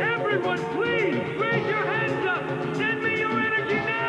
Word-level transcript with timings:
Everyone, 0.00 0.58
please 0.74 1.14
raise 1.38 1.66
your 1.66 1.84
hands 1.86 2.26
up. 2.26 2.42
Send 2.76 3.02
me 3.02 3.20
your 3.20 3.30
energy 3.30 3.74
now. 3.74 4.08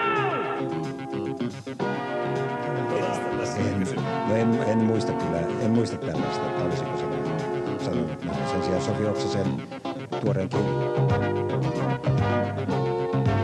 En, 4.35 4.51
no 4.51 4.63
en, 4.63 4.69
en, 4.69 4.77
muista 4.77 5.11
kyllä, 5.13 5.39
en 5.39 5.71
muista 5.71 5.97
tällaista, 5.97 6.45
että 6.47 6.63
olisiko 6.63 6.97
se 6.97 7.05
näin 7.05 7.79
sanonut 7.79 8.23
näin. 8.23 8.47
Sen 8.47 8.63
sijaan 8.63 8.81
Sofi 8.81 9.05
Oksasen 9.05 9.61
tuoreen 10.21 10.49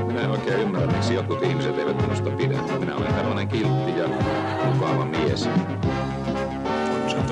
Minä 0.08 0.22
en 0.22 0.32
oikein 0.32 0.60
ymmärrä, 0.60 0.88
miksi 0.88 1.14
jotkut 1.14 1.44
ihmiset 1.44 1.80
eivät 1.80 2.02
minusta 2.02 2.30
pidä. 2.30 2.58
Minä 2.80 2.96
olen 2.96 3.14
tällainen 3.14 3.48
kiltti 3.48 3.98
ja 3.98 4.08
mukava 4.74 5.06
mies. 5.06 5.50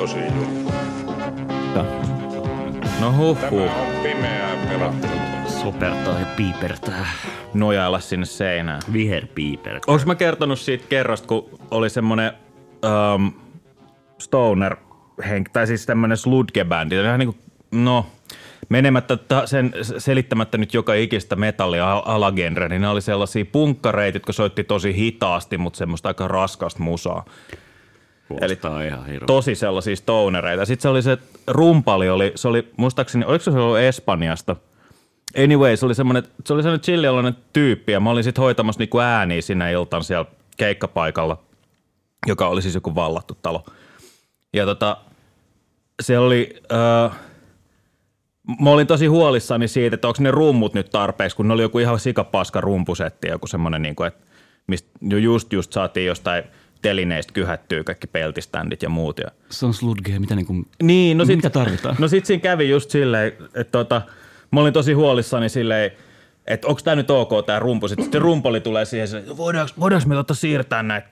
Juttu. 0.04 0.72
No 3.00 3.12
huh, 3.12 3.38
Tämä 3.38 3.50
huh. 3.50 3.62
on 3.62 4.04
pimeää 4.04 4.56
pelattelua. 4.70 5.24
Sopertaa 5.48 6.20
ja 6.20 6.26
piipertää. 6.38 7.08
Nojailla 7.54 8.00
sinne 8.00 8.26
seinään. 8.26 8.82
Viherpiiper. 8.94 9.80
Onko 9.88 10.04
mä 10.06 10.16
kertonut 10.16 10.60
siitä 10.60 10.86
kerrasta, 10.90 11.28
kun 11.28 11.60
oli 11.72 11.90
semmonen 11.90 12.32
um, 13.16 13.32
stoner 14.20 14.76
henk, 15.30 15.50
tai 15.50 15.68
siis 15.68 15.86
tämmönen 15.86 16.18
sludge-bändi, 16.18 17.04
vähän 17.04 17.20
niinku, 17.20 17.36
no, 17.72 18.06
menemättä 18.70 19.18
ta, 19.18 19.48
sen 19.48 19.74
selittämättä 19.98 20.58
nyt 20.58 20.74
joka 20.74 20.94
ikistä 20.94 21.36
metallia 21.36 21.92
al- 21.92 22.02
alagenre, 22.06 22.70
niin 22.70 22.82
ne 22.82 22.88
oli 22.88 23.02
sellaisia 23.02 23.46
punkkareita, 23.46 24.16
jotka 24.16 24.34
soitti 24.34 24.64
tosi 24.64 24.96
hitaasti, 24.96 25.58
mutta 25.58 25.78
semmoista 25.78 26.10
aika 26.10 26.28
raskasta 26.28 26.84
musaa. 26.84 27.26
Kuulostaa 28.28 28.82
ihan 28.82 29.06
hirveä. 29.06 29.28
Tosi 29.28 29.56
sellaisia 29.56 29.96
stonereita. 29.96 30.66
Sitten 30.66 30.82
se 30.82 30.90
oli 30.90 31.02
se 31.02 31.18
rumpali, 31.48 32.10
oli, 32.10 32.32
se 32.36 32.48
oli 32.48 32.72
muistaakseni, 32.78 33.26
oliko 33.26 33.44
se 33.44 33.52
ollut 33.52 33.78
Espanjasta? 33.78 34.56
Anyway, 35.44 35.78
se 35.78 35.86
oli 35.86 35.96
semmoinen, 35.96 36.24
se 36.46 36.54
oli 36.54 36.64
semmoinen 36.64 36.84
chillialainen 36.84 37.36
tyyppi 37.54 37.92
ja 37.92 38.00
mä 38.00 38.10
olin 38.10 38.24
sitten 38.24 38.42
hoitamassa 38.42 38.80
niinku 38.80 39.00
ääniä 39.00 39.42
sinä 39.42 39.70
iltan 39.70 40.04
siellä 40.04 40.26
keikkapaikalla, 40.58 41.44
joka 42.28 42.48
oli 42.48 42.62
siis 42.62 42.76
joku 42.76 42.96
vallattu 42.96 43.38
talo. 43.42 43.66
Ja 44.54 44.66
tota, 44.66 44.98
se 46.02 46.18
oli, 46.18 46.62
äh, 46.72 47.12
mä 48.62 48.70
olin 48.70 48.88
tosi 48.88 49.06
huolissani 49.06 49.68
siitä, 49.68 49.94
että 49.94 50.08
onko 50.08 50.18
ne 50.24 50.32
rummut 50.32 50.74
nyt 50.74 50.90
tarpeeksi, 50.90 51.38
kun 51.38 51.48
ne 51.48 51.54
oli 51.54 51.62
joku 51.62 51.80
ihan 51.80 52.00
sikapaska 52.00 52.62
rumpusetti, 52.62 53.28
joku 53.28 53.48
semmoinen, 53.48 53.82
niin 53.82 53.96
kuin, 53.96 54.08
että 54.08 54.26
mistä 54.68 54.90
just 55.22 55.54
just 55.54 55.74
saatiin 55.74 56.06
jostain 56.06 56.44
telineistä 56.84 57.34
kyhättyä 57.34 57.84
kaikki 57.84 58.08
peltiständit 58.08 58.84
ja 58.84 58.90
muut. 58.90 59.18
Ja 59.20 59.28
Se 59.50 59.66
on 59.66 59.74
sludge, 59.74 60.20
mitä 60.20 60.36
niinku... 60.36 60.66
niin, 60.84 61.18
no 61.18 61.26
sit, 61.26 61.36
Mitä 61.36 61.50
tarvitaan? 61.50 61.96
No 62.00 62.08
sit 62.08 62.26
siinä 62.26 62.42
kävi 62.42 62.70
just 62.70 62.90
silleen, 62.90 63.34
että 63.56 63.72
tota, 63.72 64.02
mä 64.52 64.60
olin 64.60 64.74
tosi 64.74 64.94
huolissani 64.94 65.50
silleen, 65.50 65.92
että 66.48 66.68
onko 66.68 66.82
tämä 66.84 66.96
nyt 66.96 67.12
ok 67.12 67.46
tämä 67.46 67.60
rumpu. 67.60 67.88
Sitten 67.88 68.04
sitten 68.04 68.22
rumpali 68.22 68.62
tulee 68.62 68.86
siihen, 68.86 69.08
että 69.18 69.38
voidaanko, 69.38 69.74
voidaanko 69.80 70.10
me 70.10 70.16
tota 70.16 70.34
siirtää 70.34 70.84
näitä 70.84 71.08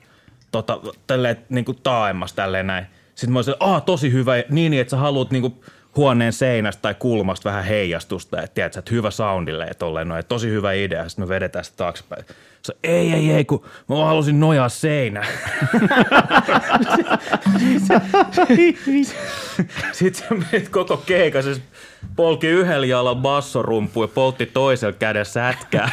tota, 0.52 0.80
tälleen 1.08 1.38
niin 1.50 1.66
kuin 1.66 1.78
taaemmas 1.84 2.34
tälleen 2.34 2.68
näin. 2.68 2.86
Sitten 3.16 3.34
mä 3.34 3.38
olin 3.38 3.44
silleen, 3.44 3.64
ah 3.64 3.84
tosi 3.84 4.12
hyvä, 4.12 4.36
niin, 4.36 4.72
niin 4.72 4.82
että 4.82 4.92
sä 4.92 4.98
haluat 4.98 5.32
niin 5.32 5.42
kuin 5.42 5.56
huoneen 5.96 6.34
seinästä 6.34 6.82
tai 6.82 6.96
kulmasta 7.00 7.50
vähän 7.50 7.64
heijastusta, 7.64 8.42
että 8.42 8.54
tiedät, 8.54 8.74
sä, 8.74 8.80
että 8.80 8.92
hyvä 8.92 9.12
soundille, 9.12 9.64
että 9.64 9.80
tolleen 9.80 10.08
noin, 10.08 10.26
tosi 10.26 10.50
hyvä 10.50 10.74
idea, 10.74 11.10
sitten 11.10 11.26
me 11.26 11.30
vedetään 11.30 11.66
sitä 11.66 11.78
taaksepäin. 11.78 12.26
Se, 12.62 12.74
ei, 12.84 13.14
ei, 13.14 13.32
ei, 13.32 13.46
kun 13.46 13.62
mä 13.90 13.96
vaan 13.96 14.08
halusin 14.08 14.40
nojaa 14.40 14.70
seinään. 14.70 15.28
Sitten 19.92 20.14
se 20.14 20.46
meni 20.52 20.66
koko 20.66 20.98
keikan, 20.98 21.44
se 21.44 21.62
polki 22.16 22.48
yhdellä 22.48 22.86
jalalla 22.86 23.16
bassorumpu 23.16 24.02
ja 24.02 24.08
poltti 24.08 24.46
toisella 24.46 24.94
kädellä 24.94 25.26
sätkää. 25.26 25.90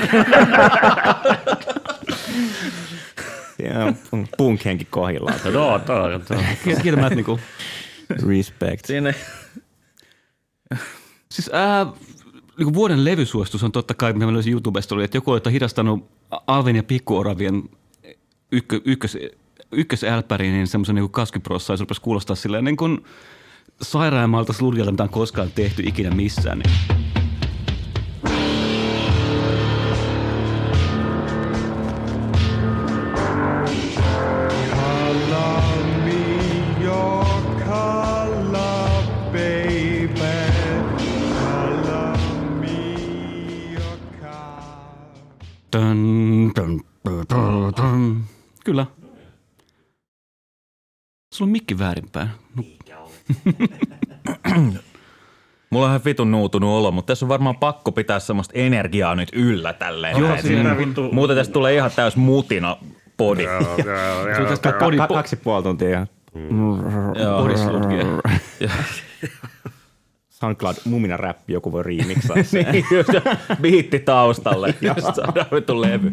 Ja 3.58 3.92
punk-henki 4.36 4.86
kohillaan. 4.90 5.40
Joo, 5.52 5.78
toi, 5.78 6.20
toi. 6.20 6.38
Kieltämättä 6.82 7.14
niinku... 7.14 7.40
Respect. 8.28 8.84
Sinne. 8.86 9.14
Siis 11.32 11.50
ää, 11.52 11.86
niin 12.58 12.74
vuoden 12.74 13.04
levysuositus 13.04 13.64
on 13.64 13.72
totta 13.72 13.94
kai, 13.94 14.12
mitä 14.12 14.26
mä 14.26 14.32
löysin 14.32 14.52
YouTubesta, 14.52 14.94
oli, 14.94 15.04
että 15.04 15.16
joku 15.16 15.30
oli 15.30 15.40
hidastanut 15.52 16.10
Alvin 16.46 16.76
ja 16.76 16.82
Pikkuoravien 16.82 17.62
ykkö, 18.52 18.80
ykkös, 18.84 19.18
ykkösälpäriin 19.72 20.52
niin 20.52 20.66
semmoisen 20.66 20.94
niin 20.94 21.10
20 21.10 21.48
prossaa, 21.48 21.74
ja 21.74 21.76
se 21.76 21.82
rupesi 21.82 22.00
kuulostaa 22.00 22.36
silleen 22.36 22.64
niin 22.64 22.76
kuin 22.76 23.04
sairaammalta 23.82 24.52
sludjalta, 24.52 24.90
mitä 24.90 25.02
on 25.02 25.08
koskaan 25.08 25.50
tehty 25.54 25.82
ikinä 25.86 26.10
missään. 26.10 26.58
Niin. 26.58 27.07
Dun, 45.76 46.52
dun, 46.56 46.80
dun, 47.08 47.24
dun, 47.30 47.72
dun. 47.76 48.24
Kyllä. 48.64 48.86
Sulla 51.34 51.48
on 51.48 51.52
mikki 51.52 51.78
väärinpäin. 51.78 52.28
No, 52.56 52.62
Mulla 55.70 55.86
on 55.86 55.90
ihan 55.90 56.00
vitun 56.04 56.30
nuutunut 56.30 56.70
olo, 56.70 56.90
mutta 56.90 57.06
tässä 57.12 57.24
on 57.24 57.28
varmaan 57.28 57.56
pakko 57.56 57.92
pitää 57.92 58.20
semmoista 58.20 58.52
energiaa 58.56 59.14
nyt 59.14 59.28
yllä 59.32 59.72
tälleen. 59.72 60.18
Joo, 60.18 60.28
näin. 60.28 60.42
siinä 60.42 60.74
Mm. 60.74 60.78
vittu- 60.78 61.12
Muuten 61.12 61.36
tästä 61.36 61.52
tulee 61.52 61.74
ihan 61.74 61.90
täys 61.96 62.16
mutina 62.16 62.76
podi. 63.16 63.42
se 64.36 64.42
on 64.42 64.46
tästä 64.48 64.72
Ka- 64.72 65.06
kaksi 65.08 65.36
ja 65.36 65.40
puoli 65.44 65.62
tuntia. 65.62 66.06
Joo. 67.14 67.42
body 67.42 67.56
sludge. 67.58 68.04
SoundCloud 70.40 70.76
mumina 70.84 71.16
räppi, 71.16 71.52
joku 71.52 71.72
voi 71.72 71.82
remixaa 71.82 72.36
sen. 72.42 72.66
niin, 72.72 72.84
just, 72.90 73.10
biitti 73.60 73.98
taustalle, 73.98 74.74
just 74.80 75.14
saadaan 75.14 75.46
vitun 75.52 75.80
levy. 75.80 76.12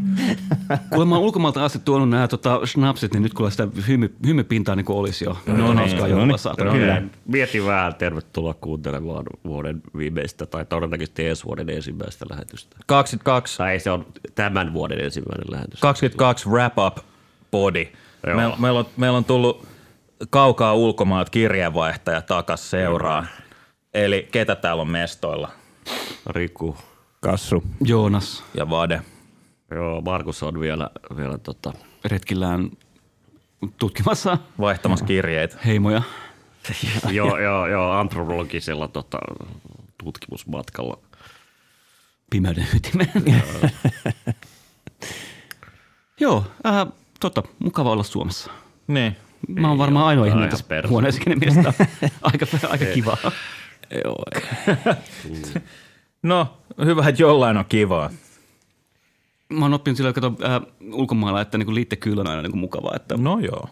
Kuule, 0.89 1.05
mä 1.05 1.15
oon 1.15 1.23
ulkomailta 1.23 1.65
asti 1.65 1.79
tuonut 1.85 2.09
nämä 2.09 2.27
tota, 2.27 2.65
schnapsit, 2.65 3.13
niin 3.13 3.23
nyt 3.23 3.33
kuule 3.33 3.51
sitä 3.51 3.67
hymy, 3.87 4.15
hymypintaa 4.27 4.75
niin 4.75 4.85
kuin 4.85 4.97
olisi 4.97 5.25
jo. 5.25 5.37
No, 5.45 5.69
on 5.69 5.77
hauskaa 5.77 6.37
saatana. 6.37 6.71
Kyllä. 6.71 7.01
Mieti 7.25 7.65
vähän, 7.65 7.95
tervetuloa 7.95 8.53
kuuntelemaan 8.53 9.25
vuoden 9.45 9.81
viimeistä 9.97 10.45
tai 10.45 10.65
todennäköisesti 10.65 11.27
ensi 11.27 11.45
vuoden 11.45 11.69
ensimmäistä 11.69 12.25
lähetystä. 12.29 12.77
22, 12.85 13.57
Tai 13.57 13.79
se 13.79 13.91
on 13.91 14.05
tämän 14.35 14.73
vuoden 14.73 14.99
ensimmäinen 14.99 15.51
lähetys. 15.51 15.79
22 15.79 16.49
wrap 16.49 16.73
up 16.87 16.97
body. 17.51 17.87
Joo. 18.27 18.35
Meillä 18.35 18.55
meil 18.59 18.75
on, 18.75 18.85
meil 18.97 19.13
on 19.13 19.25
tullut 19.25 19.67
kaukaa 20.29 20.73
ulkomaat 20.73 21.29
kirjeenvaihtaja 21.29 22.21
takas 22.21 22.69
seuraan. 22.69 23.27
Eli 23.95 24.27
ketä 24.31 24.55
täällä 24.55 24.81
on 24.81 24.89
mestoilla? 24.89 25.51
Riku. 26.29 26.77
Kassu. 27.21 27.63
Joonas 27.85 28.43
Ja 28.53 28.69
Vade. 28.69 29.01
Joo, 29.71 30.01
Markus 30.01 30.43
on 30.43 30.59
vielä, 30.59 30.89
vielä 31.17 31.37
tota, 31.37 31.73
retkillään 32.05 32.71
tutkimassa 33.77 34.37
Vaihtamassa 34.59 35.05
kirjeitä. 35.05 35.57
heimoja. 35.65 36.01
joo, 37.11 37.39
joo, 37.39 37.67
joo, 37.67 37.91
antropologisella 37.91 38.87
tota, 38.87 39.19
tutkimusmatkalla. 40.03 40.97
Pimeyden 42.29 42.67
ytimeen. 42.75 43.11
Joo, 46.19 46.45
äh, 46.65 46.87
totta, 47.19 47.43
mukava 47.59 47.91
olla 47.91 48.03
Suomessa. 48.03 48.51
Niin. 48.87 49.15
Mä 49.47 49.67
oon 49.67 49.77
varmaan 49.77 50.05
ainoa 50.05 50.25
ihminen 50.25 50.49
tässä 50.49 50.65
huoneessa, 50.87 51.21
kenen 51.21 51.39
mielestä 51.39 51.73
aika, 52.21 52.45
aika 52.69 52.85
kivaa. 52.85 53.17
Joo. 54.03 54.23
No, 56.23 56.57
hyvä, 56.85 57.09
että 57.09 57.21
jollain 57.21 57.57
on 57.57 57.65
kivaa. 57.69 58.09
Mä 59.49 59.65
oon 59.65 59.73
oppinut 59.73 59.97
sillä 59.97 60.13
kato, 60.13 60.33
äh, 60.43 60.61
ulkomailla, 60.93 61.41
että 61.41 61.57
niinku 61.57 61.75
liittekyllä 61.75 62.21
on 62.21 62.27
aina 62.27 62.41
niinku 62.41 62.57
mukavaa. 62.57 62.95
Että 62.95 63.17
No 63.17 63.39
joo. 63.39 63.69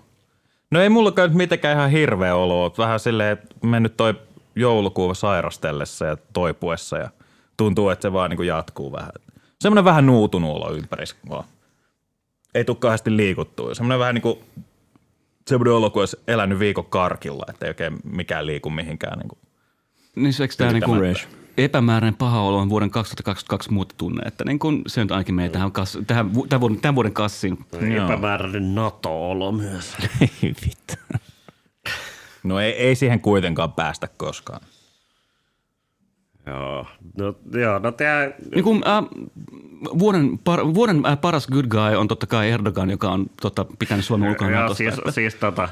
No 0.71 0.81
ei 0.81 0.89
mullakaan 0.89 1.29
nyt 1.29 1.37
mitenkään 1.37 1.77
ihan 1.77 1.89
hirveä 1.89 2.35
olo. 2.35 2.73
Vähän 2.77 2.99
silleen 2.99 3.37
mennyt 3.61 3.97
toi 3.97 4.13
joulukuuva 4.55 5.13
sairastellessa 5.13 6.05
ja 6.05 6.17
toipuessa 6.33 6.97
ja 6.97 7.09
tuntuu, 7.57 7.89
että 7.89 8.01
se 8.01 8.13
vaan 8.13 8.29
niin 8.29 8.47
jatkuu 8.47 8.91
vähän. 8.91 9.11
Semmoinen 9.61 9.85
vähän 9.85 10.05
nuutunut 10.05 10.55
olo 10.55 10.71
ympärissä 10.73 11.15
vaan. 11.29 11.45
Ei 12.55 12.65
tule 12.65 12.77
kauheasti 12.77 13.17
liikuttua. 13.17 13.75
Semmoinen 13.75 13.99
vähän 13.99 14.15
niin 14.15 14.21
kuin 14.21 14.39
semmoinen 15.47 15.73
olo, 15.73 15.89
kun 15.89 16.01
olisi 16.01 16.17
elänyt 16.27 16.59
viikon 16.59 16.85
karkilla, 16.85 17.45
että 17.49 17.65
ei 17.65 17.69
oikein 17.69 17.99
mikään 18.03 18.45
liiku 18.45 18.69
mihinkään. 18.69 19.19
Niin 19.19 19.29
kuin. 19.29 19.39
Niin 20.15 20.33
se, 20.33 20.47
niinku 20.73 20.95
Fresh. 20.95 21.27
epämääräinen 21.57 22.17
paha 22.17 22.41
olo 22.41 22.57
on 22.57 22.69
vuoden 22.69 22.89
2022 22.91 23.71
muuta 23.73 23.95
tunne, 23.97 24.21
että 24.27 24.43
niin 24.45 24.59
kun 24.59 24.81
se 24.87 25.01
nyt 25.01 25.11
ainakin 25.11 25.35
menee 25.35 25.49
tähän, 25.49 25.71
kas, 25.71 25.97
tähän, 26.07 26.31
tämän, 26.49 26.61
vuoden, 26.61 26.79
tämän 26.81 26.95
vuoden 26.95 27.13
kassiin. 27.13 27.57
Epämääräinen 28.05 28.75
NATO-olo 28.75 29.51
myös. 29.51 29.95
Vittu. 30.65 30.93
No 32.43 32.59
ei, 32.59 32.71
ei 32.71 32.95
siihen 32.95 33.19
kuitenkaan 33.19 33.73
päästä 33.73 34.07
koskaan. 34.17 34.61
Joo, 36.45 36.87
no, 37.17 37.35
joo, 37.59 37.79
no 37.79 37.91
tää, 37.91 38.31
Niin 38.55 38.63
kuin, 38.63 38.83
äh, 38.87 39.03
vuoden, 39.99 40.37
par, 40.43 40.73
vuoden 40.73 41.05
äh, 41.05 41.21
paras 41.21 41.47
good 41.47 41.65
guy 41.67 41.95
on 41.97 42.07
totta 42.07 42.27
kai 42.27 42.49
Erdogan, 42.51 42.89
joka 42.89 43.11
on 43.11 43.25
tota, 43.41 43.65
pitänyt 43.79 44.05
Suomen 44.05 44.29
ulkona 44.29 44.51
joo, 44.51 44.61
Natosta. 44.61 44.77
siis, 44.77 44.97
että- 44.97 45.11
siis 45.11 45.35
tota, 45.35 45.69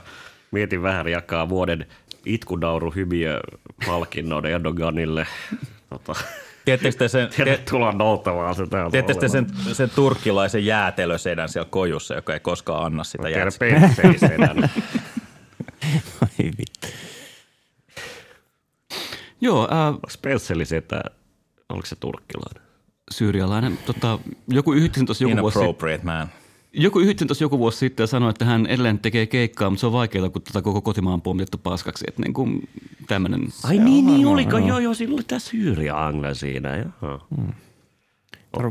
mietin 0.52 0.82
vähän 0.82 1.08
jakaa 1.08 1.50
vuoden 1.50 1.86
itkunauru 2.26 2.92
hymiö 2.92 3.40
palkinnon 3.86 4.46
Erdoganille. 4.46 5.28
Tota, 5.90 6.16
Tiedättekö 6.66 6.98
te 6.98 7.08
sen, 7.08 7.30
tervetuloa 7.38 7.92
noutamaan 7.92 8.56
se 8.56 8.68
täällä 8.68 8.92
tiedättekö 8.92 9.20
te 9.20 9.28
sen, 9.28 9.48
sen 9.74 9.90
turkkilaisen 9.90 10.66
jäätelösedän 10.66 11.50
siellä 11.50 11.70
kojussa, 11.72 12.16
joka 12.16 12.34
ei 12.34 12.40
koskaan 12.40 12.86
anna 12.86 13.04
sitä 13.04 13.30
jäätelöä? 13.30 13.90
Terpeisenä. 13.96 14.70
Ai 16.22 16.52
vittu. 16.58 16.88
Joo, 19.42 19.64
äh, 19.72 20.00
Spenceli 20.10 20.66
setä, 20.66 21.04
oliko 21.70 21.86
se 21.86 21.96
turkkilainen? 21.96 22.72
syyrialainen. 23.12 23.78
Tota, 23.86 24.20
joku 24.48 24.74
yhditin 24.74 25.06
tuossa 25.06 25.24
joku 25.24 25.42
vuosi, 25.42 25.60
Inappropriate 25.60 26.04
man. 26.04 26.28
Joku 26.74 27.00
yhditin 27.00 27.28
tuossa 27.28 27.44
joku 27.44 27.60
vuosi 27.60 27.78
sitten 27.78 28.04
ja 28.04 28.08
sanoi, 28.08 28.30
että 28.30 28.46
hän 28.46 28.66
edelleen 28.66 29.00
tekee 29.00 29.26
keikkaa, 29.26 29.70
mutta 29.70 29.80
se 29.80 29.86
on 29.86 29.94
vaikeaa, 29.94 30.30
kun 30.30 30.42
tota 30.42 30.62
koko 30.62 30.82
kotimaan 30.82 31.14
on 31.14 31.22
pommitettu 31.22 31.58
paskaksi. 31.58 32.06
Että 32.08 32.22
niin 32.22 32.34
kuin 32.34 32.70
tämmöinen. 33.08 33.48
Ai 33.64 33.78
niin, 33.78 34.06
niin 34.06 34.28
oliko? 34.28 34.58
Joo, 34.58 34.80
joo, 34.80 34.94
siinä 34.94 35.14
oli 35.14 35.24
tämä 35.24 35.40
Syyria 35.40 36.06
Angle 36.06 36.34
siinä. 36.34 36.78
Joo. 36.78 37.28
Hmm. 37.36 37.54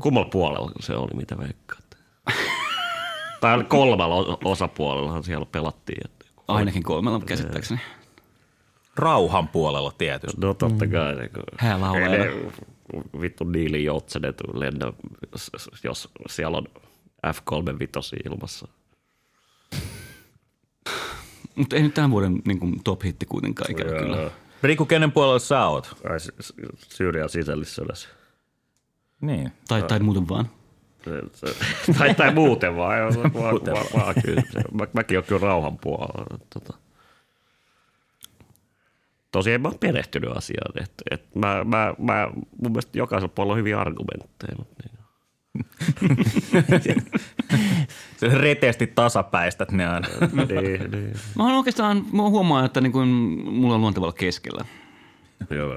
Kummalla 0.03 0.29
puolella 0.29 0.73
se 0.81 0.97
oli, 0.97 1.15
mitä 1.15 1.39
veikkaat? 1.39 1.85
tai 3.41 3.65
kolmella 3.65 4.39
osapuolellahan 4.45 5.25
siellä 5.25 5.47
pelattiin. 5.47 6.01
Että 6.05 6.27
Ainakin 6.49 6.83
kolmella 6.83 7.21
käsittääkseni. 7.21 7.81
Rauhan 8.97 9.49
puolella 9.49 9.93
tietysti. 9.99 10.41
No 10.41 10.55
totta 10.55 10.87
kai. 10.87 11.15
Niin 11.15 11.31
kuin, 11.31 11.45
Hää 11.59 11.81
laulaa 11.81 12.11
vittu 13.21 13.45
Niili 13.45 13.85
Joutsenet 13.85 14.37
lennä, 14.55 14.93
jos 15.85 16.09
siellä 16.29 16.59
on 16.59 16.67
F-35 17.27 18.31
ilmassa. 18.31 18.69
Mutta 21.55 21.77
ei 21.77 21.83
nyt 21.83 21.95
tämän 21.95 22.11
vuoden 22.11 22.43
niin 22.45 22.59
kuin, 22.59 22.85
top-hitti 22.85 23.27
kuitenkaan 23.27 23.71
ikävä 23.71 23.99
kyllä. 23.99 24.31
Riku, 24.63 24.87
kenen 24.87 25.13
puolella 25.13 25.39
sä 25.39 25.67
oot? 25.67 25.97
Ai 26.11 26.19
Syyrian 26.89 27.29
sisällissodassa. 27.29 28.09
Niin. 29.21 29.53
Tai, 29.69 29.83
tai 29.83 30.01
muuten 30.01 30.29
vaan. 30.29 30.51
Tai, 31.99 32.15
tai 32.15 32.35
muuten 32.35 32.77
vaan. 32.77 32.99
Joo, 32.99 33.13
vaan, 33.13 33.61
vaan, 33.97 34.15
kyllä. 34.25 34.43
Mä, 34.73 34.87
mäkin 34.93 35.19
olen 35.19 35.29
kyllä 35.29 35.41
rauhan 35.41 35.79
puolella. 35.79 36.39
Tota. 36.55 36.79
Tosiaan 39.33 39.61
mä 39.61 39.69
oon 39.69 39.79
perehtynyt 39.79 40.37
asiaan. 40.37 40.83
Et, 40.83 40.93
et 41.11 41.35
mä, 41.35 41.65
mä, 41.65 41.95
mä, 41.99 42.29
mun 42.63 42.73
mielestä 42.73 42.99
jokaisella 42.99 43.33
puolella 43.35 43.53
on 43.53 43.59
hyviä 43.59 43.81
argumentteja. 43.81 44.55
Mutta 44.59 44.75
niin. 44.85 45.00
Se 48.17 48.29
reteesti 48.29 48.87
tasapäistät 48.87 49.71
ne 49.73 49.87
aina. 49.87 50.09
niin, 50.33 50.91
niin. 50.91 51.15
Mä 51.37 51.43
oon 51.43 51.53
oikeastaan, 51.53 52.05
mä 52.13 52.23
huomaan, 52.23 52.65
että 52.65 52.81
niin 52.81 52.93
kuin, 52.93 53.09
mulla 53.09 53.75
on 53.75 53.81
luontevalla 53.81 54.13
keskellä. 54.13 54.65
Joo. 55.51 55.77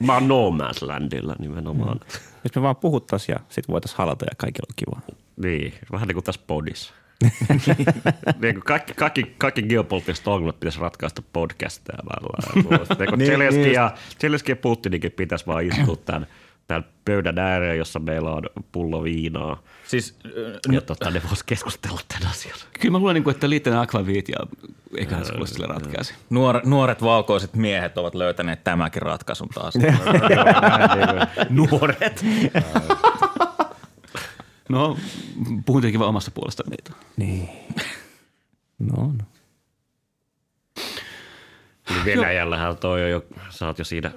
Mä 0.00 0.14
oon 0.14 0.28
No 0.28 0.50
Man's 0.50 0.86
Landilla 0.86 1.36
nimenomaan. 1.38 2.00
Jos 2.44 2.54
me 2.56 2.62
vaan 2.62 2.76
puhuttaisiin 2.76 3.34
ja 3.34 3.40
sit 3.48 3.68
voitaisiin 3.68 3.98
halata 3.98 4.24
ja 4.24 4.34
kaikilla 4.36 4.66
on 4.70 4.74
kiva. 4.76 5.16
Niin, 5.36 5.74
vähän 5.92 6.08
niin 6.08 6.14
kuin 6.14 6.24
tässä 6.24 6.40
podissa. 6.46 6.94
niin 8.42 8.54
kuin 8.54 8.62
kaikki, 8.64 8.94
kaikki, 8.94 9.34
kaikki 9.38 9.62
geopoliittiset 9.62 10.26
ongelmat 10.28 10.60
pitäisi 10.60 10.80
ratkaista 10.80 11.22
podcastaamalla. 11.32 12.38
niin, 12.98 13.18
niin, 13.18 13.30
Zelenski, 13.30 13.72
ja, 13.72 13.94
Zelenski 14.20 14.52
ja 14.52 14.56
Putininkin 14.56 15.12
pitäisi 15.12 15.46
vaan 15.46 15.64
istua 15.64 15.96
tämän, 15.96 16.26
tämän 16.70 16.90
pöydän 17.04 17.38
ääreen, 17.38 17.78
jossa 17.78 17.98
meillä 17.98 18.30
on 18.30 18.42
pullo 18.72 19.04
viinaa. 19.04 19.62
Siis 19.86 20.18
Ja 20.72 20.80
tota, 20.80 21.10
ne 21.10 21.22
voisi 21.28 21.44
keskustella 21.46 22.00
tämän 22.08 22.30
asian. 22.30 22.56
Kyllä 22.80 22.92
mä 22.92 22.98
luulen, 22.98 23.14
niin 23.14 23.24
kuin, 23.24 23.34
että 23.34 23.50
liittyen 23.50 23.78
akvaviit 23.78 24.28
ja 24.28 24.36
eiköhän 24.96 25.24
se 25.24 25.32
sille 25.44 25.66
ratkaisi. 25.66 26.14
nuor, 26.30 26.60
nuoret 26.64 27.02
valkoiset 27.02 27.54
miehet 27.54 27.98
ovat 27.98 28.14
löytäneet 28.14 28.64
tämäkin 28.64 29.02
ratkaisun 29.02 29.48
taas. 29.48 29.74
Nuoret. 31.50 32.24
No, 34.68 34.96
puhun 35.66 35.80
tietenkin 35.80 36.00
vaan 36.00 36.08
omasta 36.08 36.30
puolesta 36.30 36.62
niitä. 36.70 36.92
Niin. 37.16 37.48
No, 38.78 38.96
no. 38.96 39.24
Niin 41.90 42.04
Venäjällähän 42.04 42.76
toi 42.76 43.04
on 43.04 43.10
jo, 43.10 43.24
sä 43.50 43.66
oot 43.66 43.78
jo 43.78 43.84
siinä 43.84 44.10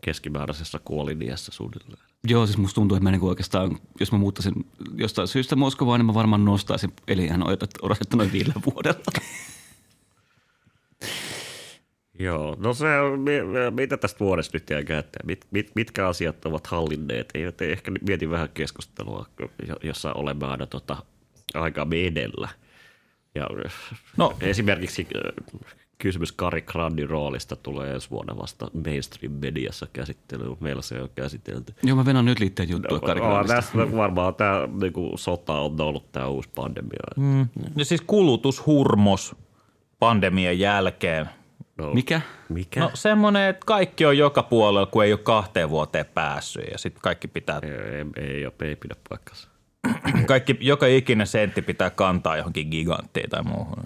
keskimääräisessä 0.00 0.80
kuoliniässä 0.84 1.52
suunnilleen. 1.52 2.02
Joo, 2.24 2.46
siis 2.46 2.58
musta 2.58 2.74
tuntuu, 2.74 2.96
että 2.96 3.04
mä 3.04 3.10
niin 3.10 3.22
oikeastaan, 3.22 3.78
jos 4.00 4.12
mä 4.12 4.18
muuttaisin 4.18 4.66
jostain 4.94 5.28
syystä 5.28 5.56
Moskovaan, 5.56 6.00
niin 6.00 6.06
mä 6.06 6.14
varmaan 6.14 6.44
nostaisin 6.44 6.92
eli 7.08 7.24
ihan 7.24 7.42
odotetta 7.82 8.16
noin 8.16 8.32
viidellä 8.32 8.60
vuodella. 8.66 9.00
Joo, 12.18 12.56
no 12.58 12.74
se 12.74 12.98
on, 13.00 13.20
mi- 13.20 13.42
mi- 13.42 13.70
mitä 13.70 13.96
tästä 13.96 14.20
vuodesta 14.20 14.56
nyt 14.56 14.70
jää 14.70 14.84
käyttää? 14.84 15.20
Mit, 15.24 15.46
mit, 15.50 15.70
mitkä 15.74 16.08
asiat 16.08 16.44
ovat 16.44 16.66
hallinneet? 16.66 17.28
Ei, 17.34 17.42
ei 17.60 17.72
ehkä 17.72 17.92
mietin 18.06 18.30
vähän 18.30 18.48
keskustelua, 18.54 19.26
jo- 19.68 19.76
jossa 19.82 20.12
olemme 20.12 20.46
aina 20.46 20.66
tota, 20.66 20.96
aikaamme 21.54 22.06
edellä. 22.06 22.48
Ja 23.34 23.46
No. 24.16 24.28
no. 24.28 24.36
esimerkiksi 24.40 25.06
äh, 25.16 25.60
kysymys 26.00 26.32
Kari 26.32 26.62
Grandin 26.62 27.10
roolista 27.10 27.56
tulee 27.56 27.94
ensi 27.94 28.10
vuonna 28.10 28.36
vasta 28.38 28.66
mainstream-mediassa 28.86 29.86
käsittelyyn. 29.92 30.56
Meillä 30.60 30.82
se 30.82 31.02
on 31.02 31.08
käsitelty. 31.14 31.74
Joo, 31.82 31.96
mä 31.96 32.04
venän 32.04 32.24
nyt 32.24 32.40
liitteen 32.40 32.68
juttua 32.68 32.96
no, 32.98 33.00
No, 33.00 33.06
Karikalaisesta. 33.06 33.54
tästä 33.54 33.96
varmaan 33.96 34.34
tämä 34.34 34.68
niinku, 34.82 35.12
sota 35.16 35.52
on 35.52 35.80
ollut 35.80 36.12
tämä 36.12 36.26
uusi 36.26 36.48
pandemia. 36.54 37.00
Mm. 37.16 37.48
Ja 37.76 37.84
siis 37.84 38.00
kulutushurmos 38.06 39.36
pandemian 39.98 40.58
jälkeen. 40.58 41.28
No, 41.78 41.94
Mikä? 41.94 42.20
Mikä? 42.48 42.80
No 42.80 42.90
semmoinen, 42.94 43.48
että 43.48 43.66
kaikki 43.66 44.06
on 44.06 44.18
joka 44.18 44.42
puolella, 44.42 44.86
kun 44.86 45.04
ei 45.04 45.12
ole 45.12 45.20
kahteen 45.22 45.70
vuoteen 45.70 46.06
päässyt 46.06 46.64
ja 46.72 46.78
sitten 46.78 47.02
kaikki 47.02 47.28
pitää, 47.28 47.60
ei, 47.62 47.70
ei, 47.70 48.30
ei, 48.30 48.46
ole- 48.46 48.54
ei 48.68 48.76
pidä 48.76 48.94
paikkansa. 49.08 49.48
kaikki, 50.26 50.56
joka 50.60 50.86
ikinen 50.86 51.26
sentti 51.26 51.62
pitää 51.62 51.90
kantaa 51.90 52.36
johonkin 52.36 52.68
giganttiin 52.70 53.30
tai 53.30 53.42
muuhun. 53.42 53.76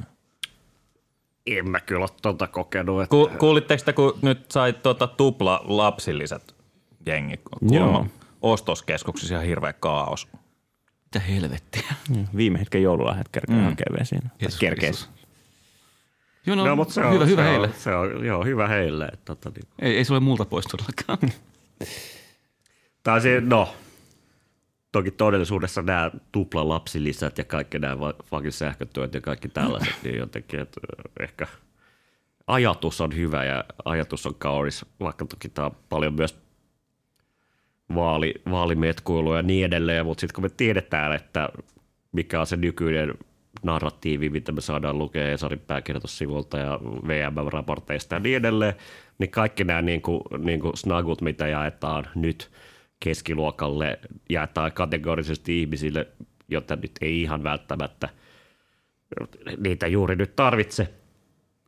En 1.47 1.71
mä 1.71 1.81
kyllä 1.81 2.01
ole 2.01 2.11
tuota 2.23 2.47
kokenut. 2.47 3.03
Että... 3.03 3.11
Ku, 3.11 3.31
kuulitteko 3.39 3.83
te, 3.85 3.93
kun 3.93 4.19
nyt 4.23 4.51
sai 4.51 4.73
tuota 4.73 5.07
tupla 5.07 5.61
lapsilliset 5.65 6.55
jengi? 7.07 7.41
Joo. 7.71 8.07
ostoskeskuksissa 8.43 9.35
ihan 9.35 9.47
hirveä 9.47 9.73
kaos. 9.73 10.29
Mitä 11.05 11.21
helvettiä? 11.21 11.95
Viime 12.37 12.59
hetken 12.59 12.83
joululahjat 12.83 13.29
kerkee 13.29 13.57
mm. 13.57 13.65
hakee 13.65 14.05
siinä. 14.05 14.31
Kerkeis. 14.61 15.09
Joo, 16.47 16.57
no, 16.57 16.65
No, 16.65 16.77
mutta 16.77 16.95
se 16.95 17.05
on, 17.05 17.15
hyvä, 17.15 17.25
se 17.25 17.31
hyvä 17.31 17.43
on, 17.43 17.49
heille. 17.49 17.71
Se 17.79 17.95
on, 17.95 18.27
joo, 18.27 18.45
hyvä 18.45 18.69
heille. 18.69 19.05
Että, 19.05 19.25
tota, 19.25 19.51
niin. 19.51 19.69
Ei, 19.79 19.97
ei 19.97 20.05
se 20.05 20.13
ole 20.13 20.21
multa 20.21 20.45
pois 20.45 20.65
todellakaan. 20.65 21.19
Tai 23.03 23.21
se, 23.21 23.41
no, 23.41 23.75
toki 24.95 25.11
todellisuudessa 25.11 25.83
nämä 25.83 26.11
tuplalapsilisät 26.33 27.39
ja 27.39 27.45
kaikki 27.45 27.79
nämä 27.79 27.97
fucking 28.25 28.53
sähkötyöt 28.53 29.15
ja 29.15 29.21
kaikki 29.21 29.49
tällaiset, 29.49 29.95
niin 30.05 30.19
jotenkin, 30.19 30.61
että 30.61 30.81
ehkä 31.21 31.47
ajatus 32.47 33.01
on 33.01 33.17
hyvä 33.17 33.45
ja 33.45 33.65
ajatus 33.85 34.27
on 34.27 34.35
kaunis, 34.35 34.87
vaikka 35.01 35.25
toki 35.25 35.49
tämä 35.49 35.67
on 35.67 35.77
paljon 35.89 36.15
myös 36.15 36.39
vaali, 37.95 38.35
vaalimetkuilua 38.51 39.37
ja 39.37 39.43
niin 39.43 39.65
edelleen, 39.65 40.07
mutta 40.07 40.21
sitten 40.21 40.35
kun 40.35 40.45
me 40.45 40.49
tiedetään, 40.49 41.13
että 41.13 41.49
mikä 42.13 42.41
on 42.41 42.47
se 42.47 42.57
nykyinen 42.57 43.15
narratiivi, 43.63 44.31
mitä 44.31 44.53
me 44.53 44.61
saadaan 44.61 44.99
lukea 44.99 45.33
Esarin 45.33 45.61
pääkirjoitussivulta 45.61 46.59
ja 46.59 46.81
VM-raporteista 47.07 48.15
ja 48.15 48.21
niin 48.21 48.37
edelleen, 48.37 48.75
niin 49.19 49.31
kaikki 49.31 49.65
nämä 49.65 49.83
niin 49.83 50.03
kuin, 50.03 50.21
niin 50.39 50.61
kuin 50.61 50.77
snagut, 50.77 51.21
mitä 51.21 51.49
jaetaan 51.49 52.05
nyt 52.15 52.51
keskiluokalle, 53.01 53.99
jaetaan 54.31 54.73
kategorisesti 54.73 55.61
ihmisille, 55.61 56.07
jotta 56.49 56.77
nyt 56.77 56.93
ei 57.01 57.23
ihan 57.23 57.43
välttämättä 57.43 58.09
niitä 59.59 59.87
juuri 59.87 60.17
nyt 60.17 60.37
tarvitse 60.37 60.95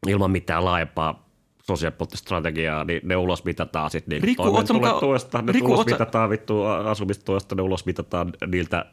ilman 0.07 0.31
mitään 0.31 0.65
laajempaa 0.65 1.27
sosiaalipoliittista 1.63 2.25
strategiaa, 2.25 2.85
niin 2.85 3.01
ne 3.05 3.17
ulos 3.17 3.45
mitataan 3.45 3.91
sitten 3.91 4.17
niin 4.17 4.23
Riku, 4.23 4.43
ootko 4.43 4.75
muka- 4.75 5.01
tuesta, 5.01 5.43
ne 5.43 5.53
Riku, 5.53 5.73
ulos 5.73 5.87
mitataan 5.87 6.31
vittu 6.31 6.63
asumistuesta, 6.65 7.55
ne 7.55 7.63
ulos 7.63 7.87
mitataan 7.87 8.33
niiltä, 8.47 8.85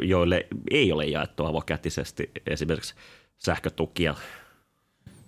joille 0.00 0.46
ei 0.70 0.92
ole 0.92 1.06
jaettu 1.06 1.44
avokätisesti 1.44 2.30
esimerkiksi 2.46 2.94
sähkötukia. 3.38 4.14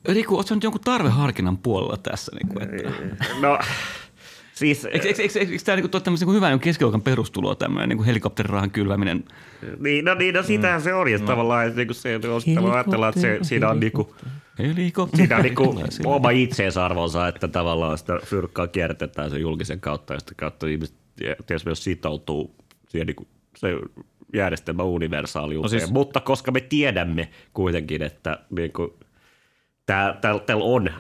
Riku, 0.09 0.37
ootko 0.37 0.55
nyt 0.55 0.65
jonkun 0.65 0.81
tarveharkinnan 0.81 1.59
puolella 1.59 1.97
tässä? 1.97 2.33
Niin 2.37 2.49
kuin, 2.49 2.63
että... 2.63 2.91
No, 3.41 3.59
siis 4.55 4.85
Eikö, 4.85 5.09
eikö, 5.09 5.23
eikö, 5.23 5.39
eikö, 5.39 5.57
tämä 5.65 5.77
niin 5.77 5.91
tuo 5.91 6.01
tämmöisen 6.01 6.29
niin 6.29 6.37
hyvän 6.37 6.61
keskiluokan 6.61 7.03
perustulo, 7.03 7.55
tämmöinen 7.55 7.89
niin 7.89 8.05
helikopterirahan 8.05 8.71
kylväminen? 8.71 9.25
Niin, 9.79 10.05
no, 10.05 10.15
niin, 10.15 10.35
no 10.35 10.43
sitähän 10.43 10.83
se 10.83 10.95
on. 10.95 11.09
Ja 11.09 11.19
mm. 11.19 11.25
tavallaan 11.25 11.67
että 11.67 11.77
niinku 11.77 11.95
se, 11.95 12.19
tavallaan 12.19 12.75
ajatellaan, 12.75 13.09
että 13.09 13.21
se, 13.21 13.39
siinä 13.43 13.69
on 13.69 13.81
niinku, 13.81 14.15
Helikopteri. 14.59 15.23
Siinä 15.23 15.37
on 15.37 15.43
niinku 15.49 15.65
tulee 15.65 15.91
sinne. 15.91 16.11
oma 16.11 16.31
itseisarvonsa, 16.31 17.29
että 17.29 17.49
tavallaan 17.49 17.99
sitä 17.99 18.19
fyrkkaa 18.25 18.67
kiertetään 18.67 19.31
sen 19.31 19.41
julkisen 19.41 19.81
kautta 19.81 20.15
ja 20.15 20.21
sitä 20.21 20.33
kautta 20.37 20.67
ihmiset 20.67 20.95
tietysti 21.47 21.69
myös 21.69 21.85
sitoutuu 21.85 22.55
siihen 22.89 23.07
niinku, 23.07 23.27
se 23.57 23.69
järjestelmä 24.35 24.83
universaaliuteen. 24.83 25.63
No 25.63 25.69
siis, 25.69 25.93
Mutta 25.93 26.21
koska 26.21 26.53
me 26.53 26.61
tiedämme 26.61 27.29
kuitenkin, 27.55 28.03
että 28.03 28.39
niinku, 28.51 28.99
tää, 29.87 30.19
tää, 30.21 30.39
täällä 30.39 30.65
on, 30.65 30.91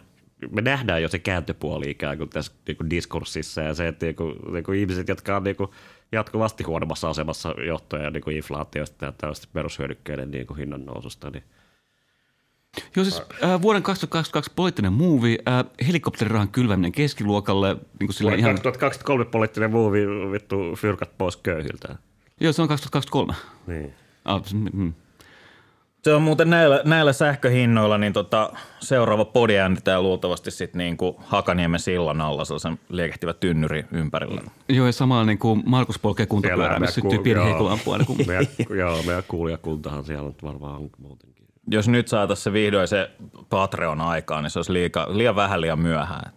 me 0.50 0.60
nähdään 0.60 1.02
jo 1.02 1.08
se 1.08 1.18
kääntöpuoli 1.18 1.90
ikään 1.90 2.18
kuin 2.18 2.30
tässä 2.30 2.52
niinku 2.66 2.84
diskurssissa 2.90 3.60
ja 3.62 3.74
se, 3.74 3.88
että 3.88 4.06
niinku, 4.06 4.32
niinku 4.52 4.72
ihmiset, 4.72 5.08
jotka 5.08 5.36
on 5.36 5.44
niinku 5.44 5.74
jatkuvasti 6.12 6.64
huonommassa 6.64 7.08
asemassa 7.10 7.54
johtuen 7.66 8.12
niinku 8.12 8.30
inflaatiosta 8.30 9.04
ja 9.04 9.12
tällaista 9.12 9.48
perushyödykkeiden 9.52 10.30
niinku 10.30 10.54
hinnan 10.54 10.86
noususta, 10.86 11.30
niin 11.30 11.44
Joo, 12.96 13.04
siis 13.04 13.22
äh, 13.44 13.62
vuoden 13.62 13.82
2022 13.82 14.52
poliittinen 14.56 14.92
movie, 14.92 15.38
äh, 15.48 15.64
helikopterirahan 15.86 16.48
kylväminen 16.48 16.92
keskiluokalle. 16.92 17.74
Niin 17.74 17.82
kuin 18.06 18.14
sillä 18.14 18.28
Vuoden 18.28 18.40
ihan, 18.40 18.54
2023 18.54 19.24
poliittinen 19.24 19.70
muuvi 19.70 20.06
vittu 20.32 20.56
fyrkat 20.76 21.18
pois 21.18 21.36
köyhiltä. 21.36 21.96
joo, 22.40 22.52
se 22.52 22.62
on 22.62 22.68
2023. 22.68 23.34
Niin. 23.66 23.94
Ah, 24.24 24.42
mm, 24.52 24.68
mm. 24.72 24.94
Se 26.04 26.14
on 26.14 26.22
muuten 26.22 26.50
näillä, 26.50 26.80
näillä 26.84 27.12
sähköhinnoilla, 27.12 27.98
niin 27.98 28.12
tota, 28.12 28.52
seuraava 28.80 29.24
podi 29.24 29.58
äänitetään 29.58 30.02
luultavasti 30.02 30.50
sitten 30.50 30.78
niin 30.78 30.96
kuin 30.96 31.16
Hakaniemen 31.18 31.80
sillan 31.80 32.20
alla 32.20 32.44
sellaisen 32.44 32.78
liekehtivä 32.88 33.34
tynnyri 33.34 33.84
ympärillä. 33.92 34.40
Joo, 34.68 34.86
ja 34.86 34.92
samalla 34.92 35.24
niin 35.24 35.38
kuin 35.38 35.62
Markus 35.66 35.98
polkee 35.98 36.26
missä 36.80 36.94
syttyy 36.94 37.18
ku- 37.18 37.24
pieni 37.24 37.40
joo. 37.40 37.46
heikolampua. 37.46 37.98
Niin 37.98 38.06
kuin, 38.06 38.26
Meidän, 38.26 38.46
joo, 38.78 39.02
meidän 39.02 39.24
kuulijakuntahan 39.28 40.04
siellä 40.04 40.26
on 40.26 40.34
varmaan 40.42 40.76
on 40.76 40.90
muutenkin. 40.98 41.46
Jos 41.70 41.88
nyt 41.88 42.08
saataisiin 42.08 42.44
se 42.44 42.52
vihdoin 42.52 42.88
se 42.88 43.10
Patreon 43.48 44.00
aikaan, 44.00 44.42
niin 44.42 44.50
se 44.50 44.58
olisi 44.58 44.72
liika, 44.72 45.06
liian 45.10 45.36
vähän 45.36 45.60
liian 45.60 45.78
myöhään. 45.78 46.32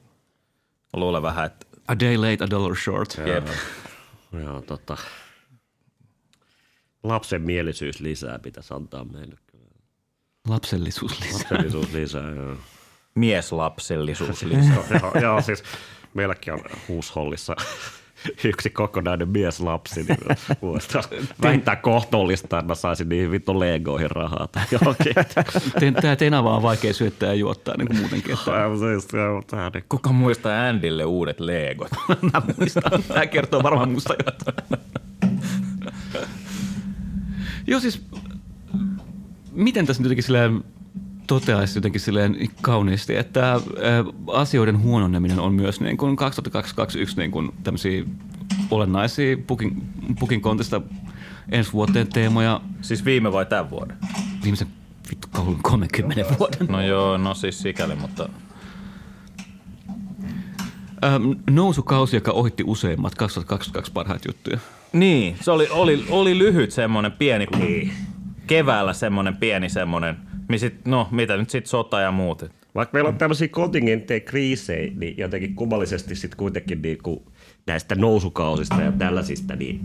Luulen 0.94 1.22
vähän, 1.22 1.46
että 1.46 1.66
a 1.88 2.00
day 2.00 2.18
late, 2.18 2.44
a 2.44 2.50
dollar 2.50 2.76
short. 2.76 3.22
jep. 3.26 3.48
Joo, 4.44 4.62
tota, 4.62 4.98
lapsen 7.04 7.42
mielisyys 7.42 8.00
lisää 8.00 8.40
pitäisi 8.40 8.74
antaa 8.74 9.06
meille. 9.06 9.36
Lapsellisuus 10.48 11.20
lisää. 11.20 11.34
Lapsellisuus 11.34 11.94
lisää, 11.94 12.30
joo. 12.30 12.56
mieslapsellisuus 13.16 14.44
lisää. 14.52 15.00
joo, 15.02 15.12
joo, 15.22 15.42
siis 15.42 15.64
meilläkin 16.14 16.54
on 16.54 16.60
huushollissa 16.88 17.56
yksi 18.44 18.70
kokonainen 18.70 19.30
mieslapsi, 19.30 20.04
niin 20.04 20.18
voisi 20.62 20.88
vähintään 21.42 21.78
kohtuullista, 21.78 22.60
että 22.60 22.68
mä 22.68 22.76
saisin 22.76 23.10
niihin 23.10 23.32
vittu 23.32 23.60
legoihin 23.60 24.12
rahaa 24.12 24.48
tai 24.48 24.64
johonkin. 24.72 25.14
Tämä 26.02 26.16
tenava 26.16 26.56
on 26.56 26.64
vaikea 26.64 26.94
syöttää 26.94 27.30
ja 27.30 27.36
juottaa 27.36 27.76
niin 27.78 27.88
kuin 27.88 28.00
muutenkin. 28.00 28.34
Että 28.34 28.52
siis, 28.80 29.14
joo, 29.14 29.42
tää 29.48 29.72
niin 29.74 29.84
Kuka 29.90 30.12
muistaa 30.12 30.68
Andylle 30.68 31.06
uudet 31.06 31.40
legot? 31.40 31.92
mä 32.34 32.42
muistan. 32.58 33.04
Tämä 33.08 33.26
kertoo 33.26 33.64
varmaan 33.64 33.92
musta 33.92 34.14
jotain. 34.26 34.82
Joo, 37.68 37.80
siis 37.80 38.06
miten 39.58 39.86
tässä 39.86 40.02
nyt 40.02 40.06
jotenkin 40.06 40.24
silleen 40.24 40.64
toteaisi 41.28 41.78
jotenkin 41.78 42.02
silleen 42.02 42.36
kauniisti, 42.62 43.16
että 43.16 43.54
ä, 43.54 43.60
asioiden 44.28 44.82
huononeminen 44.82 45.40
on 45.40 45.54
myös 45.54 45.82
niin 45.82 45.98
kuin 45.98 46.16
2021 46.16 47.18
niin 47.18 47.32
kuin 47.32 47.52
tämmöisiä 47.64 48.04
olennaisia 48.72 49.38
Pukin, 49.48 49.82
Pukin 50.20 50.42
kontista 50.42 50.82
ensi 51.52 51.74
vuoteen 51.74 52.08
teemoja 52.08 52.62
Siis 52.82 53.06
viime 53.06 53.32
vai 53.32 53.46
tämän 53.46 53.70
vuoden? 53.70 53.98
viimeisen 54.44 54.68
vittu 55.10 55.28
kauan 55.32 55.56
30 55.62 56.26
vuoden. 56.40 56.68
No 56.70 56.82
joo, 56.82 57.18
no 57.18 57.34
siis 57.34 57.60
sikäli, 57.60 57.96
mutta 57.96 58.30
Ähm, 61.06 61.32
nousukausi, 61.50 62.16
joka 62.16 62.32
ohitti 62.32 62.64
useimmat 62.68 63.16
2022 63.16 63.92
parhaita 63.92 64.30
juttuja. 64.30 64.58
Niin, 64.94 65.38
se 65.42 65.52
oli, 65.52 65.68
oli, 65.72 66.06
oli 66.10 66.38
lyhyt 66.38 66.72
semmoinen 66.72 67.12
pieni, 67.12 67.48
keväällä 68.48 68.94
semmoinen 68.94 69.38
pieni 69.38 69.70
semmoinen, 69.70 70.18
sit, 70.56 70.86
no 70.86 71.08
mitä 71.12 71.38
nyt 71.38 71.50
sitten 71.50 71.70
sota 71.70 72.00
ja 72.00 72.12
muut. 72.12 72.46
Vaikka 72.76 72.94
meillä 72.94 73.08
on 73.08 73.18
tämmöisiä 73.18 73.48
kontingenttejä 73.48 74.20
kriisejä, 74.20 74.92
niin 74.96 75.18
jotenkin 75.18 75.56
kummallisesti 75.56 76.16
sitten 76.16 76.38
kuitenkin 76.38 76.82
niinku 76.82 77.32
näistä 77.68 77.96
nousukausista 77.96 78.82
ja 78.82 78.92
tällaisista, 78.92 79.56
niin 79.56 79.82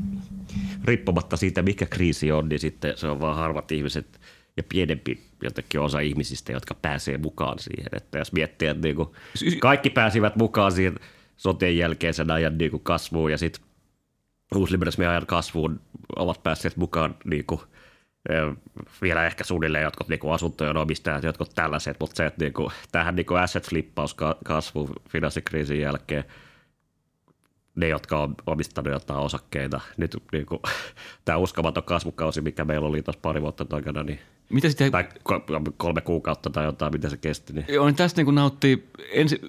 riippumatta 0.85 1.37
siitä, 1.37 1.63
mikä 1.63 1.87
kriisi 1.87 2.33
on, 2.33 2.49
niin 2.49 2.59
sitten 2.59 2.93
se 2.97 3.07
on 3.07 3.21
vaan 3.21 3.37
harvat 3.37 3.73
ihmiset 3.73 4.21
ja 4.57 4.63
pienempi 4.63 5.21
jotenkin 5.43 5.81
osa 5.81 6.01
ihmisistä, 6.01 6.53
jotka 6.53 6.75
pääsee 6.75 7.19
mukaan 7.19 7.59
siihen. 7.59 7.89
Että 7.93 8.19
jos 8.19 8.33
miettii, 8.33 8.69
että 8.69 8.83
niinku 8.83 9.15
kaikki 9.61 9.91
pääsivät 9.91 10.37
mukaan 10.37 10.73
siihen 10.73 10.95
sotien 11.37 11.79
jälkeisen 11.79 12.31
ajan 12.31 12.59
niinku 12.59 12.79
kasvuun 12.79 13.31
ja 13.31 13.39
sitten 13.39 13.65
uusliberalismin 14.55 15.09
ajan 15.09 15.27
kasvuun 15.27 15.81
ovat 16.17 16.43
päässeet 16.43 16.77
mukaan 16.77 17.15
niinku, 17.25 17.63
eh, 17.65 17.72
vielä 19.03 19.27
ehkä 19.27 19.45
suunnilleen 19.45 19.85
jotkut 19.85 20.09
niinku 20.09 20.31
asuntojen 20.31 20.77
omistajat, 20.77 21.25
jotkut 21.25 21.55
tällaiset, 21.55 21.97
mutta 22.01 22.17
se, 22.17 22.27
että 22.27 22.45
niinku, 22.45 22.73
tähän 22.93 23.17
niinku 23.17 23.35
asset 23.35 23.69
flippaus 23.69 24.15
ka- 24.15 24.37
kasvu 24.45 24.91
finanssikriisin 25.09 25.81
jälkeen, 25.81 26.25
ne, 27.75 27.89
jotka 27.89 28.19
on 28.19 28.35
omistanut 28.47 28.93
jotain 28.93 29.21
osakkeita, 29.21 29.81
nyt 29.97 30.17
niinku, 30.33 30.63
tämä 31.25 31.39
uskomaton 31.39 31.83
kasvukausi, 31.83 32.41
mikä 32.41 32.65
meillä 32.65 32.89
oli 32.89 33.03
tuossa 33.03 33.21
pari 33.23 33.43
vuotta 33.43 33.65
takana, 33.65 34.03
niin, 34.03 34.19
Mitä 34.49 34.69
sitten 34.69 34.93
tai 34.93 35.05
ko- 35.29 35.73
kolme 35.77 36.01
kuukautta 36.01 36.51
tai 36.51 36.65
jotain, 36.65 36.93
mitä 36.93 37.09
se 37.09 37.17
kesti, 37.17 37.53
niin 37.53 37.67
Joo, 37.69 37.87
niin 37.87 37.97
tästä 37.97 38.23
niin 38.23 38.35
nauttii 38.35 38.89
ensi, 39.13 39.41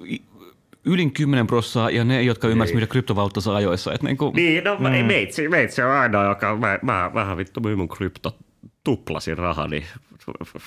ylin 0.86 1.12
10 1.12 1.48
prossaa 1.48 1.89
ja 1.89 2.03
ne, 2.03 2.22
jotka 2.22 2.48
ymmärsivät, 2.48 2.82
mitä 2.82 2.92
kryptovaluuttansa 2.92 3.56
ajoissa. 3.56 3.94
Että 3.94 4.08
niin 4.08 4.18
kuin, 4.18 4.36
Niin, 4.36 4.63
no 4.63 4.75
mm. 4.75 5.06
meitsi, 5.06 5.50
meitsi 5.50 5.82
on 5.82 5.92
aina, 5.92 6.24
joka, 6.24 6.56
mä, 6.56 6.80
mä 6.82 7.12
vähän 7.13 7.38
vittu 7.38 7.60
myin 7.60 7.77
mun 7.77 7.89
krypto, 7.89 8.38
tuplasin 8.83 9.37
rahani. 9.37 9.83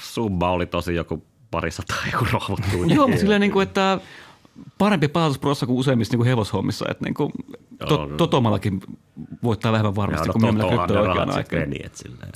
Summa 0.01 0.51
oli 0.51 0.67
tosi 0.67 0.95
joku 0.95 1.25
parisataa 1.51 1.97
euroa, 2.15 2.47
mutta 2.49 2.69
Joo, 2.95 3.07
mutta 3.09 3.21
silleen, 3.21 3.41
niin 3.41 3.53
kuin, 3.53 3.63
että 3.63 4.01
parempi 4.79 5.09
palautusprossa 5.09 5.67
kuin 5.67 5.79
useimmissa 5.79 6.13
niin 6.13 6.19
kuin 6.19 6.29
hevoshommissa. 6.29 6.85
Että 6.91 7.05
niin 7.05 7.15
kuin, 7.15 7.33
to, 7.89 8.07
no. 8.07 8.17
totomallakin 8.17 8.81
voittaa 9.43 9.73
vähemmän 9.73 9.97
varmasti 9.97 10.27
no, 10.27 10.33
kuin 10.33 10.45
myymällä 10.45 10.71
totohan 10.71 10.87
kryptoa 10.87 11.03
ne 11.05 11.09
oikeaan 11.09 11.37
aikaan. 11.37 11.63
meni, 11.63 11.77
et 11.85 11.95
silleen. 11.95 12.33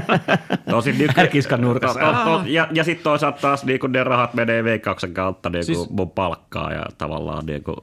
Tosin 0.70 0.98
nyt, 0.98 1.16
Härkiskan 1.16 1.60
nurkassa. 1.60 2.00
To- 2.00 2.24
to- 2.24 2.42
ja, 2.46 2.68
ja 2.72 2.84
sitten 2.84 3.04
toisaalta 3.04 3.40
taas 3.40 3.64
niin 3.64 3.80
ne 3.88 4.04
rahat 4.04 4.34
menee 4.34 4.64
veikkauksen 4.64 5.14
kautta 5.14 5.50
niin 5.50 5.64
siis, 5.64 5.90
mun 5.90 6.10
palkkaa 6.10 6.72
ja 6.72 6.86
tavallaan 6.98 7.46
niin 7.46 7.64
kuin, 7.64 7.76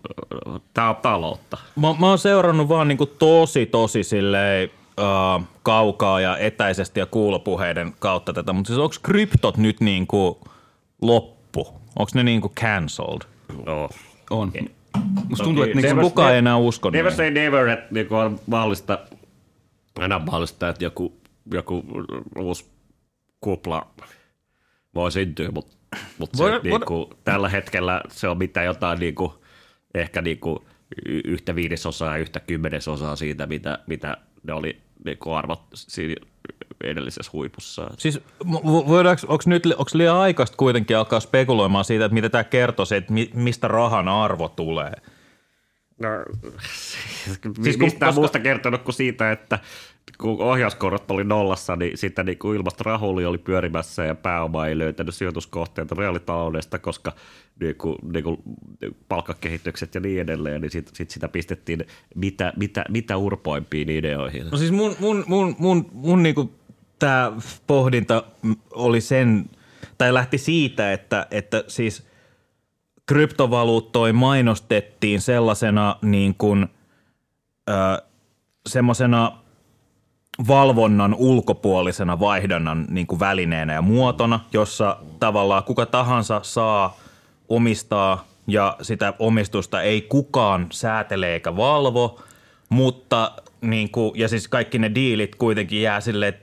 tää 0.74 0.90
on 0.90 0.96
taloutta. 0.96 1.58
Mä, 1.76 1.96
mä 2.00 2.08
oon 2.08 2.18
seurannut 2.18 2.70
vaan 2.70 2.88
niinku 2.88 3.06
tosi, 3.06 3.66
tosi 3.66 4.04
silleen 4.04 4.70
uh, 5.00 5.44
kaukaa 5.64 6.22
ja 6.22 6.38
etäisesti 6.38 7.00
ja 7.00 7.06
kuulopuheiden 7.06 7.94
kautta 8.00 8.34
tätä, 8.34 8.54
mutta 8.54 8.68
siis 8.68 8.80
onko 8.80 8.96
kryptot 9.04 9.58
nyt 9.58 9.80
niinku 9.80 10.42
loppu? 11.02 11.68
Onko 12.00 12.12
ne 12.14 12.24
niinku 12.24 12.50
cancelled? 12.50 13.22
No. 13.66 13.90
On. 14.30 14.52
Musta 15.30 15.44
tuntuu, 15.44 15.64
että 15.64 15.76
niin 15.76 15.88
se 15.90 15.94
kuin, 15.94 16.04
kukaan 16.04 16.32
ei 16.32 16.38
enää 16.38 16.58
usko 16.58 16.90
Never 16.90 17.14
say 17.14 17.32
never, 17.32 17.68
että 17.68 17.88
niin 17.92 18.14
on 18.14 18.40
mahdollista, 18.48 19.00
aina 20.00 20.20
mahdollista, 20.20 20.70
että 20.70 20.84
joku, 20.84 21.14
joku 21.54 21.84
uusi 22.40 22.66
kupla 23.42 23.88
voi 24.96 25.12
syntyä, 25.12 25.52
mutta 25.52 25.76
mut 26.18 26.30
se, 26.34 26.44
Voi- 26.44 26.60
niin 26.64 26.82
kuin, 26.86 27.10
tällä 27.24 27.50
hetkellä 27.50 28.02
se 28.10 28.28
on 28.28 28.38
mitä 28.38 28.64
jotain 28.64 29.00
niin 29.00 29.16
kuin, 29.16 29.32
ehkä 29.94 30.22
niin 30.22 30.40
kuin, 30.40 30.60
y- 31.06 31.22
yhtä 31.26 31.56
viidesosaa 31.56 32.12
ja 32.12 32.22
yhtä 32.22 32.40
kymmenesosaa 32.40 33.16
siitä, 33.16 33.46
mitä, 33.46 33.80
mitä 33.88 34.18
ne 34.44 34.54
oli 34.54 34.68
niin 34.68 34.76
kuin 34.76 34.85
arvot 35.38 35.62
siinä 35.74 36.16
edellisessä 36.84 37.30
huipussa. 37.34 37.92
Siis 37.98 38.20
voidaanko, 38.88 39.22
onko 39.28 39.44
nyt 39.46 39.66
onko 39.66 39.92
liian 39.94 40.16
aikaista 40.18 40.58
kuitenkin 40.58 40.98
alkaa 40.98 41.20
spekuloimaan 41.20 41.86
siitä, 41.86 42.06
että 42.06 42.14
mitä 42.14 42.30
tämä 42.30 42.44
kertoo, 42.44 42.86
se, 42.86 42.98
että 42.98 43.14
mi, 43.14 43.30
mistä 43.34 43.68
rahan 43.68 44.08
arvo 44.08 44.50
tulee? 44.50 44.92
No, 46.00 46.10
Siis 46.62 47.00
siis 47.64 47.78
kun- 47.78 47.86
mistään 47.86 48.10
koska- 48.10 48.22
muusta 48.22 48.40
kertonut 48.40 48.82
kuin 48.82 48.96
siitä, 48.96 49.32
että 49.32 49.60
kun 50.18 50.42
ohjauskorot 50.42 51.12
oli 51.12 51.24
nollassa, 51.24 51.76
niin 51.76 51.98
sitten 51.98 52.26
niin 52.26 52.38
kuin 52.38 52.58
ilmasta 52.58 52.84
rahuli 52.84 53.26
oli 53.26 53.38
pyörimässä 53.38 54.06
ja 54.06 54.16
pääoma 54.16 54.68
ei 54.68 54.78
löytänyt 54.78 55.16
sijoituskohteita 55.16 55.96
reaalitaloudesta, 55.96 56.80
koska 56.80 57.14
niin 57.60 57.76
kuin, 57.76 57.96
niin 58.14 58.24
kuin 58.24 58.38
palkkakehitykset 59.10 59.96
ja 59.96 60.02
niin 60.02 60.22
edelleen, 60.22 60.62
niin 60.62 60.72
sitten 60.72 60.96
sit 60.96 61.10
sitä 61.10 61.28
pistettiin 61.28 61.86
mitä, 62.16 62.54
mitä, 62.56 62.86
mitä 62.90 63.18
urpoimpiin 63.18 63.90
ideoihin. 63.90 64.48
No 64.52 64.58
siis 64.58 64.72
mun, 64.72 64.96
mun, 65.00 65.24
mun, 65.28 65.56
mun, 65.60 65.90
mun 65.94 66.24
niinku 66.24 66.52
tämä 67.00 67.32
pohdinta 67.68 68.24
oli 68.72 69.02
sen, 69.02 69.50
tai 69.98 70.14
lähti 70.14 70.38
siitä, 70.38 70.94
että, 70.94 71.28
että 71.32 71.64
siis 71.68 72.08
kryptovaluuttoi 73.06 74.14
mainostettiin 74.14 75.22
sellaisena 75.22 75.96
niin 76.02 76.36
kuin, 76.38 76.68
ö, 77.70 77.74
semmoisena 78.68 79.45
valvonnan 80.48 81.14
ulkopuolisena 81.14 82.20
vaihdannan 82.20 82.86
niin 82.90 83.08
kuin 83.08 83.20
välineenä 83.20 83.74
ja 83.74 83.82
muotona, 83.82 84.40
jossa 84.54 84.98
tavallaan 85.20 85.64
kuka 85.64 85.86
tahansa 85.86 86.40
saa 86.44 86.98
omistaa 87.50 88.26
ja 88.48 88.78
sitä 88.82 89.14
omistusta 89.20 89.82
ei 89.82 90.02
kukaan 90.02 90.68
säätele 90.72 91.34
eikä 91.34 91.56
valvo, 91.56 92.22
mutta 92.70 93.32
niin 93.62 93.92
kuin, 93.92 94.12
ja 94.16 94.28
siis 94.28 94.48
kaikki 94.48 94.80
ne 94.80 94.96
diilit 94.96 95.36
kuitenkin 95.36 95.82
jää 95.82 96.02
sille 96.02 96.34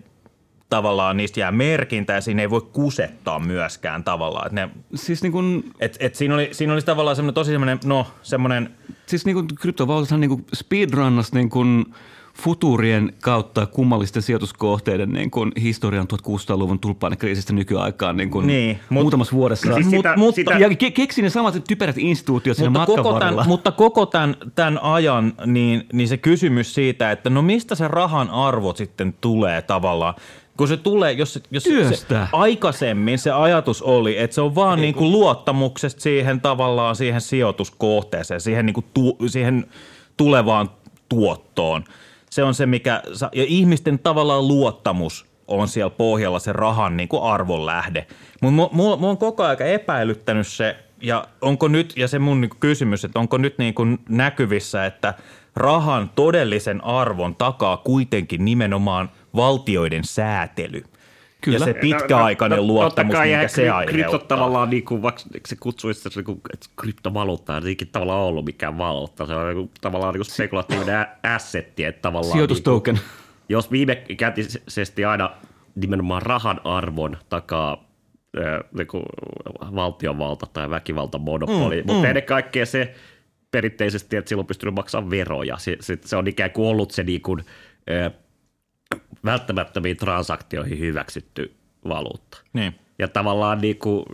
tavallaan 0.69 1.17
niistä 1.17 1.41
jää 1.41 1.53
merkintä 1.53 2.13
ja 2.13 2.21
siinä 2.21 2.43
ei 2.43 2.51
voi 2.51 2.69
kusettaa 2.73 3.39
myöskään 3.39 4.05
tavallaan. 4.05 4.47
Et 4.47 4.53
ne, 4.53 4.69
Siis 4.95 5.23
niin 5.23 5.33
kuin, 5.33 5.73
et, 5.81 5.97
et 6.01 6.15
siinä, 6.15 6.35
oli, 6.35 6.49
siinä 6.53 6.73
olisi 6.73 6.87
tavallaan 6.87 7.17
semmoinen 7.17 7.35
tosi 7.35 7.51
semmoinen, 7.51 7.79
no 7.85 8.07
semmoinen, 8.23 8.71
siis 9.07 9.25
niin 9.25 9.35
kuin 9.35 9.47
kryptovaluutathan 9.61 10.21
niin 10.21 10.29
kuin 10.29 10.47
speedrunnas 10.55 11.33
niin 11.33 11.51
kuin 11.51 11.95
futurien 12.35 13.13
kautta 13.23 13.67
kummallisten 13.67 14.23
sijoituskohteiden 14.23 15.13
niin 15.13 15.31
kuin 15.31 15.53
historian 15.63 16.07
1600-luvun 16.13 16.79
tulppaanekriisistä 16.81 17.53
nykyaikaan 17.53 18.17
niin 18.17 18.31
kuin 18.31 18.47
Niin, 18.47 18.79
mut- 18.91 19.03
muutamassa 19.03 19.33
vuodessa. 19.37 19.75
Siis 19.75 19.87
Mut- 19.87 19.97
sitä- 19.97 20.15
mutta, 20.17 20.35
sitä- 20.35 20.55
ja 20.59 20.69
ke- 20.69 20.91
keksi 20.95 21.23
ne 21.23 21.31
samat 21.31 21.65
typerät 21.69 21.99
instituutiot 21.99 22.57
siinä 22.57 22.71
mutta 22.71 22.81
matkan 22.81 22.97
koko, 23.05 23.15
varrella. 23.15 23.43
tämän, 23.43 23.49
mutta 23.49 23.73
koko 23.73 24.07
tämän, 24.07 24.37
tämän 24.55 24.79
ajan 24.83 25.33
niin, 25.47 25.87
niin 25.93 26.09
se 26.09 26.17
kysymys 26.17 26.75
siitä, 26.75 27.11
että 27.13 27.31
no 27.31 27.43
mistä 27.43 27.75
se 27.75 27.89
rahan 27.89 28.31
arvo 28.31 28.75
sitten 28.75 29.15
tulee 29.21 29.63
tavallaan, 29.63 30.15
kun 30.57 30.69
se 30.69 30.77
tulee, 30.77 31.13
jos, 31.13 31.43
jos 31.51 31.63
Työstä. 31.65 32.25
se, 32.25 32.29
aikaisemmin 32.33 33.19
se 33.19 33.31
ajatus 33.31 33.83
oli, 33.83 34.19
että 34.19 34.35
se 34.35 34.41
on 34.41 34.55
vaan 34.55 34.81
niin 34.81 34.95
kuin 34.95 35.13
luottamuksesta 35.13 36.01
siihen 36.01 36.41
tavallaan 36.41 36.97
siihen 36.97 37.21
sijoituskohteeseen, 37.21 38.41
siihen, 38.41 38.67
niin 38.67 38.75
kuin 38.75 38.87
tu, 38.95 39.17
siihen 39.27 39.67
tulevaan 40.17 40.71
tuottoon. 41.09 41.85
Se 42.33 42.43
on 42.43 42.55
se, 42.55 42.67
mikä, 42.67 43.03
ja 43.33 43.45
ihmisten 43.49 43.99
tavallaan 43.99 44.49
luottamus 44.49 45.27
on 45.49 45.69
siellä 45.69 45.91
pohjalla 45.91 46.39
se 46.39 46.53
rahan 46.53 46.97
niin 46.97 47.09
kuin 47.09 47.23
arvon 47.23 47.67
lähde. 47.67 48.07
Mutta 48.41 48.75
mulla, 48.75 48.97
mulla 48.97 49.11
on 49.11 49.19
koko 49.19 49.43
ajan 49.43 49.63
epäilyttänyt 49.63 50.47
se, 50.47 50.77
ja 51.03 51.27
onko 51.41 51.69
nyt, 51.69 51.93
ja 51.97 52.09
se 52.09 52.19
mun 52.19 52.41
niin 52.41 52.51
kysymys, 52.61 53.05
että 53.05 53.19
onko 53.19 53.39
nyt 53.39 53.59
niin 53.59 53.75
kuin 53.75 53.99
näkyvissä, 54.09 54.87
että 54.87 55.15
rahan 55.57 56.11
todellisen 56.15 56.85
arvon 56.85 57.37
takaa 57.37 57.77
kuitenkin 57.77 58.45
nimenomaan 58.45 59.11
valtioiden 59.37 60.05
säätely. 60.05 60.85
Kyllä. 61.43 61.59
Ja 61.59 61.65
se 61.65 61.75
pitkäaikainen 61.75 62.57
No, 62.57 62.63
no, 62.63 62.67
luottamus, 62.67 63.13
kai 63.13 63.29
eihän 63.29 63.49
se 63.49 63.71
aiheuttaa. 63.71 63.93
Kryptot 63.93 64.29
tavallaan, 64.29 64.71
niin 64.71 64.85
kuin, 64.85 65.03
vaikka 65.03 65.23
se 65.47 65.57
kutsuisi 65.61 66.01
sitä 66.01 66.11
niin 66.17 66.25
kuin, 66.25 66.41
että 66.53 66.67
kryptovaluutta, 66.81 67.63
ei 67.67 67.77
tavallaan 67.93 68.21
ollut 68.21 68.45
mikään 68.45 68.79
valuutta. 68.79 69.27
Se 69.27 69.35
on 69.35 69.47
niin 69.47 69.57
kuin, 69.57 69.71
tavallaan 69.81 70.15
niin 70.15 70.25
spekulatiivinen 70.25 71.07
assetti, 71.23 71.85
että 71.85 72.03
tavallaan... 72.03 72.33
Sijoitustoken. 72.33 72.95
Niin 72.95 73.05
kuin, 73.05 73.45
jos 73.49 73.71
viimekätisesti 73.71 75.05
aina 75.05 75.31
nimenomaan 75.75 76.23
rahan 76.23 76.61
arvon 76.65 77.17
takaa 77.29 77.85
niin 78.79 78.87
kuin 78.87 79.03
valtionvalta 79.75 80.47
tai 80.53 80.71
väkivaltamonopoli, 80.71 81.83
mm, 81.83 81.87
mutta 81.87 82.03
mm. 82.03 82.09
ennen 82.09 82.23
kaikkea 82.23 82.67
se 82.67 82.95
perinteisesti, 83.51 84.17
että 84.17 84.29
silloin 84.29 84.43
on 84.43 84.47
pystynyt 84.47 84.75
maksamaan 84.75 85.11
veroja. 85.11 85.59
Se, 85.59 85.77
se, 85.81 85.99
se 86.05 86.17
on 86.17 86.27
ikään 86.27 86.51
kuin 86.51 86.69
ollut 86.69 86.91
se 86.91 87.03
niin 87.03 87.23
kuin, 87.23 87.45
välttämättömiin 89.25 89.97
transaktioihin 89.97 90.79
hyväksytty 90.79 91.55
valuutta. 91.89 92.39
Niin. 92.53 92.75
Ja 92.99 93.09
tavallaan 93.09 93.61
niin 93.61 93.79
kuin, 93.79 94.05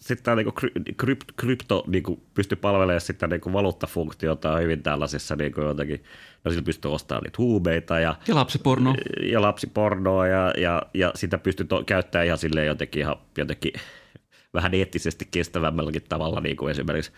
sitten 0.00 0.36
niin 0.36 0.52
kuin 0.52 0.72
kryp, 0.96 1.20
krypto 1.36 1.84
niin 1.86 2.02
kuin 2.02 2.22
pystyy 2.34 2.56
palvelemaan 2.56 3.00
sitä 3.00 3.26
niin 3.26 3.40
kuin 3.40 3.52
valuuttafunktiota 3.52 4.56
hyvin 4.56 4.82
tällaisissa 4.82 5.36
niin 5.36 5.52
kuin 5.52 5.66
jotenkin, 5.66 6.04
no 6.44 6.50
sillä 6.50 6.64
pystyy 6.64 6.92
ostamaan 6.92 7.22
niitä 7.22 7.36
huumeita 7.38 7.98
ja, 7.98 8.14
Ja 8.28 8.34
lapsiporno. 8.34 8.94
ja 9.22 9.42
lapsipornoa 9.42 10.26
ja, 10.26 10.52
ja, 10.58 10.82
ja 10.94 11.12
sitä 11.14 11.38
pystyy 11.38 11.66
to, 11.66 11.84
käyttämään 11.84 12.26
ihan 12.26 12.38
silleen 12.38 12.66
jotenkin, 12.66 13.00
ihan, 13.00 13.16
jotenkin 13.38 13.72
vähän 14.54 14.74
eettisesti 14.74 15.28
kestävämmälläkin 15.30 16.02
tavalla, 16.08 16.40
niin 16.40 16.56
kuin 16.56 16.70
esimerkiksi 16.70 17.12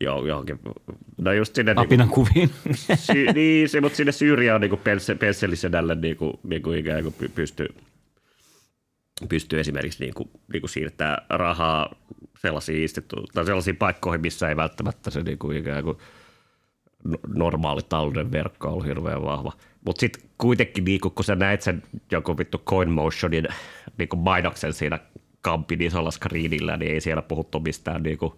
jo, 0.00 0.26
johonkin, 0.26 0.58
no 1.18 1.32
just 1.32 1.54
sinne 1.54 1.74
niin 1.74 1.76
kuin, 1.76 1.86
Apinan 1.86 2.08
kuviin. 2.08 2.50
sy, 3.06 3.26
niin, 3.34 3.68
se, 3.68 3.80
mutta 3.80 3.96
sinne 3.96 4.12
Syyriaan 4.12 4.60
niin 4.60 4.80
penssellisenälle 5.18 5.94
niin 5.94 6.16
kuin, 6.16 6.32
niin 6.42 6.62
kuin 6.62 6.78
ikään 6.78 7.02
kuin 7.02 7.14
py- 7.22 7.30
pystyy, 7.34 7.68
pystyy 9.28 9.60
esimerkiksi 9.60 10.04
niin 10.04 10.14
kuin, 10.14 10.30
niin 10.52 10.62
kuin 10.62 10.70
siirtää 10.70 11.26
rahaa 11.30 11.94
sellaisiin, 12.38 12.82
institu- 12.82 13.26
tai 13.34 13.44
sellaisiin 13.44 13.76
paikkoihin, 13.76 14.20
missä 14.20 14.48
ei 14.48 14.56
välttämättä 14.56 15.10
se 15.10 15.22
niin 15.22 15.38
kuin 15.38 15.56
ikään 15.56 15.84
kuin 15.84 15.98
no- 17.04 17.18
normaali 17.34 17.80
talouden 17.88 18.32
verkko 18.32 18.68
on 18.68 18.84
hirveän 18.84 19.22
vahva. 19.22 19.52
Mutta 19.84 20.00
sitten 20.00 20.30
kuitenkin, 20.38 20.84
niin 20.84 21.00
kun 21.00 21.24
sä 21.24 21.34
näet 21.34 21.62
sen 21.62 21.82
joku 22.12 22.38
vittu 22.38 22.58
CoinMotionin 22.58 23.48
niin 23.98 24.08
mainoksen 24.16 24.72
siinä 24.72 24.98
kampin 25.40 25.82
isolla 25.82 26.10
screenillä, 26.10 26.76
niin 26.76 26.92
ei 26.92 27.00
siellä 27.00 27.22
puhuttu 27.22 27.60
mistään 27.60 28.02
niin 28.02 28.18
kuin, 28.18 28.32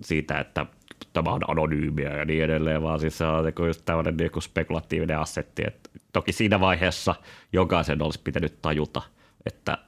siitä, 0.00 0.38
että 0.38 0.66
tämä 1.12 1.30
on 1.30 1.40
anonyymiä 1.48 2.16
ja 2.16 2.24
niin 2.24 2.44
edelleen, 2.44 2.82
vaan 2.82 3.00
siis 3.00 3.18
se 3.18 3.24
on 3.24 3.44
niinku 3.44 3.64
just 3.64 3.82
tämmöinen 3.84 4.16
niinku 4.16 4.40
spekulatiivinen 4.40 5.18
assetti. 5.18 5.62
Että 5.66 5.90
toki 6.12 6.32
siinä 6.32 6.60
vaiheessa 6.60 7.14
jokaisen 7.52 8.02
olisi 8.02 8.20
pitänyt 8.24 8.62
tajuta, 8.62 9.02
että 9.46 9.78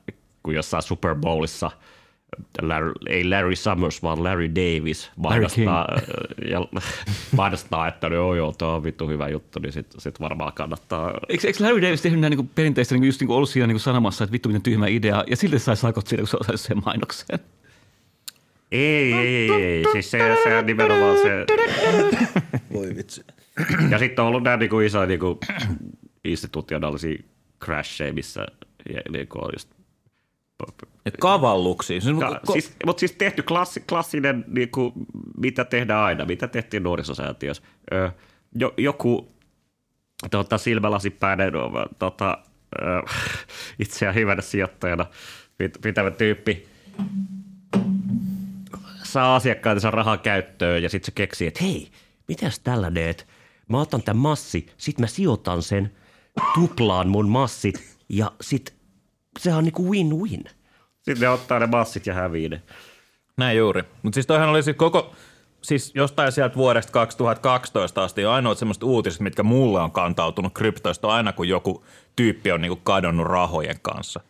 kun 0.42 0.54
jossain 0.54 0.82
Super 0.82 1.14
Bowlissa 1.14 1.70
Larry, 2.62 2.92
ei 3.08 3.28
Larry 3.30 3.56
Summers, 3.56 4.02
vaan 4.02 4.24
Larry 4.24 4.54
Davis 4.54 5.10
mainostaa, 5.16 5.88
ja 6.52 6.66
mainostaa 7.36 7.88
että 7.88 8.08
no 8.08 8.14
joo, 8.14 8.34
joo, 8.34 8.52
tämä 8.52 8.74
on 8.74 8.84
vittu 8.84 9.08
hyvä 9.08 9.28
juttu, 9.28 9.58
niin 9.58 9.72
sitten 9.72 10.00
sit 10.00 10.20
varmaan 10.20 10.52
kannattaa 10.52 11.12
Eikö, 11.28 11.46
eikö 11.46 11.64
Larry 11.64 11.82
Davis 11.82 12.02
tehnyt 12.02 12.20
näin 12.20 12.36
niin 12.36 12.50
perinteistä, 12.54 12.94
niin 12.94 13.04
just 13.04 13.20
niin 13.20 13.30
ollut 13.30 13.48
siinä 13.48 13.66
niin 13.66 13.80
sanomassa, 13.80 14.24
että 14.24 14.32
vittu 14.32 14.48
miten 14.48 14.62
tyhmä 14.62 14.86
idea, 14.86 15.24
ja 15.26 15.36
silti 15.36 15.58
sai 15.58 15.76
sakot 15.76 16.06
siitä, 16.06 16.22
kun 16.22 16.28
se 16.28 16.36
osaisi 16.40 16.64
sen 16.64 16.82
mainokseen. 16.84 17.38
Ei, 18.72 19.12
ei, 19.12 19.50
ei, 19.50 19.62
ei. 19.64 19.84
Siis 19.92 20.10
se, 20.10 20.36
se 20.44 20.56
on 20.56 20.66
nimenomaan 20.66 21.16
se. 21.16 21.46
Voi 22.74 22.96
vitsi. 22.96 23.24
Ja 23.90 23.98
sitten 23.98 24.22
on 24.22 24.28
ollut 24.28 24.42
nämä 24.42 24.56
niinku 24.56 24.80
isoja 24.80 25.06
niinku 25.06 25.40
institutionaalisia 26.24 27.22
crasheja, 27.64 28.12
missä 28.12 28.46
ja, 28.94 29.00
niinku 29.12 29.38
on 29.38 29.50
just 29.54 29.70
Et 31.06 31.16
kavalluksiin. 31.16 32.02
Siis, 32.02 32.18
Ka- 32.18 32.40
ko- 32.48 32.52
siis, 32.52 32.72
mutta 32.86 33.00
siis 33.00 33.12
tehty 33.12 33.42
klassi, 33.42 33.80
klassinen, 33.88 34.44
niin 34.48 34.70
kuin, 34.70 34.92
mitä 35.38 35.64
tehdään 35.64 36.04
aina, 36.04 36.24
mitä 36.24 36.48
tehtiin 36.48 36.82
nuorisosäätiössä. 36.82 37.62
Ö, 37.92 38.10
jo, 38.54 38.74
joku 38.76 39.32
tota, 40.30 40.58
silmälasipäinen 40.58 41.52
tota, 41.98 42.38
ö, 42.82 42.84
itseään 43.84 44.14
hyvänä 44.14 44.42
sijoittajana 44.42 45.06
pit- 45.62 45.78
pitävä 45.82 46.10
tyyppi 46.10 46.66
saa 49.18 49.36
asiakkaidensa 49.36 49.90
rahaa 49.90 50.16
käyttöön 50.16 50.82
ja 50.82 50.88
sitten 50.88 51.06
se 51.06 51.12
keksii, 51.12 51.48
että 51.48 51.64
hei, 51.64 51.90
mitäs 52.28 52.58
tällainen, 52.58 53.08
että 53.08 53.24
mä 53.68 53.80
otan 53.80 54.02
tämän 54.02 54.22
massi, 54.22 54.66
sit 54.76 54.98
mä 54.98 55.06
sijoitan 55.06 55.62
sen, 55.62 55.92
tuplaan 56.54 57.08
mun 57.08 57.28
massit 57.28 57.96
ja 58.08 58.32
sit 58.40 58.74
sehän 59.38 59.58
on 59.58 59.64
niinku 59.64 59.92
win-win. 59.92 60.50
Sitten 61.02 61.20
ne 61.20 61.28
ottaa 61.28 61.58
ne 61.58 61.66
massit 61.66 62.06
ja 62.06 62.14
hävii 62.14 62.48
ne. 62.48 62.62
Näin 63.36 63.58
juuri. 63.58 63.82
Mutta 64.02 64.14
siis 64.14 64.26
toihan 64.26 64.48
oli 64.48 64.62
siis 64.62 64.76
koko, 64.76 65.12
siis 65.62 65.92
jostain 65.94 66.32
sieltä 66.32 66.56
vuodesta 66.56 66.92
2012 66.92 68.04
asti 68.04 68.24
ainoat 68.24 68.58
semmoista 68.58 68.86
uutiset, 68.86 69.20
mitkä 69.20 69.42
mulle 69.42 69.80
on 69.80 69.92
kantautunut 69.92 70.54
kryptoista 70.54 71.08
aina, 71.08 71.32
kun 71.32 71.48
joku 71.48 71.84
tyyppi 72.16 72.52
on 72.52 72.60
niinku 72.60 72.80
kadonnut 72.84 73.26
rahojen 73.26 73.80
kanssa. 73.82 74.20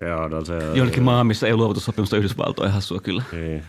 Joo, 0.00 0.28
no 0.28 0.44
se 0.44 0.54
on. 0.54 0.76
Jonnekin 0.76 1.02
maahan, 1.02 1.26
missä 1.26 1.46
ei 1.46 1.56
luovutussopimusta 1.56 2.16
Yhdysvaltojen 2.16 2.72
hassua 2.72 3.00
kyllä. 3.00 3.22
Niin. 3.32 3.64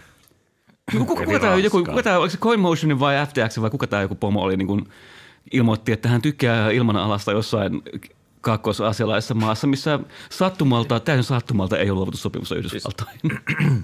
Kuka, 0.91 1.25
kuka 1.25 1.39
tämä 1.39 1.55
joku, 1.55 1.85
kuka 1.85 2.03
tämä, 2.03 2.17
oliko 2.17 2.29
se 2.29 2.37
CoinMotionin 2.37 2.99
vai 2.99 3.27
FTX 3.27 3.61
vai 3.61 3.69
kuka 3.69 3.87
tämä 3.87 4.01
joku 4.01 4.15
pomo 4.15 4.41
oli 4.41 4.57
niin 4.57 4.67
kuin, 4.67 4.85
ilmoitti, 5.51 5.91
että 5.91 6.09
hän 6.09 6.21
tykkää 6.21 6.71
ilmanalasta 6.71 7.31
jossain 7.31 7.81
kaakkois-asialaisessa 8.41 9.33
maassa, 9.33 9.67
missä 9.67 9.99
sattumalta, 10.29 10.99
täysin 10.99 11.23
sattumalta 11.23 11.77
ei 11.77 11.89
ole 11.89 11.95
luovutussopimusta 11.95 12.55
Yhdysvaltoihin. 12.55 13.19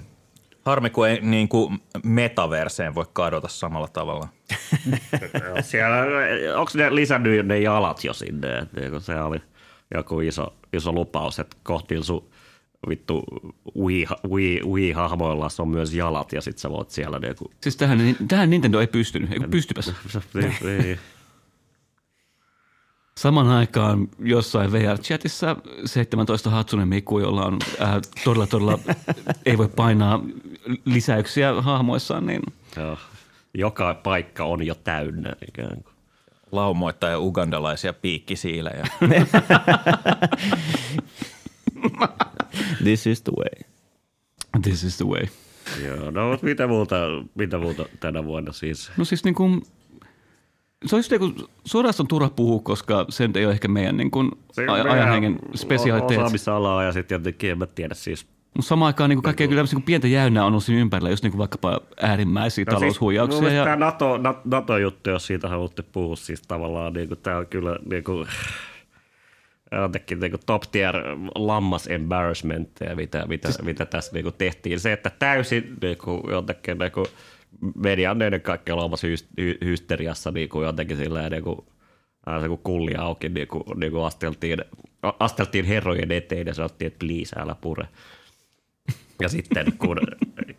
Harmi, 0.64 0.90
kun 0.90 1.08
ei 1.08 1.20
niin 1.20 1.48
kuin 1.48 1.82
metaverseen 2.04 2.94
voi 2.94 3.04
kadota 3.12 3.48
samalla 3.48 3.88
tavalla. 3.88 4.28
Siellä, 5.60 5.96
onko 6.56 6.70
ne 6.74 6.94
lisännyt 6.94 7.46
ne 7.46 7.58
jalat 7.58 8.04
jo 8.04 8.12
sinne? 8.12 8.66
Kun 8.90 9.00
se 9.00 9.22
oli 9.22 9.38
joku 9.94 10.20
iso, 10.20 10.54
iso 10.72 10.92
lupaus, 10.92 11.38
että 11.38 11.56
kohti 11.62 12.02
sun 12.02 12.28
vittu 12.88 13.24
Wii- 13.68 14.16
Wii- 14.26 14.64
Wii-hahmoilla 14.66 15.48
on 15.58 15.68
myös 15.68 15.94
jalat 15.94 16.32
ja 16.32 16.40
sit 16.40 16.58
sä 16.58 16.70
voit 16.70 16.90
siellä 16.90 17.18
niinku... 17.18 17.50
Siis 17.60 17.76
tähän, 17.76 17.98
tähän 18.28 18.50
Nintendo 18.50 18.80
ei 18.80 18.86
pystynyt, 18.86 19.32
eikö 19.32 19.48
pystypäs. 19.48 19.92
Niin. 20.34 20.98
Saman 23.18 23.48
aikaan 23.48 24.08
jossain 24.18 24.72
VR-chatissa 24.72 25.56
17 25.84 26.50
Hatsune 26.50 26.84
Miku, 26.84 27.18
jolla 27.18 27.44
on 27.46 27.58
äh, 27.82 27.94
todella, 28.24 28.46
todella, 28.46 28.78
ei 29.46 29.58
voi 29.58 29.68
painaa 29.68 30.20
lisäyksiä 30.84 31.54
hahmoissaan, 31.62 32.26
niin 32.26 32.42
Joo. 32.76 32.98
Joka 33.54 33.94
paikka 33.94 34.44
on 34.44 34.66
jo 34.66 34.74
täynnä 34.74 35.32
ikään 35.48 35.82
kuin. 35.82 35.94
laumoittaa 36.52 37.10
ja 37.10 37.18
ugandalaisia 37.20 37.92
piikkisiilejä. 37.92 38.86
This 42.82 43.06
is 43.06 43.22
the 43.22 43.32
way. 43.38 43.70
This 44.62 44.84
is 44.84 44.96
the 44.96 45.06
way. 45.06 45.22
Joo, 45.84 46.10
no 46.10 46.30
mutta 46.30 46.46
mitä 46.46 46.66
muuta, 46.66 46.96
mitä 47.34 47.58
muuta 47.58 47.86
tänä 48.00 48.24
vuonna 48.24 48.52
siis? 48.52 48.90
No 48.96 49.04
siis 49.04 49.24
niin 49.24 49.34
kuin, 49.34 49.62
se 50.86 50.96
olisi 50.96 51.10
niin 51.10 51.20
kuin, 51.20 51.48
sodasta 51.64 52.02
on 52.02 52.08
turha 52.08 52.30
puhua, 52.30 52.60
koska 52.62 53.06
se 53.08 53.26
nyt 53.26 53.36
ei 53.36 53.44
ole 53.44 53.52
ehkä 53.52 53.68
meidän 53.68 53.96
niin 53.96 54.10
kuin, 54.10 54.30
ajanhengen 54.90 55.38
spesialiteet. 55.54 56.20
Osaamisalaa 56.20 56.84
ja 56.84 56.92
sitten 56.92 57.16
jotenkin, 57.16 57.50
en 57.50 57.58
mä 57.58 57.66
tiedä 57.66 57.94
siis. 57.94 58.26
Mutta 58.54 58.68
samaan 58.68 58.86
aikaan 58.86 59.10
niin 59.10 59.22
kaikkea 59.22 59.48
kyllä 59.48 59.64
niin 59.72 59.82
pientä 59.82 60.08
jäynnää 60.08 60.44
on 60.44 60.48
ollut 60.52 60.64
siinä 60.64 60.80
ympärillä, 60.80 61.10
just 61.10 61.24
niin 61.24 61.38
vaikkapa 61.38 61.80
äärimmäisiä 62.00 62.64
No 62.68 62.74
taloushuijauksia. 62.74 63.40
Siis, 63.40 63.52
ja, 63.52 63.64
tämä 63.64 63.76
NATO, 63.76 64.18
Na- 64.18 64.40
NATO-juttu, 64.44 65.10
jos 65.10 65.26
siitä 65.26 65.48
haluatte 65.48 65.82
puhua, 65.82 66.16
siis 66.16 66.42
tavallaan 66.42 66.92
niin 66.92 67.08
kuin, 67.08 67.20
tämä 67.22 67.36
on 67.36 67.46
kyllä 67.46 67.78
niin 67.90 68.04
kuin, 68.04 68.28
jotenkin 69.80 70.20
niin 70.20 70.32
top 70.46 70.62
tier 70.72 70.94
lammas 71.34 71.86
embarrassment 71.86 72.70
ja 72.80 72.96
mitä, 72.96 73.26
mitä, 73.26 73.48
siis, 73.48 73.62
mitä 73.62 73.86
tässä 73.86 74.12
niin 74.12 74.22
kuin 74.22 74.34
tehtiin. 74.38 74.80
Se, 74.80 74.92
että 74.92 75.10
täysin 75.18 75.74
niin 75.82 75.98
kuin, 75.98 76.22
jotenkin 76.30 76.78
niin 76.78 76.92
kuin, 76.92 77.06
media 77.76 78.10
on 78.10 78.22
ennen 78.22 78.40
kaikkea 78.40 78.74
olemassa 78.74 79.06
hy- 79.06 79.64
hysteriassa 79.64 80.30
niin 80.30 80.48
kuin 80.48 80.66
jotenkin 80.66 80.96
sillä 80.96 81.30
niin 81.30 81.42
kuin, 81.42 81.58
aina 82.26 82.40
se 82.40 82.48
kun 82.48 82.58
kulli 82.58 82.94
auki, 82.94 83.28
niin 83.28 83.48
kuin, 83.48 83.62
niin 83.76 83.92
kuin 83.92 84.04
asteltiin, 84.04 84.58
asteltiin 85.02 85.64
herrojen 85.64 86.12
eteen 86.12 86.46
ja 86.46 86.54
sanottiin, 86.54 86.86
että 86.86 86.98
please, 86.98 87.36
älä 87.40 87.56
pure. 87.60 87.88
Ja 89.20 89.28
sitten 89.28 89.66
kun 89.78 90.00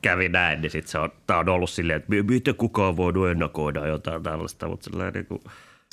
kävi 0.01 0.29
näin, 0.29 0.61
niin 0.61 0.71
sit 0.71 0.87
se 0.87 0.99
on, 0.99 1.09
tää 1.27 1.37
on 1.37 1.49
ollut 1.49 1.69
silleen, 1.69 1.97
että 1.97 2.09
mi- 2.09 2.23
miten 2.23 2.55
kukaan 2.55 2.97
voi 2.97 3.31
ennakoida 3.31 3.87
jotain 3.87 4.23
tällaista, 4.23 4.67
mutta 4.67 4.83
sellainen 4.83 5.13
niin 5.13 5.25
kuin, 5.25 5.41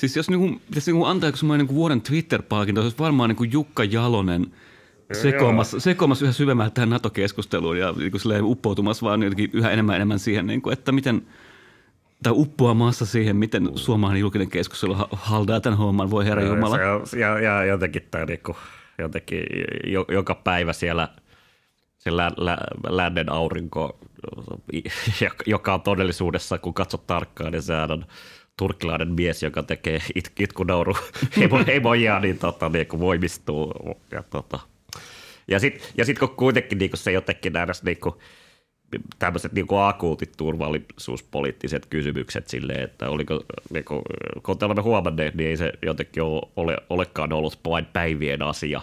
Siis 0.01 0.15
jos 0.15 0.29
niinku, 0.29 0.61
pitäisi 0.67 0.91
niinku 0.91 1.05
antaa 1.05 1.27
joku 1.27 1.37
semmoinen 1.37 1.65
niinku 1.65 1.75
vuoden 1.75 2.01
Twitter-palkinto, 2.01 2.81
se 2.81 2.85
olisi 2.85 2.97
varmaan 2.99 3.29
niinku 3.29 3.43
Jukka 3.43 3.83
Jalonen 3.83 4.47
sekoamassa, 5.13 5.79
sekoamassa 5.79 6.25
yhä 6.25 6.31
syvemmälle 6.31 6.71
tähän 6.71 6.89
NATO-keskusteluun 6.89 7.77
ja 7.77 7.91
niinku 7.91 8.17
uppoutumassa 8.41 9.05
vaan 9.05 9.23
jotenkin 9.23 9.49
yhä 9.53 9.71
enemmän 9.71 9.95
enemmän 9.95 10.19
siihen, 10.19 10.47
niinku, 10.47 10.69
että 10.69 10.91
miten, 10.91 11.21
tai 12.23 12.33
uppoamassa 12.35 13.05
siihen, 13.05 13.35
miten 13.35 13.69
suomalainen 13.75 14.21
julkinen 14.21 14.49
keskustelu 14.49 14.93
ha- 14.93 15.07
haldaa 15.11 15.59
tämän 15.59 15.77
homman, 15.77 16.11
voi 16.11 16.25
herra 16.25 16.43
Jumala. 16.43 16.77
Ja, 17.19 17.39
ja 17.39 17.65
jotenkin 17.65 18.07
tämä 18.11 18.25
niinku, 18.25 18.55
jotenkin 18.97 19.43
jo, 19.83 20.05
joka 20.09 20.35
päivä 20.35 20.73
siellä 20.73 21.09
se 21.97 22.17
lä, 22.17 22.31
lä, 22.37 22.57
lännen 22.89 23.31
aurinko, 23.31 23.99
joka 25.45 25.73
on 25.73 25.81
todellisuudessa, 25.81 26.57
kun 26.57 26.73
katsot 26.73 27.07
tarkkaan, 27.07 27.51
niin 27.51 27.61
sehän 27.61 27.91
on 27.91 28.05
turkkilainen 28.57 29.11
mies, 29.11 29.43
joka 29.43 29.63
tekee 29.63 30.01
it, 30.15 30.31
itkunauru 30.39 30.97
emoja, 31.67 32.19
niin, 32.19 32.39
tota, 32.39 32.69
niin 32.69 32.87
kun 32.87 32.99
voimistuu. 32.99 33.73
Ja, 34.11 34.23
tota. 34.23 34.59
ja 35.47 35.59
sitten 35.59 35.89
ja 35.97 36.05
sit, 36.05 36.19
kun 36.19 36.29
kuitenkin 36.29 36.77
niin 36.77 36.91
kun 36.91 36.97
se 36.97 37.11
jotenkin 37.11 37.53
nähdä 37.53 37.73
niin 37.83 37.97
kun, 37.97 38.17
tämmöiset 39.19 39.53
niin 39.53 39.65
akuutit 39.85 40.31
turvallisuuspoliittiset 40.37 41.85
kysymykset 41.85 42.47
silleen, 42.47 42.83
että 42.83 43.09
oliko, 43.09 43.43
niin 43.73 43.85
kuin, 43.85 44.01
kun 44.43 44.57
olemme 44.61 44.81
huomanneet, 44.81 45.35
niin 45.35 45.49
ei 45.49 45.57
se 45.57 45.73
jotenkin 45.81 46.23
ole, 46.23 46.41
ole, 46.55 46.77
olekaan 46.89 47.33
ollut 47.33 47.59
vain 47.65 47.85
päivien 47.85 48.41
asia, 48.41 48.81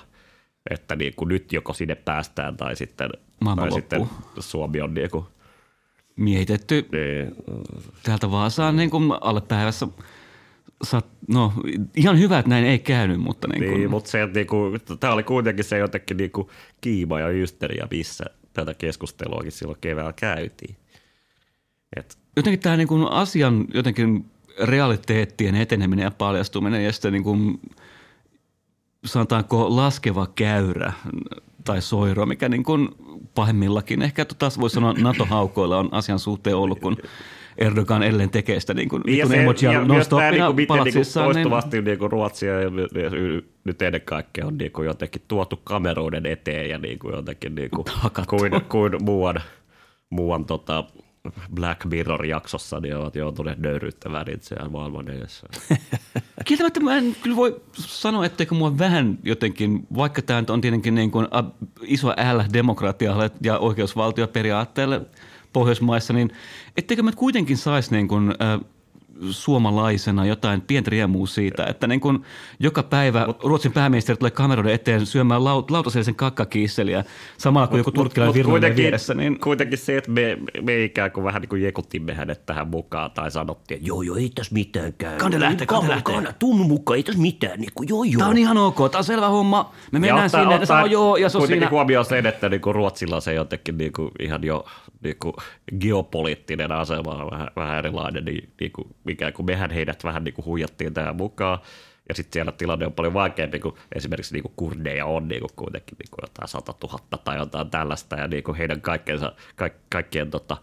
että 0.71 0.97
niin 0.97 1.15
kuin 1.17 1.29
nyt 1.29 1.53
joko 1.53 1.73
sinne 1.73 1.95
päästään 1.95 2.57
tai 2.57 2.77
sitten, 2.77 3.11
tai 3.57 3.73
sitten. 3.73 4.07
Suomi 4.39 4.81
on 4.81 4.95
niin 4.95 5.11
kuin, 5.11 5.25
Miehitetty 6.19 6.89
niin, 6.93 7.35
täältä 8.03 8.31
Vaasaan 8.31 8.77
niin 8.77 8.91
kuin 8.91 9.13
alle 9.21 9.41
päivässä. 9.41 9.89
Saat, 10.83 11.07
no 11.29 11.53
ihan 11.97 12.19
hyvä, 12.19 12.39
että 12.39 12.49
näin 12.49 12.65
ei 12.65 12.79
käynyt, 12.79 13.21
mutta 13.21 13.49
niin 13.49 13.65
kuin, 13.65 13.79
niin 13.79 13.91
mutta 13.91 14.11
se, 14.11 14.27
niin 14.35 14.47
kuin, 14.47 14.81
tämä 15.01 15.13
oli 15.13 15.23
kuitenkin 15.23 15.65
se 15.65 15.79
jotenkin 15.79 16.17
niin 16.17 16.31
kuin 16.31 16.49
kiima 16.81 17.21
ja 17.21 17.27
hysteria, 17.27 17.89
missä 17.91 18.25
tätä 18.53 18.75
keskusteluakin 18.75 19.53
silloin 19.53 19.79
keväällä 19.81 20.13
käytiin. 20.13 20.77
Et, 21.97 22.19
jotenkin 22.37 22.61
tämä 22.61 22.77
niin 22.77 22.89
kuin 22.89 23.11
asian 23.11 23.65
jotenkin 23.75 24.25
realiteettien 24.63 25.55
eteneminen 25.55 26.05
ja 26.05 26.11
paljastuminen 26.11 26.85
ja 26.85 26.93
sitten 26.93 27.13
niin 27.13 27.25
kuin, 27.25 27.61
sanotaanko 29.05 29.77
laskeva 29.77 30.27
käyrä 30.35 30.93
tai 31.69 31.83
soiro, 31.83 32.27
mikä 32.27 32.49
niin 32.49 32.65
kuin 32.65 32.89
pahimmillakin 33.35 34.03
ehkä 34.03 34.25
taas 34.39 34.61
voi 34.61 34.71
sanoa 34.71 34.93
NATO-haukoilla 34.93 35.79
on 35.79 35.89
asian 35.93 36.19
suhteen 36.19 36.57
ollut, 36.57 36.81
kun 36.81 36.97
Erdogan 37.59 38.03
edelleen 38.03 38.31
tekee 38.31 38.61
sitä 38.61 38.75
niin 38.75 38.89
kuin 38.89 39.03
emojia 39.35 39.71
myös 39.71 40.09
tää 40.09 40.21
non-stopina 40.21 40.31
niinku, 40.31 40.53
miten 40.53 40.57
niinku 40.57 40.67
palatsissaan. 40.67 41.27
Niin, 41.27 41.35
toistuvasti 41.35 41.83
niinku 41.83 42.09
Ruotsia 42.09 42.61
ja 42.61 42.71
ja 43.03 43.11
nyt 43.65 43.83
ennen 43.83 44.01
kaikkea 44.01 44.47
on 44.47 44.59
niinku 44.59 44.83
jotenkin 44.83 45.23
tuotu 45.29 45.61
kameroiden 45.65 46.27
eteen 46.27 46.71
ja 46.71 46.79
niinku 46.79 47.11
jotenkin 47.11 47.55
niinku, 47.55 47.85
Hakattu. 47.91 48.37
kuin, 48.37 48.53
kuin 48.69 48.93
muuan, 49.05 49.41
muuan 50.11 50.45
tota 50.45 50.85
Black 51.55 51.85
Mirror-jaksossa, 51.85 52.81
niin 52.81 52.97
ovat 52.97 53.17
joutuneet 53.17 53.59
nöyryyttämään 53.59 54.31
itseään 54.31 54.73
maailman 54.73 55.09
edessä. 55.09 55.47
Kieltämättä 56.45 56.81
mä 56.81 56.97
en 56.97 57.17
kyllä 57.23 57.37
voi 57.37 57.63
sanoa, 57.75 58.27
etteikö 58.27 58.55
mua 58.55 58.79
vähän 58.79 59.19
jotenkin, 59.23 59.87
vaikka 59.97 60.23
tämä 60.23 60.45
on 60.49 60.61
tietenkin 60.61 60.95
niin 60.95 61.11
kuin 61.11 61.29
a, 61.31 61.45
iso 61.83 62.09
L 62.09 62.41
demokratialle 62.53 63.31
ja 63.43 63.59
oikeusvaltioperiaatteelle 63.59 65.01
Pohjoismaissa, 65.53 66.13
niin 66.13 66.31
etteikö 66.77 67.03
mä 67.03 67.13
kuitenkin 67.13 67.57
saisi 67.57 67.95
niin 67.95 68.09
kuin, 68.09 68.31
ä, 68.31 68.59
suomalaisena 69.31 70.27
jotain 70.27 70.61
pientä 70.61 70.91
riemua 70.91 71.27
siitä, 71.27 71.65
että 71.67 71.87
niin 71.87 72.01
kuin 72.01 72.19
joka 72.61 72.83
päivä 72.83 73.27
Ruotsin 73.45 73.73
pääministeri 73.73 74.17
tulee 74.17 74.31
kameroiden 74.31 74.73
eteen 74.73 75.07
syömään 75.07 75.45
laut, 75.45 75.71
lautasellisen 75.71 76.15
kakkakiisseliä 76.15 77.05
samalla 77.39 77.67
kuin 77.67 77.79
joku 77.79 77.93
turkkilainen 77.93 78.35
virnoinen 78.35 78.77
vieressä. 78.77 79.15
Niin, 79.15 79.41
kuitenkin 79.41 79.79
se, 79.79 79.97
että 79.97 80.11
me, 80.11 80.39
me 80.63 80.85
ikään 80.85 81.11
kuin 81.11 81.25
vähän 81.25 81.41
niin 81.43 81.49
kuin 81.49 81.63
jekutimme 81.63 82.15
hänet 82.15 82.47
tähän 82.47 82.69
mukaan 82.69 83.11
tai 83.11 83.31
sanottiin, 83.31 83.77
että 83.77 83.89
joo, 83.89 84.03
joo, 84.03 84.17
ei 84.17 84.31
tässä 84.35 84.55
mitään 84.55 84.93
käy. 84.93 85.19
Kande 85.19 85.41
lähtee, 85.41 85.67
kande 85.67 85.89
lähtee. 85.89 86.15
Kanna, 86.15 86.33
tunnu 86.33 86.65
mukaan, 86.65 86.97
ei 86.97 87.03
tässä 87.03 87.23
mitään, 87.23 87.61
niin 87.61 87.71
kuin, 87.75 87.89
joo, 87.89 88.05
joo. 88.05 88.19
Tämä 88.19 88.31
on 88.31 88.39
ihan 88.39 88.59
ok, 88.59 88.77
tämä 88.77 88.99
on 88.99 89.05
selvä 89.05 89.29
homma. 89.29 89.73
Me 89.93 89.99
mennään 89.99 90.27
ottaa- 90.27 90.41
sinne, 90.41 90.55
että 90.55 90.63
ottaa 90.63 90.77
sanoo 90.77 90.93
joo, 90.93 91.17
ja 91.17 91.29
se 91.29 91.39
on 91.39 91.41
kuitenkin 91.41 91.61
siinä. 91.63 91.71
huomioon 91.71 92.05
sen, 92.05 92.27
että 92.27 92.49
niinku 92.49 92.73
Ruotsilla 92.73 93.21
se 93.21 93.35
jotenkin 93.35 93.79
niinku 93.79 94.11
ihan 94.21 94.45
jo 94.45 94.65
niinku 95.03 95.37
geopoliittinen 95.81 96.73
asema 96.73 97.11
on 97.11 97.31
vähän, 97.31 97.51
vähän 97.57 97.79
erilainen, 97.79 98.25
niin 98.25 98.49
niinku, 98.61 98.87
ikään 99.09 99.33
kuin 99.33 99.47
mehän 99.47 99.71
heidät 99.71 100.05
vähän 100.05 100.25
niinku 100.25 100.45
huijattiin 100.45 100.95
tähän 100.95 101.17
mukaan. 101.17 101.59
Ja 102.09 102.15
sitten 102.15 102.33
siellä 102.33 102.53
tilanne 102.53 102.87
on 102.87 102.93
paljon 102.93 103.15
vaikeampi, 103.15 103.59
kun 103.59 103.75
esimerkiksi 103.95 104.35
niinku 104.35 104.53
kurdeja 104.57 105.07
on 105.07 105.29
niinku 105.29 105.49
kuitenkin 105.57 105.97
niinku 105.99 106.17
jotain 106.23 106.49
100 106.49 106.75
000 106.83 106.99
tai 107.25 107.37
jotain 107.37 107.71
tällaista, 107.71 108.17
ja 108.17 108.29
niinku 108.29 108.55
heidän 108.55 108.81
kaikkeensa, 108.81 109.33
kaik, 109.57 109.73
kaikkien 109.91 110.31
tota, 110.31 110.57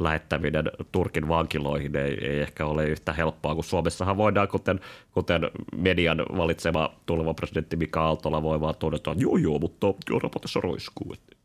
lähettäminen 0.00 0.70
Turkin 0.92 1.28
vankiloihin 1.28 1.96
ei, 1.96 2.24
ei 2.24 2.40
ehkä 2.40 2.66
ole 2.66 2.88
yhtä 2.88 3.12
helppoa, 3.12 3.54
kun 3.54 3.64
Suomessahan 3.64 4.16
voidaan, 4.16 4.48
kuten, 4.48 4.80
kuten 5.12 5.50
median 5.76 6.18
valitsema 6.18 6.94
tuleva 7.06 7.34
presidentti 7.34 7.76
Mika 7.76 8.04
Aaltola 8.04 8.42
voi 8.42 8.60
vaan 8.60 8.74
todeta, 8.78 9.10
että 9.12 9.22
joo 9.22 9.36
joo, 9.36 9.58
mutta 9.58 9.86
Eurooppa 10.12 10.40
tässä 10.40 10.60
roiskuu. 10.60 11.12
Että- 11.12 11.36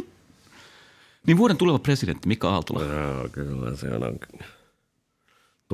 Niin 1.26 1.36
vuoden 1.36 1.56
tuleva 1.56 1.78
presidentti 1.78 2.28
Mika 2.28 2.50
Aaltola. 2.50 2.84
Joo, 2.84 3.28
kyllä 3.32 3.76
se 3.76 3.88
on. 3.90 4.18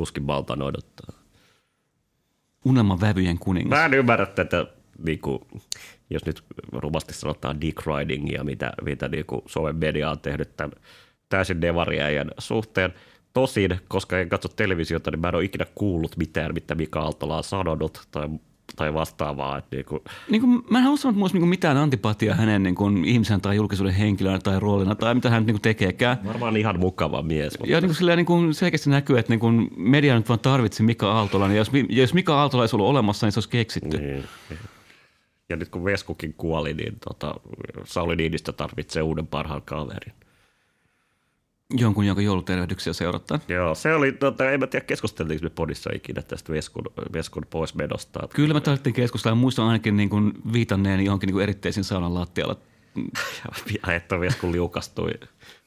Tuskin 0.01 0.27
valtaan 0.27 0.63
odottaa. 0.63 1.13
Unelman 2.65 3.01
vävyjen 3.01 3.39
kuningas. 3.39 3.79
Mä 3.79 3.85
en 3.85 3.95
ymmärrä 3.95 4.27
tätä, 4.27 4.67
niinku, 4.99 5.47
jos 6.11 6.27
nyt 6.27 6.45
rumasti 6.73 7.15
sanotaan 7.15 7.61
dick 7.61 7.87
ridingia, 7.87 8.45
mitä, 8.45 8.73
mitä 8.83 9.09
niinku 9.09 9.43
Suomen 9.47 9.77
media 9.77 10.11
on 10.11 10.21
tehnyt 10.21 10.57
tämän 10.57 10.73
täysin 11.29 11.61
devariäijän 11.61 12.31
suhteen. 12.39 12.95
Tosin, 13.33 13.81
koska 13.89 14.19
en 14.19 14.29
katso 14.29 14.49
televisiota, 14.49 15.11
niin 15.11 15.21
mä 15.21 15.29
en 15.29 15.35
ole 15.35 15.45
ikinä 15.45 15.67
kuullut 15.75 16.17
mitään, 16.17 16.55
mitä 16.55 16.75
Mika 16.75 17.01
Aaltola 17.01 17.37
on 17.37 17.45
sanonut 17.45 18.09
tai, 18.11 18.29
tai 18.77 18.95
vastaavaa. 18.95 19.59
Että 19.59 19.77
niinku, 19.77 20.03
Niin 20.31 20.41
kuin, 20.41 20.63
mä 20.71 20.79
en 20.79 20.85
halua 20.85 20.97
sanoa, 20.97 21.11
että 21.11 21.19
mulla 21.19 21.25
olisi 21.25 21.39
niin 21.39 21.49
mitään 21.49 21.77
antipatiaa 21.77 22.37
hänen 22.37 22.63
niin 22.63 22.75
kuin, 22.75 23.05
ihmisen 23.05 23.41
tai 23.41 23.57
julkisuuden 23.57 23.95
henkilönä 23.95 24.39
tai 24.39 24.61
roolina 24.61 24.95
tai 24.95 25.15
mitä 25.15 25.31
hän 25.31 25.47
niin 25.47 25.55
kuin, 25.55 25.63
tekeekään. 25.63 26.19
varmaan 26.27 26.57
ihan 26.57 26.81
mukava 26.81 27.23
mies. 27.23 27.59
Mutta 27.59 27.73
Ja 27.73 27.81
niin 27.81 27.89
kuin, 27.89 27.97
silleen, 27.97 28.17
niin 28.17 28.27
kuin 28.27 28.55
selkeästi 28.55 28.91
näkyy, 28.91 29.19
että 29.19 29.33
niin 29.33 29.41
kuin, 29.41 29.71
media 29.77 30.17
nyt 30.17 30.29
vaan 30.29 30.41
tarvitsi 30.41 30.83
Mika 30.83 31.13
Aaltolan. 31.13 31.51
Ja 31.51 31.57
jos, 31.57 31.71
jos 31.89 32.15
Mika 32.15 32.41
Aaltola 32.41 32.63
olisi 32.63 32.77
ollut 32.77 32.89
olemassa, 32.89 33.27
niin 33.27 33.33
se 33.33 33.39
olisi 33.39 33.49
keksitty. 33.49 33.99
Niin. 33.99 34.25
Ja 35.49 35.57
nyt 35.57 35.69
kun 35.69 35.85
Veskukin 35.85 36.35
kuoli, 36.35 36.75
niin 36.75 36.97
tota, 37.09 37.35
Sauli 37.85 38.17
Niinistö 38.17 38.53
tarvitsee 38.53 39.03
uuden 39.03 39.27
parhaan 39.27 39.63
kaverin. 39.63 40.13
Jonkun, 41.77 42.07
jonka 42.07 42.23
joulutervehdyksiä 42.23 42.93
seurataan. 42.93 43.41
Joo, 43.49 43.75
se 43.75 43.95
oli, 43.95 44.13
tota, 44.13 44.51
en 44.51 44.61
mä 44.61 44.67
tiedä 44.67 44.85
keskusteltiinko 44.85 45.45
me 45.45 45.51
podissa 45.51 45.91
ikinä 45.95 46.23
tästä 46.23 46.53
Veskun, 46.53 46.85
Veskun 47.13 47.43
poismenosta. 47.51 48.29
Kyllä 48.35 48.55
me 48.55 48.61
tarvittiin 48.61 48.95
keskustella. 48.95 49.35
Muistan 49.35 49.65
ainakin 49.65 49.97
niin 49.97 50.11
kuin, 50.11 50.33
viitanneen 50.53 51.05
johonkin 51.05 51.27
niin 51.27 51.35
kuin 51.35 51.43
eritteisiin 51.43 51.85
saunan 51.85 52.15
lattialla. 52.15 52.57
Ja 53.87 53.95
että 53.95 54.21
Veskun 54.21 54.53
liukastui 54.53 55.11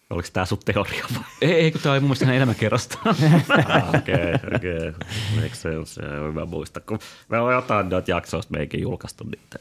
Oliko 0.10 0.28
tämä 0.34 0.46
sun 0.46 0.58
teoria 0.66 1.06
vai? 1.16 1.24
Ei, 1.42 1.52
ei 1.52 1.72
kun 1.72 1.82
tämä 1.82 1.94
oli 1.94 2.00
mun 2.00 2.08
mielestä 2.08 2.26
hänen 2.26 2.38
elämäkerrasta. 2.38 3.00
Ah, 3.06 3.90
Okei, 3.98 4.34
okei. 4.56 4.92
Makes 5.36 5.62
sense. 5.62 6.02
Mä 6.34 6.46
muistan, 6.46 6.84
kun 6.88 7.00
me 7.30 7.40
on 7.40 7.54
jotain 7.54 7.90
noita 7.90 8.12
jaksoista 8.12 8.58
meikin 8.58 8.82
julkaistu 8.82 9.24
niitä. 9.24 9.60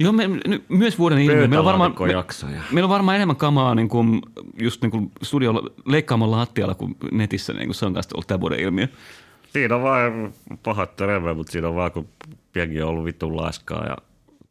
Joo, 0.00 0.12
me, 0.12 0.28
ny- 0.28 0.64
myös 0.68 0.98
vuoden 0.98 1.18
ilmiö. 1.18 1.48
Meillä 1.48 1.58
on 1.58 1.64
varmaan, 1.64 1.94
me, 2.00 2.62
meillä 2.72 2.86
on 2.86 2.90
varmaan 2.90 3.16
enemmän 3.16 3.36
kamaa 3.36 3.74
niin 3.74 3.88
kuin, 3.88 4.20
just 4.60 4.82
niin 4.82 4.90
kuin 4.90 5.12
studiolla 5.22 5.70
leikkaamalla 5.86 6.36
lattialla 6.36 6.74
kuin 6.74 6.96
netissä. 7.12 7.52
Niin 7.52 7.66
kuin 7.66 7.74
se 7.74 7.86
on 7.86 7.94
kanssa 7.94 8.16
ollut 8.16 8.26
tämä 8.26 8.40
vuoden 8.40 8.60
ilmiö. 8.60 8.88
Siinä 9.52 9.76
on 9.76 9.82
vaan 9.82 10.32
pahoittelemme, 10.62 11.34
mutta 11.34 11.52
siinä 11.52 11.68
on 11.68 11.74
vaan, 11.74 11.92
kun 11.92 12.08
jengi 12.54 12.82
on 12.82 12.88
ollut 12.88 13.04
vittu 13.04 13.36
laiskaa 13.36 13.86
ja 13.86 13.96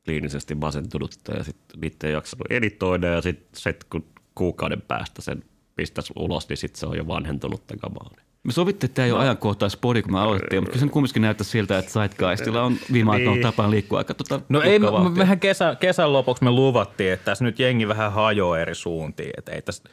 kliinisesti 0.05 0.55
masentunutta 0.55 1.33
ja 1.37 1.43
sitten 1.43 1.81
niitä 1.81 2.07
ei 2.07 2.13
jaksanut 2.13 2.47
editoida 2.49 3.07
ja 3.07 3.21
sitten 3.21 3.61
sit, 3.61 3.83
kun 3.83 4.05
kuukauden 4.35 4.81
päästä 4.81 5.21
sen 5.21 5.43
pistäisi 5.75 6.13
ulos, 6.15 6.49
niin 6.49 6.57
sitten 6.57 6.79
se 6.79 6.85
on 6.85 6.97
jo 6.97 7.07
vanhentunutta 7.07 7.77
kamaa. 7.77 8.09
Me 8.45 8.51
sovittiin, 8.51 8.89
että 8.89 8.95
tämä 8.95 9.05
ei 9.05 9.11
ole 9.11 9.21
ajankohtaispodi, 9.21 10.01
kun 10.01 10.11
me 10.11 10.19
aloitettiin, 10.19 10.61
mutta 10.63 10.71
kyllä 10.73 10.85
se 10.85 10.91
kumminkin 10.91 11.21
näyttää 11.21 11.45
siltä, 11.45 11.77
että 11.77 11.91
Zeitgeistilla 11.91 12.61
on 12.63 12.75
viime 12.93 13.11
aikoina 13.11 13.31
Niin. 13.33 13.41
tapana 13.41 13.69
liikkua 13.71 13.97
aika 13.97 14.13
tota, 14.13 14.41
No 14.49 14.61
ei, 14.61 14.79
me, 14.79 14.87
mehän 15.17 15.39
kesä, 15.39 15.75
kesän 15.79 16.13
lopuksi 16.13 16.43
me 16.43 16.51
luvattiin, 16.51 17.13
että 17.13 17.25
tässä 17.25 17.45
nyt 17.45 17.59
jengi 17.59 17.87
vähän 17.87 18.11
hajoaa 18.11 18.59
eri 18.59 18.75
suuntiin. 18.75 19.31
Että 19.37 19.51
ei 19.51 19.61
tässä, 19.61 19.83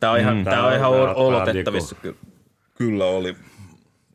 tää 0.00 0.10
on 0.10 0.18
ihan, 0.20 0.36
mm, 0.36 0.44
tää 0.44 0.52
Tää 0.52 0.62
on 0.62 0.68
on- 0.72 0.76
ihan 0.78 0.90
olotettavissa. 1.16 1.94
Ky- 1.94 2.16
Kyllä 2.74 3.04
oli. 3.04 3.36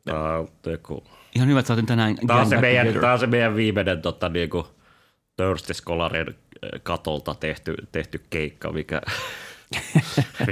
Tää 0.05 0.37
on, 0.37 0.47
joku, 0.65 1.03
Ihan 1.35 1.47
hyvä, 1.49 1.59
että 1.59 1.67
saatiin 1.67 1.85
tänään 1.85 2.15
tää 2.27 2.37
on, 2.37 2.47
se, 2.49 2.57
meidän, 2.61 2.93
tää 3.01 3.13
on 3.13 3.19
se 3.19 3.27
meidän 3.27 3.55
viimeinen 3.55 4.01
tota, 4.01 4.29
niinku, 4.29 4.67
Thirsty 5.35 5.73
Scholarin 5.73 6.27
äh, 6.29 6.35
katolta 6.83 7.35
tehty, 7.35 7.75
tehty 7.91 8.21
keikka, 8.29 8.71
mikä... 8.71 9.01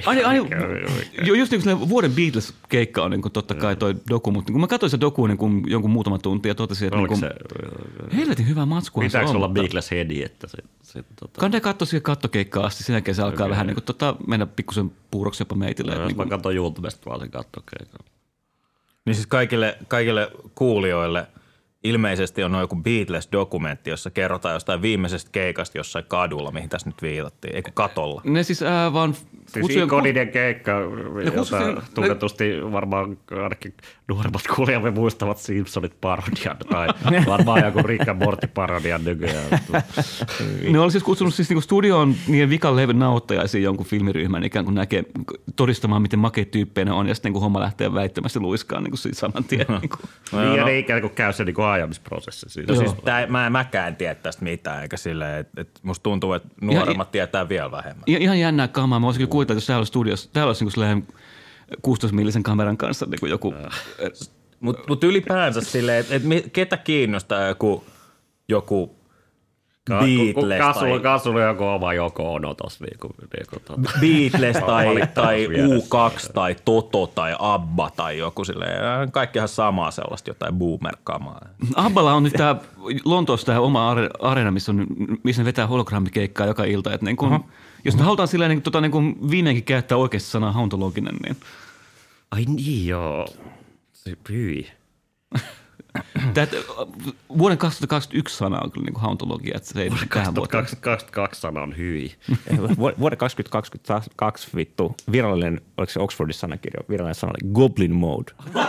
Ai, 0.06 0.23
ai, 0.23 0.39
mikä- 0.41 0.56
mikä- 0.56 1.23
jo, 1.25 1.34
just 1.34 1.51
niin 1.51 1.62
kuin 1.78 1.89
vuoden 1.89 2.12
Beatles-keikka 2.12 3.04
on 3.04 3.12
niin 3.12 3.21
kuin 3.21 3.32
totta 3.32 3.56
kai 3.56 3.75
toi 3.75 3.95
doku, 4.10 4.32
mutta 4.32 4.51
kun 4.51 4.62
mä 4.62 4.67
katsoin 4.67 4.89
se 4.89 4.99
doku 4.99 5.28
niin 5.28 5.38
kuin 5.38 5.63
jonkun 5.67 5.91
muutama 5.91 6.17
tunti 6.17 6.49
ja 6.49 6.56
totesin, 6.56 6.88
että 6.88 6.97
niin 6.97 6.99
Oliko 7.12 7.19
kuin, 7.19 7.30
se, 8.10 8.15
helvetin 8.15 8.47
hyvä 8.47 8.65
matskua 8.65 9.10
se 9.10 9.19
on. 9.19 9.36
olla 9.36 9.47
Beatles 9.47 9.91
Headi, 9.91 10.23
että 10.23 10.47
se, 10.47 10.58
se 10.84 11.04
tota, 11.19 11.39
Kande 11.39 11.60
katso 11.62 11.86
siihen 11.86 12.01
kattokeikkaan 12.04 12.65
asti, 12.65 12.84
sen 12.84 12.93
jälkeen 12.93 13.15
se 13.15 13.21
alkaa 13.21 13.45
Okei. 13.45 13.51
vähän 13.51 13.67
niin 13.67 13.75
kuin, 13.75 13.84
tota, 13.84 14.15
mennä 14.28 14.45
pikkusen 14.45 14.91
puuroksi 15.12 15.41
jopa 15.41 15.56
meitille. 15.56 15.91
että 15.91 16.01
jos 16.04 16.08
niin 16.08 16.17
mä 16.17 16.23
kuin, 16.23 16.30
katson 16.30 16.56
YouTubesta 16.56 17.10
vaan 17.10 17.19
sen 17.19 17.32
kattokeikan. 17.32 17.99
Niin 19.06 19.15
siis 19.15 19.28
kaikille, 19.28 19.78
kaikille 19.88 20.32
kuulijoille 20.56 21.28
ilmeisesti 21.89 22.43
on 22.43 22.60
joku 22.60 22.76
Beatles-dokumentti, 22.76 23.89
jossa 23.89 24.10
kerrotaan 24.10 24.54
jostain 24.54 24.82
viimeisestä 24.82 25.32
keikasta 25.32 25.78
jossain 25.78 26.06
kadulla, 26.08 26.52
mihin 26.52 26.69
tässä 26.69 26.89
nyt 26.89 27.02
viitattiin, 27.02 27.56
eikö 27.56 27.71
katolla. 27.74 28.21
ne 28.24 28.43
siis 28.43 28.63
ää, 28.63 28.93
vaan 28.93 29.15
Siis 29.45 29.65
kutsujen- 29.65 29.86
ikoninen 29.86 30.29
keikka, 30.29 30.71
kutsusin- 31.36 31.67
jota 31.67 31.81
tunnetusti 31.93 32.71
varmaan 32.71 33.17
ainakin 33.43 33.73
nuoremmat 34.08 34.41
kuulijamme 34.55 34.91
muistavat 34.91 35.38
Simpsonit 35.38 36.01
parodian 36.01 36.58
tai 36.69 36.88
varmaan 37.27 37.63
joku 37.65 37.81
Rick 37.84 38.08
and 38.10 38.23
Morty 38.23 38.47
parodian 38.47 39.03
nykyään. 39.03 39.45
Ne 40.69 40.79
oli 40.79 40.91
siis 40.91 41.03
kutsunut 41.03 41.34
siis 41.34 41.49
niinku 41.49 41.62
studioon 41.62 42.15
niiden 42.27 42.49
vikan 42.49 42.75
levyn 42.75 42.99
nauhoittajaisiin 42.99 43.63
jonkun 43.63 43.86
filmiryhmän 43.86 44.43
ikään 44.43 44.65
kuin 44.65 44.75
näkee, 44.75 45.03
todistamaan, 45.55 46.01
miten 46.01 46.19
makeita 46.19 46.51
tyyppejä 46.51 46.86
ne 46.86 46.91
on, 46.91 47.08
ja 47.08 47.15
sitten 47.15 47.29
niinku 47.29 47.39
homma 47.39 47.60
lähtee 47.60 47.93
väittämästi 47.93 48.39
luiskaan 48.39 48.84
niinku 48.84 48.97
siitä 48.97 49.17
saman 49.19 49.43
tien. 49.43 49.65
niinku. 49.69 49.97
niin 50.31 50.55
ja 50.55 50.65
ne 50.65 50.79
ikään 50.79 51.01
kuin 51.01 51.13
käy 51.13 51.34
se 51.34 51.45
niin 51.45 51.55
kuin 51.55 51.65
ajamisprosessi. 51.65 52.45
Siinä. 52.49 52.73
No 52.73 52.79
siis 52.79 52.93
tää, 53.05 53.27
mä, 53.27 53.45
en 53.45 53.51
mäkään 53.51 53.95
tiedä 53.95 54.15
tästä 54.15 54.43
mitään, 54.43 54.81
eikä 54.81 54.97
silleen, 54.97 55.39
että 55.39 55.62
et 55.62 55.69
musta 55.84 56.03
tuntuu, 56.03 56.34
että 56.34 56.49
nuoremmat 56.62 57.12
tietää 57.12 57.49
vielä 57.49 57.71
vähemmän. 57.71 58.03
Ja, 58.08 58.17
ihan 58.17 58.39
jännää 58.39 58.67
kamaa. 58.67 58.99
Mä 58.99 59.08
kyllä 59.13 59.27
kuvitella, 59.45 59.58
jos 59.58 59.65
täällä 59.65 59.79
olisi 59.79 59.89
studiossa, 59.89 60.29
täällä 60.34 60.49
olisi 60.49 60.65
niinku 60.65 61.13
16-millisen 61.88 62.43
kameran 62.43 62.77
kanssa 62.77 63.05
niin 63.05 63.19
kuin 63.19 63.29
joku... 63.29 63.53
Mutta 64.60 64.84
mut 64.88 65.03
ylipäänsä 65.03 65.62
silleen, 65.62 65.99
että 65.99 66.15
et 66.15 66.51
ketä 66.53 66.77
kiinnostaa 66.77 67.47
joku, 67.47 67.84
joku 68.49 68.95
Beatles 69.89 70.60
Kasulla, 70.60 70.89
tai, 70.89 71.00
kasulla 71.00 71.41
joku 71.41 71.63
oma 71.63 71.93
joko 71.93 72.34
ono 72.34 72.54
tossa. 72.54 72.86
Niin 72.86 73.00
kuin, 73.00 73.13
niin 73.19 73.45
kuin, 73.50 73.62
tota. 73.63 73.82
Beatles 74.00 74.58
tai, 74.67 75.08
tai 75.13 75.50
vieressä. 75.50 75.76
U2 75.76 76.34
tai 76.34 76.56
Toto 76.65 77.08
tai 77.08 77.36
Abba 77.39 77.89
tai 77.95 78.17
joku 78.17 78.45
silleen, 78.45 79.12
kaikkihan 79.12 79.48
samaa 79.48 79.91
sellaista 79.91 80.30
jotain 80.30 80.56
boomer-kamaa. 80.56 81.41
Abballa 81.76 82.13
on 82.13 82.24
nyt 82.24 82.34
tämä 82.34 82.56
Lontoossa 83.06 83.45
tämä 83.45 83.60
oma 83.60 83.93
are- 83.93 84.10
areena, 84.19 84.52
missä, 84.52 84.71
on, 84.71 84.88
missä 85.24 85.41
ne 85.41 85.45
vetää 85.45 85.67
hologrammikeikkaa 85.67 86.48
joka 86.48 86.63
ilta. 86.63 86.93
Että 86.93 87.06
niin 87.06 87.17
kun, 87.17 87.45
jos 87.86 87.95
me 87.95 88.04
halutaan 88.04 88.28
silleen 88.28 88.50
niin, 88.50 88.62
tota, 88.62 88.82
niin 88.82 88.91
kun 88.91 89.30
viimeinkin 89.30 89.63
käyttää 89.63 89.98
oikeasti 89.98 90.30
sanaa 90.30 90.52
hauntologinen, 90.52 91.15
niin 91.24 91.38
Ai 92.32 92.45
niin 92.48 92.88
joo. 92.88 93.28
Se 93.93 94.17
hyi. 94.30 94.67
Tät, 96.34 96.49
vuoden 97.38 97.58
2021 97.58 98.38
sana 98.38 98.60
on 98.63 98.71
kyllä 98.71 98.86
niin 98.86 99.01
hauntologia, 99.01 99.53
että 99.58 99.69
se 99.69 99.81
ei 99.81 99.89
tähän 99.89 100.36
vuoteen. 100.36 100.62
2022 100.62 101.41
sana 101.41 101.62
on 101.62 101.77
hyi. 101.77 102.15
Vu- 102.79 102.99
Vuoden 102.99 103.17
2022 103.17 104.49
vittu 104.55 104.95
virallinen, 105.12 105.62
oliko 105.77 105.91
se 105.91 105.99
Oxfordin 105.99 106.34
sanakirja, 106.34 106.84
virallinen 106.89 107.15
sana 107.15 107.34
oli 107.41 107.51
Goblin 107.53 107.95
Mode. 107.95 108.31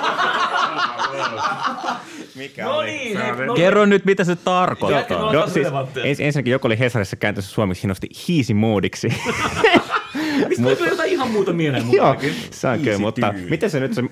Mikä 2.36 2.64
no 2.64 2.82
niin, 2.82 3.18
Kerro 3.56 3.86
nyt, 3.86 4.04
mitä 4.04 4.24
se 4.24 4.36
tarkoittaa. 4.36 5.32
No, 5.32 5.48
siis, 5.48 5.66
ens, 6.04 6.20
ensinnäkin 6.20 6.50
joku 6.52 6.66
oli 6.66 6.78
Hesarissa 6.78 7.16
kääntössä 7.16 7.50
suomeksi 7.50 7.82
hienosti 7.82 8.08
hiisi 8.28 8.54
moodiksi. 8.54 9.08
Mistä 10.48 10.76
tuli 10.76 10.88
jotain 10.88 11.10
ihan 11.10 11.30
muuta 11.30 11.52
mieleen 11.52 11.92
Joo, 11.92 12.16
se 12.50 12.68
on 12.68 12.80
kyllä, 12.80 12.98
mutta 12.98 13.34
miten 13.50 13.70
se 13.70 13.80
nyt 13.80 13.94
se 13.94 14.02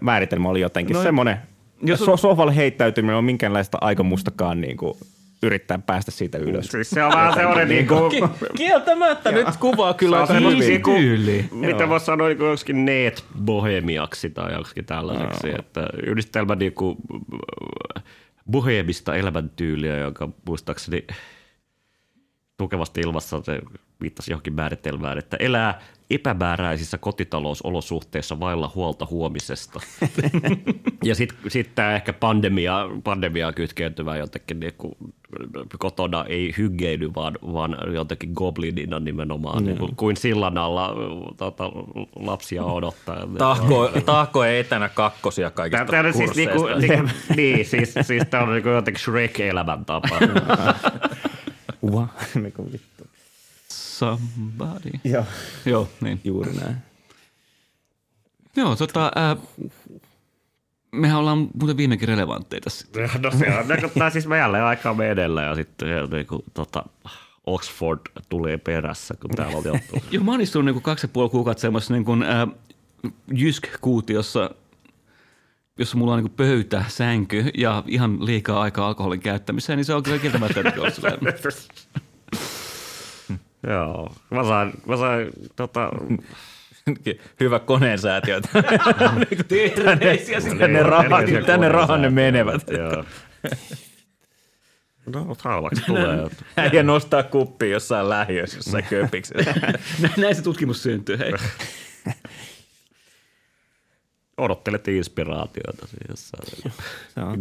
määritelmä 0.00 0.48
oli 0.48 0.60
jotenkin? 0.60 0.94
No, 0.94 1.02
Semmoinen, 1.02 1.36
jos 1.82 1.98
so- 1.98 2.16
sohvalle 2.16 2.56
heittäytyminen 2.56 3.16
on 3.16 3.24
minkäänlaista 3.24 3.78
aikomustakaan 3.80 4.60
niin 4.60 4.76
kuin, 4.76 4.94
yrittää 5.42 5.78
päästä 5.78 6.10
siitä 6.10 6.38
ylös. 6.38 6.66
Siis 6.66 6.90
se 6.90 7.04
on 7.04 7.12
vähän 7.12 7.34
sellainen 7.34 7.68
niin 7.68 7.86
kuin, 7.86 8.12
Kieltämättä 8.56 9.32
nyt 9.32 9.56
kuvaa 9.60 9.94
kyllä 9.94 10.16
Se 10.16 10.20
on 10.20 10.26
semmoinen 10.26 10.82
tyyli. 10.82 11.48
Mitä 11.52 11.88
voisi 11.88 12.06
sanoa 12.06 12.28
niin 12.28 12.38
joskin 12.38 12.84
neet 12.84 13.24
bohemiaksi 13.44 14.30
tai 14.30 14.52
joskin 14.52 14.84
tällaiseksi, 14.84 15.48
no. 15.48 15.56
että 15.58 15.86
yhdistelmä 16.06 16.54
niin 16.54 16.72
kuin 16.72 16.96
bohemista 18.50 19.16
elämäntyyliä, 19.16 19.96
joka 19.96 20.28
muistaakseni 20.46 21.06
tukevasti 22.56 23.00
ilmassa 23.00 23.42
se 23.42 23.60
viittasi 24.00 24.32
johonkin 24.32 24.54
määritelmään, 24.54 25.18
että 25.18 25.36
elää 25.40 25.80
epämääräisissä 26.14 26.98
kotitalousolosuhteissa 26.98 28.40
vailla 28.40 28.72
huolta 28.74 29.06
huomisesta. 29.10 29.80
ja 31.04 31.14
sitten 31.14 31.38
sit 31.48 31.74
tämä 31.74 31.94
ehkä 31.94 32.12
pandemia, 32.12 32.88
pandemiaa 33.04 33.52
kytkeytyvä 33.52 34.16
jotenkin 34.16 34.60
niin 34.60 34.74
kuin 34.78 34.94
kotona 35.78 36.24
ei 36.28 36.54
hygeily, 36.58 37.14
vaan, 37.14 37.38
vaan 37.52 37.76
jotenkin 37.94 38.32
goblinina 38.34 39.00
nimenomaan, 39.00 39.64
niin 39.64 39.78
kuin, 39.78 39.96
kuin 39.96 40.16
sillan 40.16 40.58
alla 40.58 40.94
tota, 41.36 41.64
lapsia 42.16 42.64
odottaa. 42.64 43.28
Tahko, 43.38 43.90
tahko 44.06 44.44
ei 44.44 44.60
etänä 44.60 44.88
kakkosia 44.88 45.50
kaikista 45.50 45.84
Tämä 45.84 46.06
on 46.06 46.14
siis 46.14 46.36
niinku, 46.36 46.66
niinku, 46.66 47.08
niin, 47.36 47.66
siis, 47.66 47.94
siis 48.02 48.22
tämä 48.30 48.42
on 48.42 48.52
niinku 48.52 48.68
jotenkin 48.68 49.00
Shrek-elämäntapa. 49.00 50.18
Mikä 52.34 52.62
vittu. 52.72 52.91
Somebody. 54.02 54.90
Joo, 55.04 55.24
Joo, 55.66 55.88
niin. 56.00 56.20
juuri 56.24 56.52
näin. 56.52 56.76
Joo, 58.56 58.76
tota, 58.76 59.12
ää, 59.16 59.36
mehän 60.92 61.18
ollaan 61.18 61.48
muuten 61.58 61.76
viimekin 61.76 62.08
relevantteja 62.08 62.60
tässä. 62.60 62.86
no 63.18 63.30
se 63.30 63.58
on, 63.58 63.68
niinku, 63.68 63.98
tää 63.98 64.10
siis 64.10 64.26
me 64.26 64.38
jälleen 64.38 64.64
aikaa 64.64 64.94
me 64.94 65.10
edellä 65.10 65.42
ja 65.42 65.54
sitten 65.54 65.88
niinku, 66.10 66.44
tota, 66.54 66.84
Oxford 67.46 68.00
tulee 68.28 68.58
perässä, 68.58 69.14
kun 69.20 69.30
täällä 69.30 69.56
on 69.56 69.64
joutu. 69.64 70.02
Joo, 70.10 70.24
mä 70.24 70.30
oon 70.30 70.40
istunut 70.40 70.74
niin 70.74 70.82
kaksi 70.82 71.04
ja 71.04 71.10
puoli 71.12 71.30
kuukautta 71.30 71.60
semmoisessa 71.60 71.94
niin 71.94 72.04
kuin, 72.04 72.22
ää, 72.22 72.46
jysk-kuutiossa, 73.34 74.50
jossa 75.78 75.96
mulla 75.96 76.12
on 76.14 76.22
niin 76.22 76.32
pöytä, 76.32 76.84
sänky 76.88 77.50
ja 77.58 77.84
ihan 77.86 78.26
liikaa 78.26 78.60
aikaa 78.60 78.86
alkoholin 78.88 79.20
käyttämiseen, 79.20 79.76
niin 79.76 79.84
se 79.84 79.94
on 79.94 80.02
kyllä 80.02 80.18
kieltämättä 80.18 80.62
sellainen. 80.90 81.34
Joo, 83.66 84.14
mä 84.30 84.44
sain, 84.44 84.72
mä 84.86 84.96
sain 84.96 85.30
tota, 85.56 85.90
Hyvä 87.40 87.58
koneensäätiö. 87.58 88.40
Terveisiä 89.48 90.38
Tänne 90.58 90.82
rahat, 90.82 91.24
tänne 91.46 91.68
rahat 91.68 92.00
ne 92.00 92.10
menevät. 92.10 92.62
Joo. 92.70 93.04
No, 95.06 95.36
halvaksi 95.38 95.82
tulee. 95.86 96.26
Äijä 96.56 96.82
nostaa 96.82 97.22
kuppi 97.22 97.70
jossain 97.70 98.08
lähiössä, 98.08 98.58
jossain 98.58 98.84
köpiksessä. 98.84 99.54
Näin 100.16 100.34
se 100.34 100.42
tutkimus 100.42 100.82
syntyy, 100.82 101.18
hei. 101.18 101.32
Odottelet 104.42 104.88
inspiraatiota 104.88 105.86
siis 105.86 106.32
Se 107.14 107.20
on. 107.22 107.38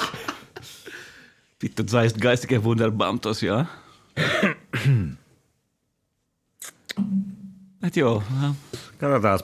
Vittu 1.62 1.82
Zeitgeistige 1.84 2.58
Wunderbaum 2.58 3.20
tosiaan. 3.20 3.68
Et 7.86 7.96
joo, 7.96 8.22
Katsotaan 8.98 9.40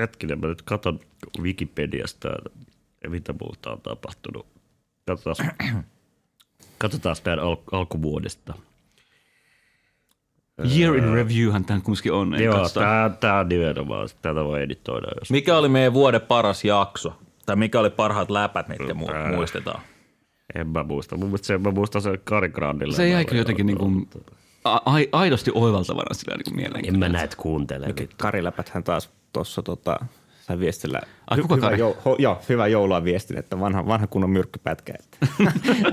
hetkinen, 0.00 0.40
mä 0.40 0.46
nyt 0.46 0.62
katon 0.62 1.00
Wikipediasta, 1.40 2.28
mitä 3.08 3.34
muuta 3.40 3.70
on 3.72 3.80
tapahtunut. 3.80 4.46
Katsotaan, 5.06 5.52
katsotaan 6.78 7.16
tämän 7.24 7.38
al- 7.38 7.56
alkuvuodesta. 7.72 8.54
Year 10.78 10.96
in 10.96 11.12
Reviewhän 11.14 11.64
tämän 11.64 11.82
kumminkin 11.82 12.12
on. 12.12 12.42
Joo, 12.42 12.68
tää 13.20 13.38
on 13.38 13.48
nimenomaan, 13.48 14.08
tätä 14.22 14.44
voi 14.44 14.62
editoida. 14.62 15.06
Jos... 15.20 15.30
Mikä 15.30 15.56
oli 15.56 15.68
meidän 15.68 15.94
vuoden 15.94 16.20
paras 16.20 16.64
jakso? 16.64 17.12
Tai 17.46 17.56
mikä 17.56 17.80
oli 17.80 17.90
parhaat 17.90 18.30
läpät, 18.30 18.68
mitkä 18.68 18.92
mu- 18.92 19.34
muistetaan? 19.34 19.82
En 20.54 20.68
mä 20.68 20.82
muista. 20.82 21.16
Mun 21.16 21.26
mielestä 21.28 21.46
se, 21.46 21.58
mä 21.58 21.70
muistan 21.70 22.02
sen 22.02 22.18
Kari 22.24 22.48
Grandilla. 22.48 22.94
Se 22.96 23.08
jäi 23.08 23.24
kyllä 23.24 23.40
jotenkin 23.40 23.66
niin 23.66 23.78
kuin, 23.78 24.08
a- 24.64 24.80
ai- 24.86 25.08
aidosti 25.12 25.50
oivaltavana 25.54 26.14
sillä 26.14 26.36
niin 26.36 26.56
mieleen. 26.56 26.88
En 26.88 26.98
mä 26.98 27.08
näet 27.08 27.34
kuuntele. 27.34 27.86
vittu. 27.86 28.16
Kariläpäthän 28.18 28.84
taas 28.84 29.10
tuossa 29.32 29.62
tota, 29.62 29.96
sai 30.40 30.58
viestillä. 30.58 31.00
Ai, 31.30 31.38
kuka 31.40 31.54
hyvä, 31.56 31.66
Kari? 31.66 31.78
Jou, 31.78 31.96
ho, 32.04 32.16
joo, 32.18 32.38
hyvä 32.48 32.66
joulua 32.66 33.04
viestin, 33.04 33.38
että 33.38 33.60
vanha, 33.60 33.86
vanha 33.86 34.06
kunnon 34.06 34.30
myrkkypätkä. 34.30 34.92
Että. 34.98 35.26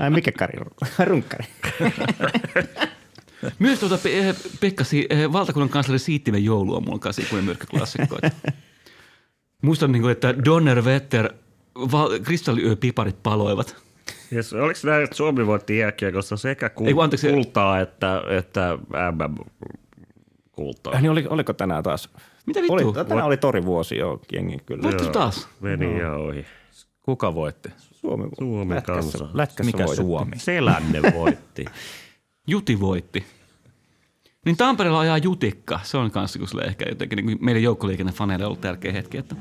Ai, 0.00 0.10
mikä 0.10 0.32
Kari? 0.32 0.58
Runkkari. 1.04 1.44
Myös 3.58 3.80
tuota 3.80 3.98
Pe- 3.98 4.18
eh, 4.18 4.36
Pekka, 4.60 4.84
Si- 4.84 5.06
eh, 5.10 5.32
valtakunnan 5.32 5.68
kansleri 5.68 5.98
Siittimen 5.98 6.44
joulu 6.44 6.76
on 6.76 6.84
mulla 6.84 6.98
kanssa 6.98 7.22
ikuinen 7.22 7.44
myrkkyklassikko. 7.44 8.18
Muistan, 9.62 9.92
niin 9.92 10.02
kuin, 10.02 10.12
että 10.12 10.34
Donner 10.44 10.84
Vetter, 10.84 11.32
val- 11.92 12.18
kristalliyöpiparit 12.22 13.22
paloivat. 13.22 13.76
Yes, 14.32 14.52
oliko 14.52 14.80
näin, 14.84 15.04
että 15.04 15.16
Suomi 15.16 15.46
voitti 15.46 15.78
jääkiekossa 15.78 16.36
sekä 16.36 16.68
kul- 16.68 16.86
Ei, 16.86 16.94
anteeksi. 17.02 17.28
kultaa 17.32 17.80
että, 17.80 18.22
että 18.38 18.78
MM-kultaa? 19.12 20.94
Äh, 20.94 21.02
niin 21.02 21.10
oli, 21.10 21.26
oliko 21.30 21.52
tänään 21.52 21.82
taas? 21.82 22.08
Mitä 22.46 22.60
vittu? 22.60 22.72
Oli, 22.72 22.84
tänään 23.06 23.26
oli 23.26 23.36
torivuosi 23.36 23.98
jo, 23.98 24.20
jengi 24.32 24.58
kyllä. 24.66 24.82
Voitko 24.82 25.06
taas? 25.06 25.48
Meni 25.60 25.96
ihan 25.96 26.14
ohi. 26.20 26.46
Kuka 27.02 27.34
voitti? 27.34 27.68
Suomi, 27.92 28.28
Suomi 28.38 28.74
lätkässä, 28.74 29.18
kansa. 29.18 29.28
lätkässä 29.34 29.64
Mikä 29.64 29.78
voitettiin. 29.84 30.06
Suomi? 30.06 30.32
Selänne 30.36 31.02
voitti. 31.14 31.64
Juti 32.48 32.80
voitti. 32.80 33.24
Niin 34.44 34.56
Tampereella 34.56 35.00
ajaa 35.00 35.18
Jutikka. 35.18 35.80
Se 35.82 35.96
on 35.96 36.10
kanssa 36.10 36.38
kun 36.38 36.48
ehkä 36.64 36.84
jotenkin 36.88 37.16
niin 37.16 37.26
kuin 37.26 37.44
meidän 37.44 37.62
joukkoliikennefaneille 37.62 38.46
ollut 38.46 38.60
tärkeä 38.60 38.92
hetki. 38.92 39.18
Että 39.18 39.36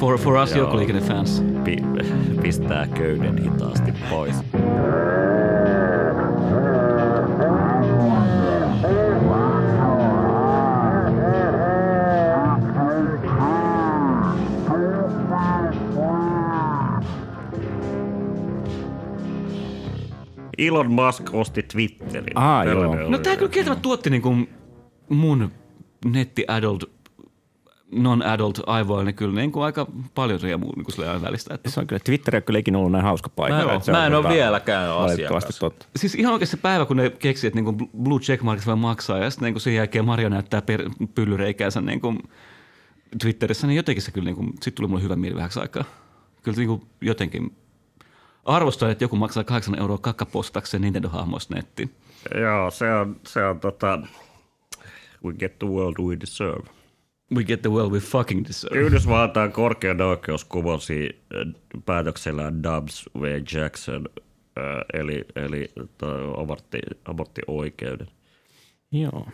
for, 0.00 0.18
for 0.18 0.34
us 0.34 0.54
joukkoliikennefans. 0.56 1.42
Pi- 1.64 1.82
pistää 2.42 2.86
köyden 2.86 3.42
hitaasti 3.42 3.92
pois. 4.10 4.36
Elon 20.58 20.90
Musk 20.92 21.34
osti 21.34 21.62
Twitterin. 21.62 22.38
Aa, 22.38 22.64
Tällainen 22.64 22.98
joo. 22.98 23.06
oli. 23.06 23.10
No 23.10 23.18
tämä 23.18 23.36
kyllä 23.36 23.50
kieltämättä 23.50 23.82
tuotti 23.82 24.10
niin 24.10 24.22
kuin 24.22 24.48
mun 25.08 25.52
netti-adult, 26.06 26.90
non-adult 27.92 28.60
aivoille 28.66 29.12
kyllä 29.12 29.34
niin 29.34 29.52
kuin 29.52 29.64
aika 29.64 29.86
paljon 30.14 30.40
riemua 30.40 30.72
niin 30.76 30.84
kuin 30.84 31.08
aina 31.08 31.22
välistä. 31.22 31.54
Että 31.54 31.70
Se 31.70 31.80
on 31.80 31.86
kyllä, 31.86 32.00
Twitter 32.04 32.36
on 32.36 32.42
kyllä 32.42 32.58
ikinä 32.58 32.78
ollut 32.78 32.92
näin 32.92 33.04
hauska 33.04 33.28
paikka. 33.28 33.64
Mä 33.64 33.80
se 33.80 33.92
mä 33.92 34.06
en 34.06 34.14
oo 34.14 34.22
tota 34.22 34.34
vieläkään 34.34 34.92
asiakas. 34.98 35.58
totta. 35.58 35.86
Siis 35.96 36.14
ihan 36.14 36.32
oikeasti 36.32 36.56
se 36.56 36.62
päivä, 36.62 36.84
kun 36.86 36.96
ne 36.96 37.10
keksi, 37.10 37.46
että 37.46 37.60
niinku 37.60 37.88
Blue 38.02 38.20
Checkmarkit 38.20 38.66
voi 38.66 38.76
maksaa 38.76 39.18
ja 39.18 39.30
sitten 39.30 39.46
niinku 39.46 39.60
sen 39.60 39.74
jälkeen 39.74 40.04
Mario 40.04 40.28
näyttää 40.28 40.62
per, 40.62 40.90
pyllyreikäänsä 41.14 41.80
niinku 41.80 42.14
Twitterissä, 43.20 43.66
niin 43.66 43.76
jotenkin 43.76 44.02
se 44.02 44.10
kyllä, 44.10 44.24
niinku, 44.24 44.44
sit 44.62 44.74
tuli 44.74 44.88
mulle 44.88 45.02
hyvä 45.02 45.16
mieli 45.16 45.36
vähäksi 45.36 45.60
aikaa. 45.60 45.84
Kyllä 46.42 46.56
niinku 46.56 46.86
jotenkin 47.00 47.56
arvostan, 48.46 48.90
että 48.90 49.04
joku 49.04 49.16
maksaa 49.16 49.44
8 49.44 49.78
euroa 49.78 49.98
kakkapostakseen 49.98 50.82
Nintendo-hahmoista 50.82 51.54
nettiin. 51.54 51.90
Joo, 52.40 52.70
se 52.70 52.94
on, 52.94 53.16
se 53.26 53.44
on 53.44 53.60
tota, 53.60 53.98
we 55.24 55.32
get 55.32 55.58
the 55.58 55.68
world 55.68 55.94
we 55.98 56.20
deserve. 56.20 56.70
We 57.34 57.44
get 57.44 57.62
the 57.62 57.70
world 57.70 57.92
we 57.92 58.00
fucking 58.00 58.44
deserve. 58.48 58.78
Yhdysvaltain 58.78 59.52
korkein 59.52 60.02
oikeus 60.02 60.44
kumosi 60.44 61.22
äh, 61.34 61.54
päätöksellään 61.84 62.62
Dubs 62.62 63.08
V. 63.20 63.42
Jackson, 63.54 64.08
äh, 64.58 65.00
eli, 65.00 65.24
eli 65.36 65.70
toi 65.98 66.34
abortti, 66.42 66.78
aborttioikeuden. 67.04 68.06
Joo. 68.92 69.28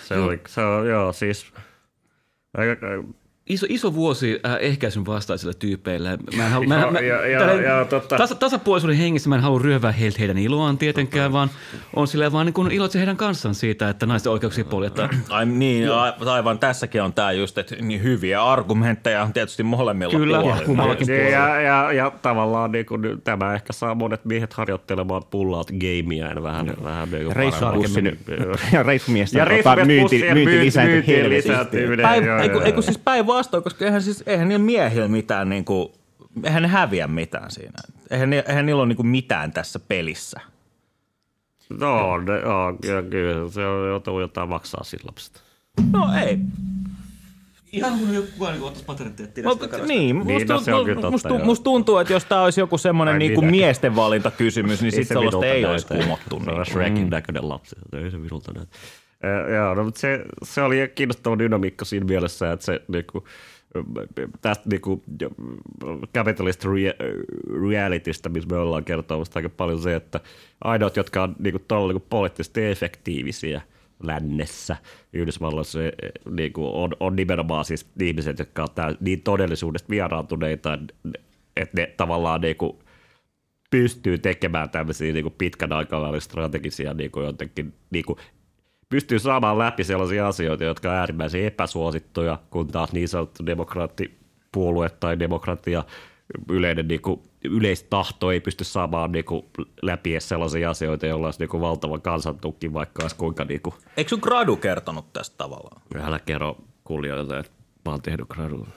Se 0.00 0.18
oli, 0.18 0.40
se 0.46 0.64
on, 0.64 0.88
joo, 0.88 1.12
siis 1.12 1.52
Iso, 3.48 3.66
iso 3.68 3.94
vuosi 3.94 4.40
äh, 4.46 4.56
ehkäisyn 4.60 5.06
vastaisille 5.06 5.54
tyypeille. 5.58 6.18
Mä 6.36 6.44
en 6.46 6.50
halua, 6.52 6.66
mä, 6.66 6.90
mä, 6.90 6.98
Ja- 6.98 7.26
ja- 7.26 7.38
tällä- 7.38 7.62
ja 7.62 7.84
totta. 7.84 8.16
tasa, 8.16 8.34
tasapuolisuuden 8.34 8.96
hengessä 8.96 9.28
mä 9.28 9.34
en 9.36 9.40
halua 9.42 9.58
ryövää 9.58 9.92
heiltä 9.92 10.16
heidän 10.18 10.38
iloaan 10.38 10.78
tietenkään, 10.78 11.32
vaan 11.32 11.50
on 11.96 12.06
silleen 12.08 12.32
vaan 12.32 12.46
niin 12.46 12.72
iloitse 12.72 12.98
heidän 12.98 13.16
kanssaan 13.16 13.54
siitä, 13.54 13.88
että 13.88 14.06
naisten 14.06 14.32
oikeuksia 14.32 14.64
poljetaan. 14.64 15.08
Ai 15.30 15.46
niin, 15.46 15.92
a- 15.92 16.14
aivan 16.32 16.58
tässäkin 16.58 17.02
on 17.02 17.12
tämä 17.12 17.32
just, 17.32 17.58
että 17.58 17.76
niin 17.80 18.02
hyviä 18.02 18.44
argumentteja 18.44 19.22
on 19.22 19.32
tietysti 19.32 19.62
molemmilla 19.62 20.18
Kyllä, 20.18 20.40
puolilla. 20.40 20.64
kummallakin 20.66 21.08
ja, 21.08 21.14
puolella. 21.22 21.48
ja, 21.48 21.60
ja, 21.60 21.92
ja 21.92 22.12
tavallaan 22.22 22.72
niin 22.72 22.86
kuin, 22.86 23.02
tämä 23.24 23.54
ehkä 23.54 23.72
saa 23.72 23.94
monet 23.94 24.24
miehet 24.24 24.52
harjoittelemaan 24.52 25.22
pull-out 25.30 25.70
gamea 25.70 26.28
ja 26.34 26.42
vähän, 26.42 26.72
vähän 26.84 27.08
niin 27.10 27.24
kuin 27.24 27.36
Reissupussin 27.36 28.18
paremmin. 28.26 28.58
ja 28.72 28.82
reissumiesten 28.82 29.38
Ja 29.38 29.44
tota, 29.44 29.74
reissumiesten 29.74 29.86
myynti, 29.86 30.02
pussien 30.16 30.34
myynti 30.36 30.50
myynti- 30.52 30.64
lisääntyi 30.66 30.94
myynti 30.94 31.12
helvetisti. 31.16 31.48
lisääntyminen. 31.50 32.02
Päin, 32.02 32.24
Joo, 32.24 32.38
ei, 32.38 32.48
kun, 32.48 32.56
joo, 32.56 32.64
ei 32.66 32.72
kun 32.72 32.82
joo. 32.82 32.82
siis 32.82 32.98
päinvastoin, 33.34 33.62
koska 33.62 33.84
eihän, 33.84 34.02
siis, 34.02 34.22
eihän 34.26 34.48
niillä 34.48 34.64
miehillä 34.64 35.08
mitään, 35.08 35.48
niin 35.48 35.64
kuin, 35.64 35.88
eihän 36.44 36.62
ne 36.62 36.68
häviä 36.68 37.06
mitään 37.06 37.50
siinä. 37.50 37.78
Eihän, 38.10 38.32
eihän 38.32 38.66
niillä 38.66 38.80
ole 38.80 38.88
niin 38.88 38.96
kuin 38.96 39.06
mitään 39.06 39.52
tässä 39.52 39.78
pelissä. 39.78 40.40
No, 41.80 42.18
ne, 42.20 42.40
joo, 42.40 42.70
ja 42.70 43.02
kyllä 43.10 43.50
se 43.50 43.66
on 43.66 43.88
joutuu 43.88 44.20
jotain 44.20 44.48
maksaa 44.48 44.84
siitä 44.84 45.06
lapsesta. 45.06 45.40
No 45.92 46.08
ei. 46.26 46.38
Ihan 47.72 47.98
kuin 47.98 48.28
kukaan 48.32 48.52
niin 48.52 48.62
ottaisi 48.62 48.84
patenttia 48.84 49.26
Mut, 49.44 49.60
niin, 49.86 50.16
musta, 50.16 50.32
Niin, 50.32 50.48
no 50.48 50.60
se 50.60 50.74
on 50.74 50.84
kyllä 50.84 51.00
totta, 51.00 51.10
musta, 51.10 51.44
musta 51.44 51.64
tuntuu, 51.64 51.98
että 51.98 52.12
jos 52.12 52.24
tämä 52.24 52.42
olisi 52.42 52.60
joku 52.60 52.78
semmoinen 52.78 53.18
niinku 53.18 53.42
miesten 53.42 53.96
valintakysymys, 53.96 54.82
niin 54.82 54.94
Ei 54.94 55.04
sitten 55.04 55.06
se 55.06 55.14
sellaista 55.14 55.46
ei 55.46 55.64
olisi 55.64 55.86
kumottu. 55.86 56.40
Se 56.44 56.50
on 56.50 56.56
Niin. 56.56 56.66
Shrekin 56.66 57.10
näköinen 57.10 57.48
lapsi. 57.48 57.76
Ei 57.92 58.10
se 58.10 58.18
minulta 58.18 58.52
näytä. 58.52 58.76
Eh, 59.24 59.54
Joo, 59.54 59.74
no, 59.74 59.84
mutta 59.84 60.00
se, 60.00 60.24
se 60.42 60.62
oli 60.62 60.92
kiinnostava 60.94 61.38
dynamiikka 61.38 61.84
siinä 61.84 62.06
mielessä, 62.06 62.52
että 62.52 62.66
se 62.66 62.80
niinku, 62.88 63.24
tästä 64.40 64.68
niinku, 64.68 65.02
capitalist 66.14 66.64
rea- 66.64 66.96
realitystä, 67.70 68.28
missä 68.28 68.48
me 68.48 68.56
ollaan 68.56 68.84
kertomassa 68.84 69.38
aika 69.38 69.48
paljon 69.48 69.82
se, 69.82 69.94
että 69.94 70.20
ainoat, 70.64 70.96
jotka 70.96 71.22
on 71.22 71.36
niinku, 71.38 71.58
todella 71.58 71.88
niinku, 71.88 72.06
poliittisesti 72.10 72.64
efektiivisiä 72.64 73.60
lännessä 74.02 74.76
Yhdysvalloissa 75.12 75.78
niinku, 76.30 76.82
on, 76.82 76.90
on 77.00 77.16
nimenomaan 77.16 77.64
siis 77.64 77.86
ihmiset, 78.00 78.38
jotka 78.38 78.62
on 78.62 78.68
tää, 78.74 78.94
niin 79.00 79.22
todellisuudesta 79.22 79.90
vieraantuneita, 79.90 80.78
että 81.56 81.80
ne 81.80 81.94
tavallaan 81.96 82.40
niinku, 82.40 82.84
pystyy 83.70 84.18
tekemään 84.18 84.70
tämmöisiä 84.70 85.12
niin 85.12 85.24
kuin 85.24 85.34
pitkän 85.38 85.72
aikavälin 85.72 86.20
strategisia 86.20 86.94
niin 86.94 87.10
kuin 87.10 87.26
jotenkin, 87.26 87.74
niin 87.90 88.04
kuin, 88.04 88.18
pystyy 88.94 89.18
saamaan 89.18 89.58
läpi 89.58 89.84
sellaisia 89.84 90.28
asioita, 90.28 90.64
jotka 90.64 90.90
on 90.90 90.96
äärimmäisen 90.96 91.44
epäsuosittuja, 91.44 92.38
kun 92.50 92.66
taas 92.66 92.92
niin 92.92 93.08
sanottu 93.08 93.46
demokraattipuolue 93.46 94.88
tai 94.88 95.18
demokratia 95.18 95.84
yleinen 96.48 96.88
niin 96.88 97.02
kuin, 97.02 97.22
yleistahto 97.44 98.32
ei 98.32 98.40
pysty 98.40 98.64
saamaan 98.64 99.12
niin 99.12 99.24
kuin, 99.24 99.46
läpi 99.82 100.12
edes 100.12 100.28
sellaisia 100.28 100.70
asioita, 100.70 101.06
joilla 101.06 101.26
olisi 101.26 101.38
niin 101.40 101.48
kuin, 101.48 101.60
valtava 101.60 101.98
kansantuki, 101.98 102.72
vaikka 102.72 103.02
olisi 103.02 103.16
kuinka 103.16 103.44
niin 103.44 103.60
kuin, 103.60 103.74
Eikö 103.96 104.08
sun 104.08 104.18
gradu 104.22 104.56
kertonut 104.56 105.12
tästä 105.12 105.36
tavallaan? 105.36 105.82
älä 106.02 106.18
kerro 106.18 106.56
kuulijoille, 106.84 107.38
että 107.38 107.52
mä 107.84 107.90
oon 107.90 108.02
tehnyt 108.02 108.28
gradun. 108.28 108.68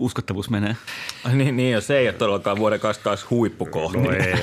Uskottavuus 0.00 0.50
menee. 0.50 0.76
Ai 1.24 1.36
niin, 1.36 1.56
niin, 1.56 1.72
ja 1.72 1.80
se 1.80 1.98
ei 1.98 2.06
ole 2.06 2.12
todellakaan 2.12 2.58
vuoden 2.58 2.80
22 2.80 3.26
huippukohta. 3.30 3.98
No 3.98 4.10
ei, 4.12 4.20
ei, 4.22 4.32
ei. 4.32 4.42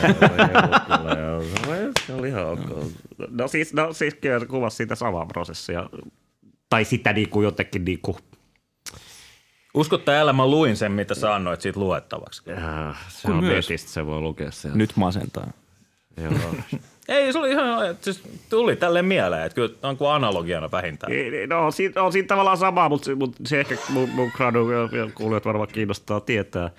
Se 2.07 2.13
oli 2.13 2.27
ihan 2.27 2.45
ok. 2.47 2.59
No 3.29 3.47
siis, 3.47 3.73
no 3.73 3.93
siis 3.93 4.13
kyllä 4.13 4.39
se 4.39 4.45
kuvasi 4.45 4.77
siitä 4.77 4.95
samaa 4.95 5.25
prosessia. 5.25 5.89
Tai 6.69 6.85
sitä 6.85 7.13
niin 7.13 7.29
kuin 7.29 7.43
jotenkin 7.43 7.85
niin 7.85 7.99
kuin, 8.01 8.17
Uskot 9.73 10.05
tai 10.05 10.17
älä, 10.17 10.33
mä 10.33 10.47
luin 10.47 10.77
sen, 10.77 10.91
mitä 10.91 11.15
sä 11.15 11.35
annoit 11.35 11.61
siitä 11.61 11.79
luettavaksi. 11.79 12.41
äh, 12.51 12.97
se 13.09 13.27
Kun 13.27 13.37
on 13.37 13.43
myös. 13.43 13.69
netistä, 13.69 13.91
se 13.91 14.05
voi 14.05 14.21
lukea 14.21 14.51
sieltä. 14.51 14.77
Nyt 14.77 14.91
masentaa. 14.95 15.47
Joo. 16.21 16.33
Ei, 17.07 17.33
se 17.33 17.39
oli 17.39 17.51
ihan, 17.51 17.95
siis 18.01 18.21
tuli 18.49 18.75
tälle 18.75 19.01
mieleen, 19.01 19.43
että 19.45 19.55
kyllä 19.55 19.73
on 19.83 19.97
kuin 19.97 20.09
analogiana 20.11 20.71
vähintään. 20.71 21.11
Niin, 21.11 21.31
niin, 21.31 21.49
no, 21.49 21.65
on 21.65 21.73
siinä, 21.73 22.03
on 22.03 22.11
siinä 22.11 22.27
tavallaan 22.27 22.57
sama, 22.57 22.89
mutta, 22.89 23.05
se- 23.05 23.15
mutta 23.15 23.37
se 23.45 23.59
ehkä 23.59 23.77
mun, 23.89 24.09
mun 24.09 24.31
gradu 24.35 24.71
ja, 24.71 24.79
ja 24.79 25.09
kuulijat 25.15 25.45
varmaan 25.45 25.67
kiinnostaa 25.73 26.19
tietää. 26.19 26.69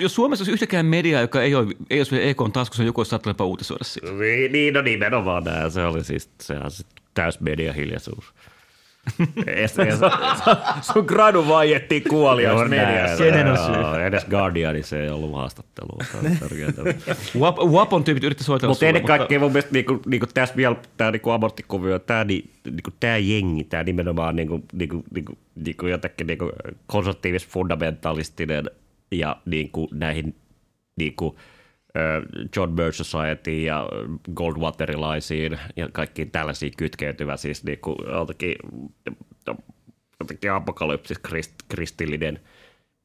jos 0.00 0.14
Suomessa 0.14 0.42
olisi 0.42 0.52
yhtäkään 0.52 0.86
mediaa, 0.86 1.20
joka 1.20 1.42
ei 1.42 1.54
ole, 1.54 1.66
ei 1.90 2.00
olisi 2.00 2.12
vielä 2.12 2.26
EKn 2.30 2.52
taskussa, 2.52 2.82
joku 2.82 3.00
olisi 3.00 3.10
saattanut 3.10 3.34
jopa 3.34 3.44
uutisoida 3.44 3.84
siitä. 3.84 4.10
Niin, 4.12 4.52
niin, 4.52 4.74
no 4.74 4.82
nimenomaan 4.82 5.44
näin. 5.44 5.70
Se 5.70 5.84
oli 5.84 6.04
siis 6.04 6.30
sehän 6.40 6.70
sit 6.70 6.86
täys 7.14 7.38
mediahiljaisuus. 9.18 10.02
Es, 10.02 10.02
es, 10.82 10.86
Sun 10.92 11.04
gradu 11.04 11.48
vaiettiin 11.48 12.02
kuoliaista 12.08 12.68
mediassa. 12.68 13.24
Kenen 13.24 13.46
on 13.46 13.58
syy? 13.58 14.04
Edes 14.06 14.24
Guardianissa 14.24 14.98
ei 14.98 15.10
ollut 15.10 15.34
haastattelua. 15.34 16.04
Se 16.12 16.16
on 16.16 16.36
törkeätä. 16.36 16.82
Wap, 17.38 17.58
Wapon 17.58 18.04
tyypit 18.04 18.24
yritti 18.24 18.44
soitella 18.44 18.70
Mutta 18.70 18.78
sulle, 18.78 18.88
ennen 18.88 19.04
kaikkea 19.04 19.40
mun 19.40 19.52
mielestä 19.52 19.72
niinku, 19.72 20.00
niinku 20.06 20.26
tässä 20.34 20.56
vielä 20.56 20.76
tämä 20.96 21.10
niinku 21.10 21.30
ammattikuvio, 21.30 21.98
tämä 21.98 22.24
niinku, 22.24 22.90
tää 23.00 23.18
jengi, 23.18 23.64
tämä 23.64 23.82
nimenomaan 23.82 24.36
niinku, 24.36 24.64
niinku, 24.72 25.04
niinku, 25.14 25.38
niinku 25.54 25.86
jotenkin 25.86 26.26
niinku 26.26 26.52
konservatiivis 26.86 27.48
fundamentalistinen 27.48 28.70
ja 29.12 29.36
niinku 29.44 29.88
näihin 29.92 30.34
niinku, 30.96 31.36
John 32.56 32.76
Birch 32.76 33.02
Society 33.02 33.62
ja 33.62 33.88
Goldwaterilaisiin 34.34 35.58
ja 35.76 35.88
kaikkiin 35.92 36.30
tällaisiin 36.30 36.72
kytkeytyvä 36.76 37.36
siis 37.36 37.64
niinku 37.64 37.96
jotenkin, 38.12 38.56
jotenkin 40.20 40.52
apokalypsis 40.52 41.18
krist, 41.18 41.54
kristillinen 41.68 42.40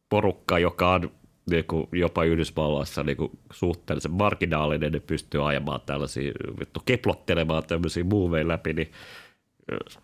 porukka, 0.10 0.60
joka 0.60 0.94
on 0.94 1.12
niinku, 1.50 1.90
jopa 1.92 2.24
Yhdysvalloissa 2.24 3.04
niinku, 3.04 3.32
suhteellisen 3.54 4.12
marginaalinen, 4.12 4.92
ne 4.92 5.00
pystyy 5.00 5.50
ajamaan 5.50 5.82
tällaisia, 5.86 6.32
vittu, 6.60 6.82
keplottelemaan 6.86 7.64
tämmöisiä 7.64 8.04
muuveja 8.04 8.48
läpi, 8.48 8.74
niin 8.74 8.92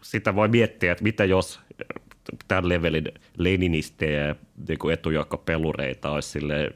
sitä 0.02 0.36
voi 0.36 0.48
miettiä, 0.48 0.92
että 0.92 1.04
mitä 1.04 1.26
jos 1.26 1.60
tämän 2.48 2.70
levelin 2.70 3.12
leninistejä 3.38 4.28
ja 4.28 4.36
niinku 4.68 4.90
etujoukkopelureita 4.90 6.12
olisi 6.12 6.30
silleen, 6.30 6.74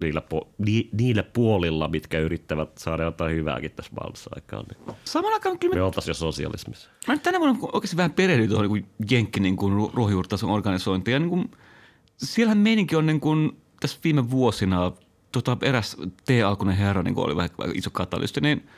niillä, 0.00 0.20
po, 0.20 0.48
ni, 0.58 0.88
niillä 0.92 1.22
puolilla, 1.22 1.88
mitkä 1.88 2.18
yrittävät 2.18 2.78
saada 2.78 3.02
jotain 3.02 3.36
hyvääkin 3.36 3.70
tässä 3.70 3.92
maailmassa 4.00 4.30
aikaan, 4.34 4.64
niin 4.86 4.96
Samalla 5.04 5.34
aikaan 5.34 5.58
kyllä 5.58 5.74
me 5.74 5.82
oltaisiin 5.82 6.10
jo 6.10 6.14
sosialismissa. 6.14 6.90
mä 7.08 7.14
nyt 7.14 7.22
tänä 7.22 7.40
vuonna 7.40 7.58
oikeasti 7.72 7.96
vähän 7.96 8.12
perehdyin 8.12 8.50
tuohon 8.50 8.72
niin 8.72 8.86
jenkki 9.10 9.40
niin 9.40 9.56
kuin 9.56 9.72
ru- 9.72 9.90
ruohonjuuritason 9.94 10.50
organisointiin. 10.50 11.12
Ja 11.12 11.18
niin 11.18 11.30
kuin, 11.30 11.50
siellähän 12.16 12.58
meininki 12.58 12.96
on 12.96 13.06
niin 13.06 13.20
kuin, 13.20 13.56
tässä 13.80 13.98
viime 14.04 14.30
vuosina 14.30 14.92
tota, 15.32 15.56
eräs 15.62 15.96
T-alkuinen 16.24 16.76
herra 16.76 17.02
niin 17.02 17.14
kuin 17.14 17.26
oli 17.26 17.36
vähän, 17.36 17.50
vähän 17.58 17.76
iso 17.76 17.90
katalysti, 17.90 18.40
niin 18.40 18.68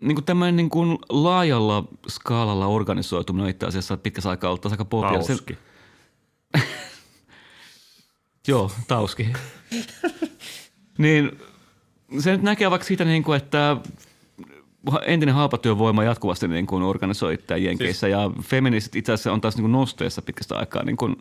niin 0.00 0.14
kuin 0.14 0.24
tämmöinen 0.24 0.56
niin 0.56 0.70
kuin 0.70 0.98
laajalla 1.08 1.84
skaalalla 2.08 2.66
organisoituminen 2.66 3.44
on 3.44 3.50
itse 3.50 3.66
asiassa 3.66 3.96
pitkässä 3.96 4.30
aikaa 4.30 4.50
ollut 4.50 4.66
aika. 4.66 4.84
Se- 5.22 5.26
Tauski. 5.26 5.58
Joo, 8.48 8.70
tauski. 8.88 9.28
niin 10.98 11.38
se 12.18 12.32
nyt 12.32 12.42
näkee 12.42 12.70
vaikka 12.70 12.86
siitä, 12.86 13.04
niin 13.04 13.22
kuin, 13.22 13.36
että 13.36 13.76
entinen 15.06 15.34
halpatyövoima 15.34 16.04
jatkuvasti 16.04 16.48
niin 16.48 16.66
kuin 16.66 16.82
organisoi 16.82 17.34
itseään 17.34 17.62
Jenkeissä 17.62 18.06
siis, 18.06 18.12
ja 18.12 18.30
feministit 18.42 18.96
itse 18.96 19.12
asiassa 19.12 19.32
on 19.32 19.40
taas 19.40 19.56
niin 19.56 19.62
kuin 19.62 19.72
nosteessa 19.72 20.22
pitkästä 20.22 20.56
aikaa 20.56 20.84
niin 20.84 20.96
kuin 20.96 21.16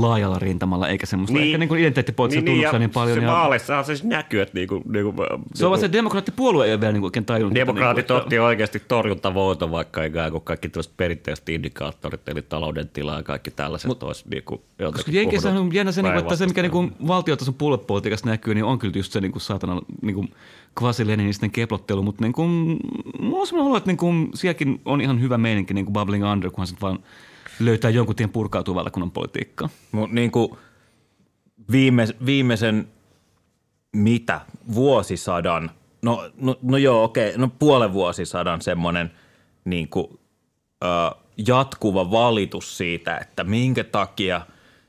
laajalla 0.00 0.38
rintamalla, 0.38 0.88
eikä 0.88 1.06
semmoista 1.06 1.38
niin, 1.38 1.46
ehkä 1.46 1.58
niin 1.58 1.68
kuin 1.68 1.80
identiteettipoliittista 1.80 2.44
niin, 2.44 2.56
tunnuksia 2.56 2.78
niin, 2.78 2.90
paljon. 2.90 3.18
Se 3.18 3.24
ja, 3.24 3.32
vaaleissahan 3.32 3.84
se 3.84 3.96
siis 3.96 4.04
näkyy, 4.04 4.42
että 4.42 4.54
niinku, 4.54 4.82
niinku, 4.88 5.14
se 5.54 5.66
on 5.66 5.70
vaan 5.70 5.80
se 5.80 5.92
demokraattipuolue 5.92 6.66
ei 6.66 6.72
ole 6.72 6.80
vielä 6.80 6.92
niin 6.92 7.00
kuin 7.00 7.08
oikein 7.08 7.24
tajunnut. 7.24 7.56
että 7.56 7.60
Demokraatit 7.60 8.08
niin 8.08 8.16
kuin, 8.16 8.22
otti 8.22 8.38
oikeasti 8.38 8.82
torjuntavoiton, 8.88 9.70
vaikka 9.70 10.04
ikään 10.04 10.30
kuin 10.30 10.44
kaikki 10.44 10.68
tällaiset 10.68 10.96
perinteiset 10.96 11.48
indikaattorit, 11.48 12.28
eli 12.28 12.42
talouden 12.42 12.88
tila 12.88 13.16
ja 13.16 13.22
kaikki 13.22 13.50
tällaiset 13.50 13.88
Mut, 13.88 14.02
olisi 14.02 14.24
niinku 14.30 14.62
Koska 14.92 15.10
Jenkeissä 15.10 15.48
on 15.48 15.74
jännä 15.74 15.92
se, 15.92 16.02
niin 16.02 16.16
että 16.16 16.36
se 16.36 16.46
mikä 16.46 16.62
päinvastaista. 16.62 16.98
niin 16.98 17.08
valtiotason 17.08 17.54
puoluepolitiikassa 17.54 18.26
näkyy, 18.26 18.54
niin 18.54 18.64
on 18.64 18.78
kyllä 18.78 18.94
just 18.96 19.12
se 19.12 19.20
niin 19.20 19.32
kuin 19.32 19.42
saatana 19.42 19.80
niin 20.02 20.14
kuin 20.14 20.28
kvasi-leninisten 20.74 21.50
keplottelu, 21.50 22.02
mutta 22.02 22.24
niin 22.24 22.32
kuin, 22.32 22.76
mulla 23.20 23.40
on 23.40 23.46
sellainen 23.46 23.68
olo, 23.70 23.76
että 23.76 23.90
niin 23.90 23.96
kuin, 23.96 24.30
sielläkin 24.34 24.80
on 24.84 25.00
ihan 25.00 25.20
hyvä 25.20 25.38
meininki 25.38 25.74
niin 25.74 25.84
kuin 25.84 25.92
bubbling 25.92 26.24
under, 26.32 26.50
kunhan 26.50 26.66
sitten 26.66 26.80
vaan 26.80 26.98
löytää 27.60 27.90
jonkun 27.90 28.16
tien 28.16 28.30
purkautua 28.30 28.74
valtakunnan 28.74 29.10
politiikkaa. 29.10 29.68
Mut 29.92 30.12
niinku 30.12 30.58
viime, 31.70 32.06
viimeisen 32.26 32.88
mitä, 33.92 34.40
vuosisadan, 34.74 35.70
no, 36.02 36.30
no, 36.40 36.56
no 36.62 36.76
joo 36.76 37.04
okei, 37.04 37.32
no 37.36 37.48
puolen 37.58 37.92
vuosisadan 37.92 38.60
semmoinen 38.60 39.12
niinku, 39.64 40.20
ö, 40.84 40.86
jatkuva 41.46 42.10
valitus 42.10 42.78
siitä, 42.78 43.18
että 43.18 43.44
minkä 43.44 43.84
takia 43.84 44.40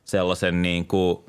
sellaisen 0.03 0.61
niinku, 0.61 1.25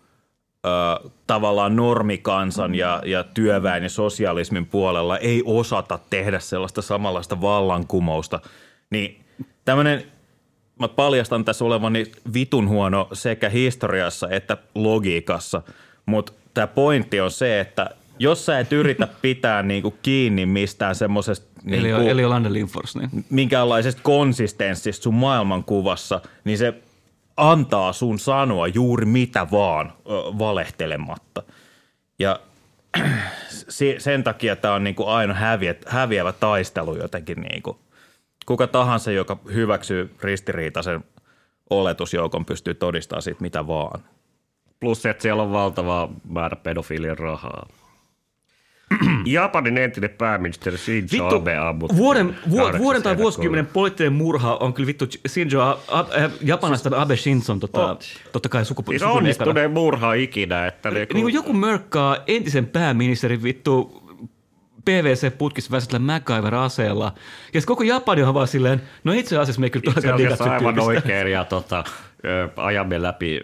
ö, 0.67 1.11
tavallaan 1.27 1.77
normikansan 1.77 2.75
ja, 2.75 3.03
ja 3.07 3.25
työväen 3.25 3.83
ja 3.83 3.89
sosialismin 3.89 4.67
puolella 4.67 5.19
ei 5.19 5.43
osata 5.45 5.99
tehdä 6.11 6.39
sellaista 6.39 6.83
samanlaista 6.83 7.41
vallankumousta, 7.41 8.41
niin 8.91 9.25
tämmöinen 9.65 10.16
mä 10.81 10.89
paljastan 10.89 11.45
tässä 11.45 11.65
olevani 11.65 12.13
vitun 12.35 12.69
huono 12.69 13.09
sekä 13.13 13.49
historiassa 13.49 14.29
että 14.29 14.57
logiikassa, 14.75 15.63
mutta 16.07 16.33
tämä 16.55 16.67
pointti 16.67 17.21
on 17.21 17.31
se, 17.31 17.61
että 17.61 17.91
jos 18.19 18.47
sä 18.47 18.59
et 18.59 18.73
yritä 18.73 19.09
pitää 19.23 19.63
niinku 19.63 19.95
kiinni 20.03 20.47
mistään 20.47 20.95
semmoisesta 20.95 21.47
Eli, 21.67 21.83
niinku, 21.83 22.09
eli 22.09 22.25
Olander 22.25 22.53
Lindfors, 22.53 22.97
niin. 22.97 23.11
minkäänlaisesta 23.31 24.03
konsistenssista 24.03 25.03
sun 25.03 25.15
maailmankuvassa, 25.15 26.21
niin 26.45 26.59
se 26.59 26.75
antaa 27.37 27.93
sun 27.93 28.19
sanoa 28.19 28.67
juuri 28.67 29.07
mitä 29.07 29.47
vaan 29.51 29.93
ö, 29.99 30.11
valehtelematta. 30.39 31.43
Ja 32.19 32.41
se- 33.69 33.97
sen 33.99 34.25
takia 34.25 34.57
tämä 34.57 34.75
on 34.75 34.85
niinku 34.85 35.07
aina 35.07 35.35
häviä, 35.35 35.75
häviävä 35.87 36.33
taistelu 36.33 36.97
jotenkin. 36.97 37.41
Niinku. 37.41 37.79
Kuka 38.47 38.67
tahansa, 38.67 39.13
joka 39.13 39.37
hyväksyy 39.55 40.15
ristiriitaisen 40.23 41.05
oletusjoukon, 41.71 42.45
pystyy 42.45 42.75
todistamaan 42.75 43.23
siitä 43.23 43.41
mitä 43.43 43.67
vaan. 43.67 44.01
Plus 44.81 45.03
se, 45.03 45.11
että 45.11 45.23
siellä 45.23 45.43
on 45.43 45.53
valtava 45.53 46.09
määrä 46.29 46.57
pedofilien 46.57 47.19
rahaa. 47.19 47.69
Japanin 49.25 49.79
entinen 49.79 50.11
pääministeri 50.11 50.79
Shinzo 50.79 51.17
Vittu, 51.17 51.37
Abe 51.37 51.57
ammuttiin 51.57 51.99
vuoden, 51.99 52.37
vu, 52.51 52.57
8. 52.57 52.81
vuoden 52.83 53.03
tai 53.03 53.17
vuosikymmenen 53.17 53.67
poliittinen 53.67 54.13
murha 54.13 54.57
on 54.57 54.73
kyllä 54.75 54.87
vittu 54.87 55.05
Shinzo 55.29 55.61
A- 55.63 55.79
A- 55.89 56.07
äh, 56.19 56.31
Japanista 56.43 56.91
Abe 57.03 57.17
Shinzon 57.17 57.61
tota, 57.61 57.87
On. 57.91 57.99
totta 58.33 58.49
kai 58.49 58.65
sukupuoli. 58.65 58.99
Siis 58.99 59.11
onnistuneen 59.11 59.71
murha 59.71 60.13
ikinä. 60.15 60.67
Että 60.67 60.91
niinku, 60.91 61.15
Niin 61.15 61.25
kuin 61.25 61.35
joku 61.35 61.53
mörkkaa 61.53 62.17
entisen 62.27 62.67
pääministerin 62.67 63.43
vittu 63.43 64.03
PVC-putkissa 64.87 65.71
väisetellä 65.71 66.07
MacGyver-aseella. 66.07 67.13
Ja 67.55 67.61
koko 67.67 67.83
Japani 67.83 68.23
on 68.23 68.35
vaan 68.35 68.49
silleen, 68.49 68.83
no 69.05 69.13
itse 69.13 69.39
asiassa 69.39 69.61
me 69.61 69.67
ei 69.67 69.71
kyllä 69.71 69.93
itse 69.97 70.13
asiassa 70.13 70.45
aivan 70.45 70.81
oikein 70.81 71.29
ja 71.31 71.45
tota, 71.45 71.85
ajamme 72.57 73.03
läpi 73.03 73.41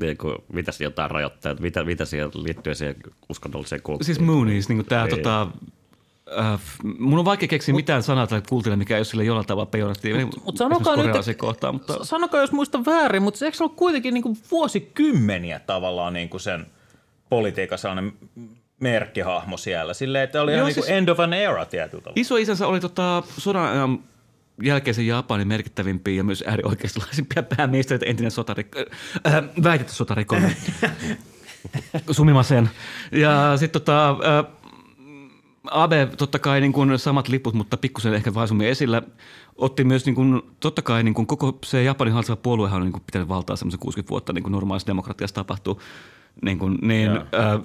niin 0.00 0.16
kuin, 0.16 0.34
mitä 0.52 0.72
siellä 0.72 0.92
jotain 0.92 1.10
rajoitteita, 1.10 1.62
mitä, 1.62 1.84
mitä 1.84 2.04
siihen 2.04 2.28
liittyy 2.34 2.74
siihen 2.74 2.96
uskonnolliseen 3.28 3.82
kulttiin. 3.82 4.06
Siis 4.06 4.20
Moonies, 4.20 4.68
niin 4.68 4.76
kuin 4.78 4.86
tää 4.86 5.04
Niin. 5.06 5.16
tota, 5.16 5.46
Äh, 6.38 6.60
mun 6.98 7.18
on 7.18 7.24
vaikea 7.24 7.48
keksiä 7.48 7.74
mitään 7.74 8.02
sanaa 8.02 8.26
tälle 8.26 8.42
kultille, 8.48 8.76
mikä 8.76 8.94
ei 8.94 8.98
ole 8.98 9.04
sille 9.04 9.24
jollain 9.24 9.46
tavalla 9.46 9.66
pejoratiivinen. 9.70 10.28
mut 10.44 10.56
sanokaa 10.56 10.76
esimerkiksi 10.78 10.90
nyt- 10.96 10.96
korealaisia 11.04 11.34
kohtaan, 11.34 11.74
mutta 11.74 12.04
Sanokaa, 12.04 12.40
jos 12.40 12.52
muistan 12.52 12.84
väärin, 12.84 13.22
mutta 13.22 13.44
eikö 13.44 13.56
se 13.56 13.64
ollut 13.64 13.76
kuitenkin 13.76 14.14
niinku 14.14 14.36
vuosikymmeniä 14.50 15.58
tavallaan 15.58 16.12
niinku 16.12 16.38
sen 16.38 16.66
politiikan 17.28 17.78
sellainen 17.78 18.12
merkkihahmo 18.80 19.56
siellä? 19.56 19.94
Silleen, 19.94 20.24
että 20.24 20.42
oli 20.42 20.52
Joo, 20.52 20.56
ihan 20.56 20.66
niinku 20.66 20.82
siis- 20.82 20.96
end 20.96 21.08
of 21.08 21.20
an 21.20 21.32
era 21.32 21.64
tietyllä 21.66 22.02
tavalla. 22.02 22.20
iso 22.20 22.36
isänsä 22.36 22.66
oli 22.66 22.80
tota, 22.80 23.22
sodan 23.38 23.72
ajan 23.72 23.98
jälkeisen 24.62 25.06
Japanin 25.06 25.48
merkittävimpiä 25.48 26.14
ja 26.16 26.24
myös 26.24 26.44
äärioikeistolaisimpia 26.46 27.42
pääministeriöitä, 27.56 28.06
entinen 28.06 28.30
sotarikko, 28.30 28.78
äh, 29.26 29.44
väitetty 29.62 29.92
sotarikollinen. 29.92 30.56
Sumimasen. 32.10 32.70
Ja 33.12 33.52
sitten 33.56 33.82
tota, 33.82 34.10
äh, 34.10 34.44
Abe, 35.70 36.08
totta 36.18 36.38
kai 36.38 36.60
niin 36.60 36.72
kuin 36.72 36.98
samat 36.98 37.28
liput, 37.28 37.54
mutta 37.54 37.76
pikkusen 37.76 38.14
ehkä 38.14 38.34
vaisummin 38.34 38.68
esillä, 38.68 39.02
otti 39.56 39.84
myös 39.84 40.06
niin 40.06 40.14
kuin, 40.14 40.42
totta 40.60 40.82
kai 40.82 41.02
niin 41.02 41.14
kuin 41.14 41.26
koko 41.26 41.58
se 41.64 41.82
Japanin 41.82 42.12
hallitseva 42.12 42.36
puoluehan 42.36 42.80
on 42.80 42.86
niin 42.86 42.92
kuin 42.92 43.02
pitänyt 43.06 43.28
valtaa 43.28 43.56
semmoisen 43.56 43.80
60 43.80 44.10
vuotta, 44.10 44.32
niin 44.32 44.42
kuin 44.42 44.52
normaalissa 44.52 44.86
demokratiassa 44.86 45.34
tapahtuu. 45.34 45.80
Niin, 46.42 46.58
kuin, 46.58 46.78
niin 46.82 47.10
äh, 47.10 47.60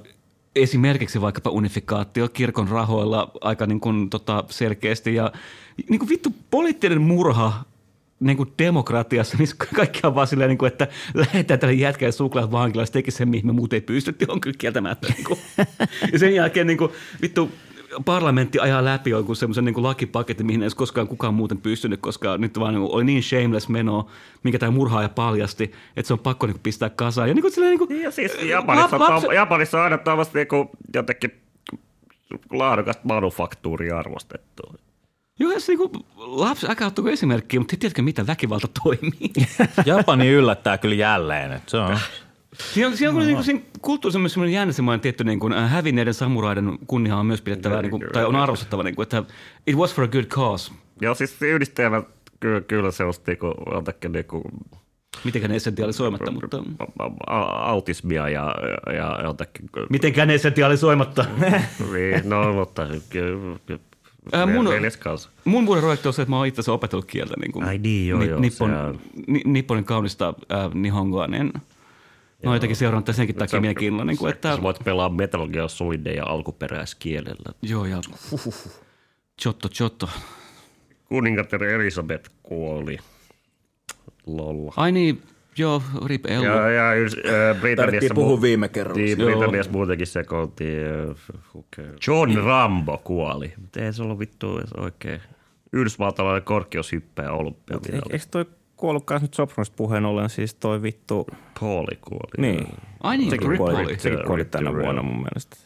esimerkiksi 0.55 1.21
vaikkapa 1.21 1.49
unifikaatio 1.49 2.29
kirkon 2.29 2.67
rahoilla 2.67 3.31
aika 3.41 3.65
niin 3.65 3.79
kuin, 3.79 4.09
tota, 4.09 4.43
selkeästi 4.49 5.15
ja 5.15 5.31
niin 5.89 5.99
kuin 5.99 6.09
vittu 6.09 6.35
poliittinen 6.51 7.01
murha 7.01 7.63
niin 8.19 8.37
kuin 8.37 8.53
demokratiassa, 8.59 9.37
missä 9.37 9.55
kaikki 9.75 9.99
on 10.03 10.15
vaan 10.15 10.27
silleen, 10.27 10.49
niin 10.49 10.57
kuin, 10.57 10.71
että 10.71 10.87
lähdetään 11.13 11.59
tälle 11.59 11.73
jätkälle 11.73 12.11
suklaat 12.11 12.51
vankilaan, 12.51 12.87
se 12.87 12.93
teki 12.93 13.11
sen, 13.11 13.29
mihin 13.29 13.47
me 13.47 13.53
muuten 13.53 13.77
ei 13.77 13.81
pystytty, 13.81 14.25
on 14.29 14.41
kyllä 14.41 14.57
kieltämättä. 14.57 15.07
Niin 15.07 15.23
kuin. 15.23 15.39
Ja 16.13 16.19
sen 16.19 16.35
jälkeen 16.35 16.67
niin 16.67 16.77
kuin, 16.77 16.91
vittu 17.21 17.51
parlamentti 18.05 18.59
ajaa 18.59 18.85
läpi 18.85 19.09
jonkun 19.09 19.35
semmoisen 19.35 19.65
niin 19.65 19.83
lakipaketin, 19.83 20.45
mihin 20.45 20.61
ei 20.61 20.65
olisi 20.65 20.77
koskaan 20.77 21.07
kukaan 21.07 21.33
muuten 21.33 21.57
pystynyt, 21.57 22.01
koska 22.01 22.37
nyt 22.37 22.59
vaan 22.59 22.73
niin 22.73 22.81
kuin 22.81 22.91
oli 22.91 23.03
niin 23.03 23.23
shameless 23.23 23.69
meno, 23.69 24.07
minkä 24.43 24.59
tämä 24.59 24.71
murhaaja 24.71 25.09
paljasti, 25.09 25.63
että 25.95 26.07
se 26.07 26.13
on 26.13 26.19
pakko 26.19 26.47
niin 26.47 26.53
kuin 26.53 26.63
pistää 26.63 26.89
kasaan. 26.89 27.27
Ja 27.27 27.33
niin 27.33 27.41
kuin, 27.41 27.51
silleen, 27.51 27.69
niin 27.69 27.87
kuin, 27.87 28.01
Ja 28.01 28.11
siis 28.11 28.37
Japanissa, 28.43 28.97
lap- 28.97 29.09
lapsi... 29.09 29.27
Japanissa 29.33 29.77
on 29.77 29.83
aina 29.83 29.97
tuommoista 29.97 30.37
niinku 30.37 30.69
jotenkin 30.93 31.31
laadukasta 32.51 33.01
manufaktuuria 33.05 33.99
arvostettu. 33.99 34.63
Joo, 35.39 35.51
jos 35.51 35.67
niinku 35.67 35.91
lapsi, 36.15 36.67
ottako 36.85 37.09
esimerkkiä, 37.09 37.59
mutta 37.59 37.75
tiedätkö, 37.79 38.01
miten 38.01 38.27
väkivalta 38.27 38.67
toimii? 38.83 39.31
Japani 39.85 40.29
yllättää 40.29 40.77
kyllä 40.77 40.95
jälleen. 40.95 41.51
Että 41.51 41.71
se 41.71 41.77
on. 41.77 41.99
Siinä 42.73 42.87
on, 42.87 42.97
siinä 42.97 43.13
on, 43.13 43.19
niin 43.19 43.33
kuin, 43.33 43.43
siinä 43.43 43.61
kulttuurissa 43.81 44.17
on 44.17 44.21
myös 44.21 44.33
semmoinen 44.33 44.53
jännä 44.53 44.73
semmoinen 44.73 44.99
tietty 45.01 45.23
niin 45.23 45.39
kuin, 45.39 45.53
äh, 45.53 45.71
hävinneiden 45.71 46.13
samuraiden 46.13 46.77
kunnia 46.87 47.17
on 47.17 47.25
myös 47.25 47.41
pidettävä, 47.41 47.81
niin 47.81 47.91
kuin, 47.91 48.03
tai 48.13 48.25
on 48.25 48.35
arvostettava, 48.35 48.83
niin 48.83 48.95
kuin, 48.95 49.03
että 49.03 49.23
it 49.67 49.75
was 49.75 49.95
for 49.95 50.03
a 50.03 50.07
good 50.07 50.25
cause. 50.25 50.71
Joo, 51.01 51.15
siis 51.15 51.41
yhdistelmä 51.41 52.03
kyllä, 52.39 52.61
kyllä 52.61 52.91
se 52.91 53.03
on 53.03 53.13
niinku, 53.27 53.53
jotenkin 53.73 54.11
niinku, 54.11 54.43
Mitenkään 55.23 55.51
essentialisoimatta, 55.51 56.31
mutta... 56.31 56.63
autismia 57.49 58.29
ja, 58.29 58.55
ja 58.95 59.19
jotenkin... 59.23 59.69
Mitenkään 59.89 60.29
essentialisoimatta. 60.29 61.25
Niin, 61.93 62.29
no, 62.29 62.53
mutta 62.53 62.87
Ää, 64.31 64.45
mun- 64.45 64.69
veljes 64.69 64.97
kanssa. 64.97 65.29
Mun 65.45 65.65
vuoden 65.65 65.81
projekti 65.81 66.07
on 66.07 66.13
se, 66.13 66.21
että 66.21 66.29
mä 66.29 66.37
oon 66.37 66.47
itse 66.47 66.59
asiassa 66.59 66.73
opetellut 66.73 67.05
kieltä. 67.05 67.33
Niin 67.39 67.51
kuin 67.51 67.65
Ai 67.65 67.77
niin, 67.77 68.07
joo, 68.07 68.23
joo, 68.23 68.39
nippon, 68.39 68.99
ni, 69.27 69.41
Nipponin 69.45 69.83
kaunista 69.83 70.33
äh, 70.51 70.73
nihongoa, 70.73 71.27
niin 71.27 71.53
mä 72.43 72.49
oon 72.49 72.55
jotenkin 72.55 72.75
seurannut 72.75 73.05
tämän 73.05 73.15
senkin 73.15 73.35
takia 73.35 73.61
mielenkiinnolla. 73.61 74.05
Niin 74.05 74.17
kuin, 74.17 74.31
että, 74.33 74.55
Sä 74.55 74.61
voit 74.61 74.77
pelaa 74.83 75.09
Metal 75.09 75.47
Gear 75.47 75.69
Solidin 75.69 76.27
alkuperäiskielellä. 76.27 77.53
joo, 77.61 77.85
ja 77.85 78.01
Chotto, 79.41 79.69
chotto. 79.69 80.09
Kuningatar 81.05 81.63
Elisabeth 81.63 82.31
kuoli. 82.43 82.97
Lolla. 84.25 84.73
Ai 84.77 84.91
niin, 84.91 85.21
joo, 85.57 85.83
rip 86.05 86.25
Ellu. 86.25 86.45
Ja, 86.45 86.69
ja 86.69 86.91
äh, 86.91 86.97
Britanniassa, 87.61 87.75
Tarvittiin 87.75 88.15
puhua 88.15 88.41
viime 88.41 88.69
kerralla. 88.69 89.01
Niin, 89.01 89.17
Britanniassa 89.17 89.71
muutenkin 89.71 90.07
sekoiltiin. 90.07 90.85
äh, 90.87 91.15
okay. 91.55 91.93
John 92.07 92.35
Rambo 92.37 92.97
kuoli. 92.97 93.53
Mutta 93.61 93.79
ei 93.79 93.93
se 93.93 94.03
ollut 94.03 94.19
vittu 94.19 94.57
edes 94.57 94.73
oikein. 94.73 95.21
Yhdysvaltalainen 95.73 96.43
korkeushyppäjä 96.43 97.31
olympiamitali. 97.31 98.01
Eikö 98.09 98.25
toi 98.31 98.45
kuollut 98.81 99.05
kanssa 99.05 99.23
nyt 99.23 99.33
Sopranosista 99.33 99.75
puheen 99.77 100.05
ollen 100.05 100.29
siis 100.29 100.53
toi 100.55 100.81
vittu... 100.81 101.27
Pauli 101.59 101.97
kuoli. 102.01 102.31
Niin. 102.51 102.67
Ai 103.03 103.17
niin, 103.17 103.29
Sekin 103.29 103.49
Rip 103.49 103.57
kuoli, 103.57 103.75
oli. 103.75 103.99
sekin 103.99 104.19
kuoli 104.27 104.45
tänä 104.45 104.69
the 104.71 104.79
vuonna 104.79 105.01
mun 105.03 105.15
mielestä. 105.21 105.57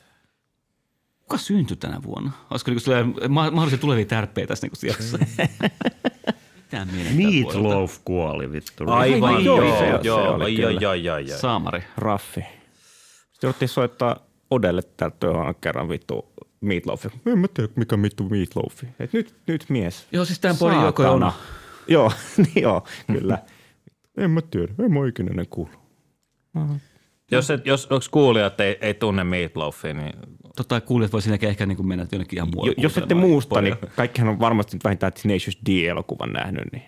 Kuka 1.22 1.38
syntyi 1.38 1.78
tänä 1.78 2.04
vuonna? 2.04 2.32
Olisiko 2.52 2.72
niinku 2.72 2.84
silleen 2.84 3.14
ma- 3.30 3.52
mahdollisia 3.52 3.78
tulevia 3.78 4.06
tärppejä 4.06 4.48
tässä 4.48 4.66
niinku 4.66 4.76
sijassa? 4.76 5.18
Meatloaf 7.16 7.98
kuoli 8.06 8.52
vittu. 8.52 8.84
Aivan 8.88 9.46
Joo, 9.46 9.62
joo, 9.62 9.80
se- 9.80 9.86
se 10.02 10.08
joo, 10.08 10.44
ai, 10.44 10.56
kyllä. 10.56 10.68
ai, 10.68 10.86
ai, 10.86 11.10
ai, 11.10 11.32
ai. 11.32 11.40
Saamari. 11.40 11.84
Raffi. 11.98 12.42
Sitten 12.42 13.48
jouduttiin 13.48 13.70
soittaa 13.70 14.16
Odelle 14.52 14.82
täältä 14.98 15.16
työhön 15.20 15.56
kerran 15.62 15.90
vittu 15.90 16.34
Meatloaf. 16.62 17.06
En 17.06 17.40
mä 17.40 17.48
tiedä, 17.48 17.70
mikä 17.76 18.02
vittu 18.02 18.24
Meatloaf. 18.30 18.84
Et 19.00 19.14
nyt, 19.14 19.36
nyt 19.48 19.66
mies. 19.70 20.08
Joo, 20.12 20.26
siis 20.26 20.40
tämän 20.40 20.58
podin 20.58 20.82
Joko. 20.82 21.04
Ono. 21.12 21.34
Joo, 21.88 22.12
niin 22.38 22.64
joo, 22.64 22.88
kyllä. 23.08 23.38
en 24.18 24.32
mä 24.32 24.42
tiedä, 24.42 24.74
en 24.80 24.94
mä 24.94 25.08
ikinä 25.08 25.30
ennen 25.30 25.48
kuullut. 25.50 25.80
Jos, 27.32 27.50
et, 27.50 27.66
jos 27.66 27.86
onko 27.86 28.06
kuulijat 28.12 28.60
ei, 28.60 28.78
ei 28.82 28.94
tunne 28.94 29.24
Meatloafia, 29.24 29.94
niin 29.94 30.14
Totta 30.56 30.82
kuulijat 30.82 31.14
voi 31.14 31.22
siinäkin 31.22 31.50
ehkä 31.50 31.66
niinku 31.66 31.84
mennä 31.84 32.08
jonnekin 32.12 32.38
ihan 32.38 32.50
muualle. 32.54 32.74
Jo, 32.78 32.84
jos 32.84 32.98
ette 32.98 33.16
muusta, 33.16 33.62
niin 33.62 33.76
kaikkihan 33.96 34.30
on 34.30 34.40
varmasti 34.40 34.76
nyt 34.76 34.84
vähintään 34.84 35.14
Tenacious 35.14 35.58
D-elokuvan 35.70 36.34
nähnyt, 36.34 36.64
niin 36.72 36.84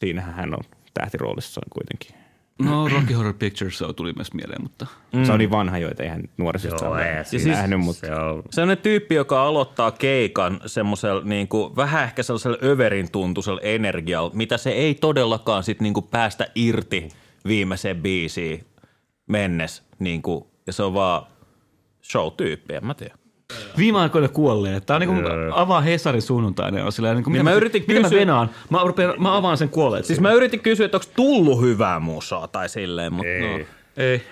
siinähän 0.00 0.34
hän 0.34 0.54
on 0.54 0.64
tähtiroolissaan 0.94 1.70
kuitenkin. 1.70 2.19
No, 2.64 2.88
Rocky 2.88 3.12
Horror 3.14 3.34
Picture 3.34 3.70
Show 3.70 3.94
tuli 3.94 4.12
myös 4.16 4.34
mieleen, 4.34 4.62
mutta... 4.62 4.86
Mm. 5.12 5.24
Se 5.24 5.32
on 5.32 5.38
niin 5.38 5.50
vanha 5.50 5.78
jo, 5.78 5.90
että 5.90 6.02
eihän 6.02 6.22
nuorisosta 6.36 6.84
Joo, 6.84 6.94
ole 6.94 7.10
ei, 7.10 7.16
ja 7.16 7.24
siis- 7.24 7.44
nähnyt, 7.46 7.80
mutta 7.80 8.06
Se 8.06 8.14
on, 8.14 8.42
Sellainen 8.50 8.82
tyyppi, 8.82 9.14
joka 9.14 9.42
aloittaa 9.42 9.90
keikan 9.90 10.60
semmoisella 10.66 11.22
niin 11.24 11.48
kuin, 11.48 11.76
vähän 11.76 12.04
ehkä 12.04 12.22
sellaisella 12.22 12.58
överin 12.62 13.10
tuntuisella 13.10 13.60
energialla, 13.60 14.30
mitä 14.34 14.56
se 14.56 14.70
ei 14.70 14.94
todellakaan 14.94 15.62
sit 15.62 15.80
niin 15.80 15.94
kuin 15.94 16.06
päästä 16.10 16.46
irti 16.54 17.08
viimeiseen 17.46 17.96
biisiin 18.02 18.66
mennessä. 19.26 19.82
Niin 19.98 20.22
kuin, 20.22 20.44
ja 20.66 20.72
se 20.72 20.82
on 20.82 20.94
vaan 20.94 21.26
show-tyyppi, 22.02 22.74
en 22.74 22.86
mä 22.86 22.94
tiedä. 22.94 23.14
Viime 23.78 23.98
aikoina 23.98 24.28
kuolleet. 24.28 24.86
Tämä 24.86 24.96
on 24.96 25.00
niin 25.00 25.08
kuin 25.08 25.24
Joo. 25.24 25.52
avaa 25.54 25.80
Hesarin 25.80 26.22
sunnuntaina. 26.22 26.84
On 26.84 26.92
sillä, 26.92 27.14
niin 27.14 27.24
kuin, 27.24 27.36
Ja 27.36 27.44
mä 27.44 27.52
yritin 27.52 27.84
mitä 27.88 28.00
kysyä- 28.02 28.16
mä 28.16 28.20
venaan? 28.20 28.50
Mä, 28.70 28.78
rupean, 28.84 29.14
mä 29.18 29.36
avaan 29.36 29.56
sen 29.56 29.68
kuolleet. 29.68 30.04
Siis 30.04 30.20
mä 30.20 30.32
yritin 30.32 30.60
kysyä, 30.60 30.86
että 30.86 30.96
onko 30.96 31.06
tullut 31.16 31.60
hyvää 31.60 32.00
musaa 32.00 32.48
tai 32.48 32.68
silleen, 32.68 33.12
mutta 33.12 33.28
ei, 33.28 33.40
no. 33.58 33.64
Ei. 33.96 34.22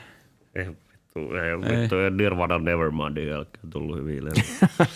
ei, 0.54 0.66
vittu, 0.66 1.34
ei, 1.34 1.80
vittu, 1.80 1.96
ei 1.98 2.10
Nirvana 2.10 2.58
Nevermindin 2.58 3.28
jälkeen 3.28 3.70
tullut 3.70 3.96
levyjä. 3.96 4.20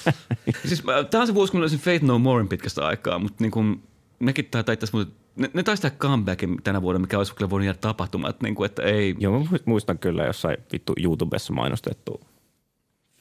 Siis 0.67 0.85
mä- 0.85 1.05
tää 1.05 1.21
on 1.21 1.27
se 1.27 1.35
vuosi, 1.35 1.51
kun 1.51 1.59
mä 1.59 1.63
löysin 1.63 1.79
Faith 1.81 2.05
No 2.05 2.19
Morein 2.19 2.49
pitkästä 2.49 2.87
aikaa, 2.87 3.19
mutta 3.19 3.37
niin 3.45 3.51
kuin, 3.51 3.83
nekin 4.21 4.45
taitaa 4.51 4.73
itse 4.73 4.85
asiassa, 4.85 5.13
ne, 5.37 5.51
ne 5.55 5.63
taisi 5.63 5.83
tehdä 5.83 5.97
comebackin 5.99 6.57
tänä 6.65 6.83
vuonna, 6.83 6.99
mikä 6.99 7.19
olisi 7.19 7.35
kyllä 7.35 7.51
voinut 7.51 7.65
jäädä 7.67 7.79
tapahtumaan, 7.81 8.31
että, 8.31 8.45
niin 8.47 8.55
kuin, 8.55 8.67
että 8.67 8.83
ei, 8.83 9.15
joo, 9.19 9.41
mä 9.41 9.47
muistan 9.65 9.99
kyllä 9.99 10.25
jossain 10.25 10.57
vittu 10.73 10.93
YouTubessa 11.03 11.53
mainostettu 11.53 12.21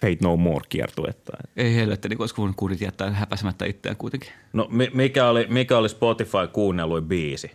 Fate 0.02 0.18
No 0.22 0.38
More 0.38 0.66
kiertuetta. 0.70 1.38
ei 1.58 1.76
helvetti, 1.76 2.10
niin 2.10 2.18
kuin 2.18 2.24
olisi 2.24 2.38
voinut 2.38 2.56
kuulit 2.56 2.82
jättää 2.82 3.12
häpäisemättä 3.12 3.66
itseään 3.66 3.98
kuitenkin. 3.98 4.30
no 4.54 4.68
mi- 4.72 4.92
mikä, 4.94 5.30
oli, 5.30 5.48
mikä 5.50 5.78
oli 5.78 5.90
Spotify 5.90 6.48
kuunnelluin 6.54 7.06
biisi? 7.06 7.52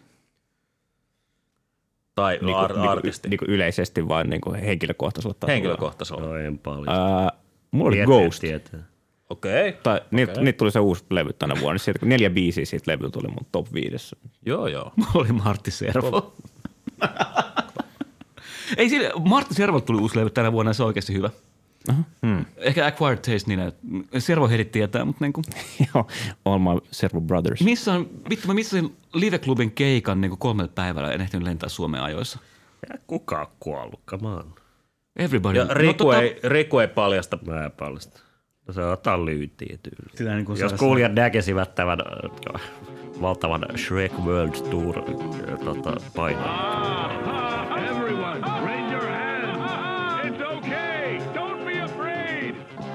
Tai 2.14 2.38
Niinku, 2.42 2.58
ar- 2.58 2.72
niinku, 2.72 2.88
artisti? 2.88 3.28
niinku 3.28 3.44
yleisesti 3.48 4.08
vai 4.08 4.24
niinku 4.24 4.52
henkilökohtaisella 4.52 5.34
tasolla? 5.34 5.52
Henkilökohtaisella. 5.52 6.22
No 6.26 6.36
en 6.36 6.58
paljon. 6.58 6.88
Ää, 6.88 7.30
mulla 7.70 7.88
oli 7.88 7.96
Tietää, 7.96 8.06
Ghost. 8.20 8.40
tietää. 8.40 8.80
Okei. 9.30 9.68
Okay. 9.68 9.80
Tai, 9.82 10.00
niitä, 10.10 10.40
niitä 10.40 10.56
tuli 10.56 10.70
se 10.70 10.80
uusi 10.80 11.04
levy 11.10 11.32
tänä 11.32 11.54
vuonna. 11.60 11.78
Sieltä, 11.78 12.06
neljä 12.06 12.30
biisiä 12.30 12.64
siitä 12.64 12.90
levy 12.92 13.10
tuli 13.10 13.28
mun 13.28 13.46
top 13.52 13.66
viidessä. 13.74 14.16
Joo, 14.46 14.66
joo. 14.66 14.92
Mulla 14.96 15.10
oli 15.14 15.32
Martti 15.32 15.70
Servo. 15.70 16.34
ei 18.76 18.88
sille, 18.88 19.10
Martti 19.24 19.54
Servo 19.54 19.80
tuli 19.80 20.00
uusi 20.00 20.18
levy 20.18 20.30
tänä 20.30 20.52
vuonna 20.52 20.70
ja 20.70 20.74
se 20.74 20.82
on 20.82 20.86
oikeasti 20.86 21.12
hyvä. 21.14 21.30
Hmm. 22.26 22.44
Ehkä 22.56 22.86
Acquired 22.86 23.16
Taste 23.16 23.46
niin, 23.46 23.60
että 23.60 23.80
Servo 24.18 24.48
heidät 24.48 24.72
tietää, 24.72 25.04
mutta 25.04 25.24
niin 25.24 25.32
kuin, 25.32 25.44
Joo, 25.94 26.06
All 26.44 26.58
My 26.58 26.80
Servo 26.90 27.20
Brothers. 27.20 27.60
missä 27.62 27.92
on, 27.92 28.10
vittu 28.30 28.48
mä 28.48 28.54
missasin 28.54 28.96
Live-klubin 29.14 29.70
keikan 29.70 30.20
niin 30.20 30.30
kuin 30.30 30.38
kolmelle 30.38 30.70
päivällä, 30.74 31.12
en 31.12 31.20
ehtinyt 31.20 31.46
lentää 31.48 31.68
Suomeen 31.68 32.02
ajoissa. 32.04 32.38
Ja 32.88 32.98
kuka 33.06 33.40
on 33.40 33.46
kuollut, 33.60 34.00
come 34.06 34.28
on. 34.28 34.54
Everybody. 35.16 35.58
Ja 35.58 35.66
Riku, 35.70 36.04
tota- 36.12 36.16
ei, 36.22 36.40
Riku 36.44 36.78
ei 36.78 36.88
paljasta. 36.88 37.38
Mä 37.46 37.64
en 37.64 37.70
paljasta. 37.72 38.20
No 38.68 38.74
se 38.74 38.84
ottaa 38.84 39.24
lyytiä 39.24 39.78
tyyli. 39.82 40.10
Sitä 40.16 40.34
niin 40.34 40.44
kuin 40.46 40.58
Jos 40.60 40.70
saa- 40.70 40.78
kuulijat 40.78 41.14
näkisivät 41.14 41.74
tämän 41.74 41.98
äh, 42.54 42.60
valtavan 43.20 43.64
Shrek 43.76 44.12
World 44.24 44.70
Tour 44.70 44.98
äh, 44.98 45.58
tota, 45.64 45.96
painon. 46.16 46.50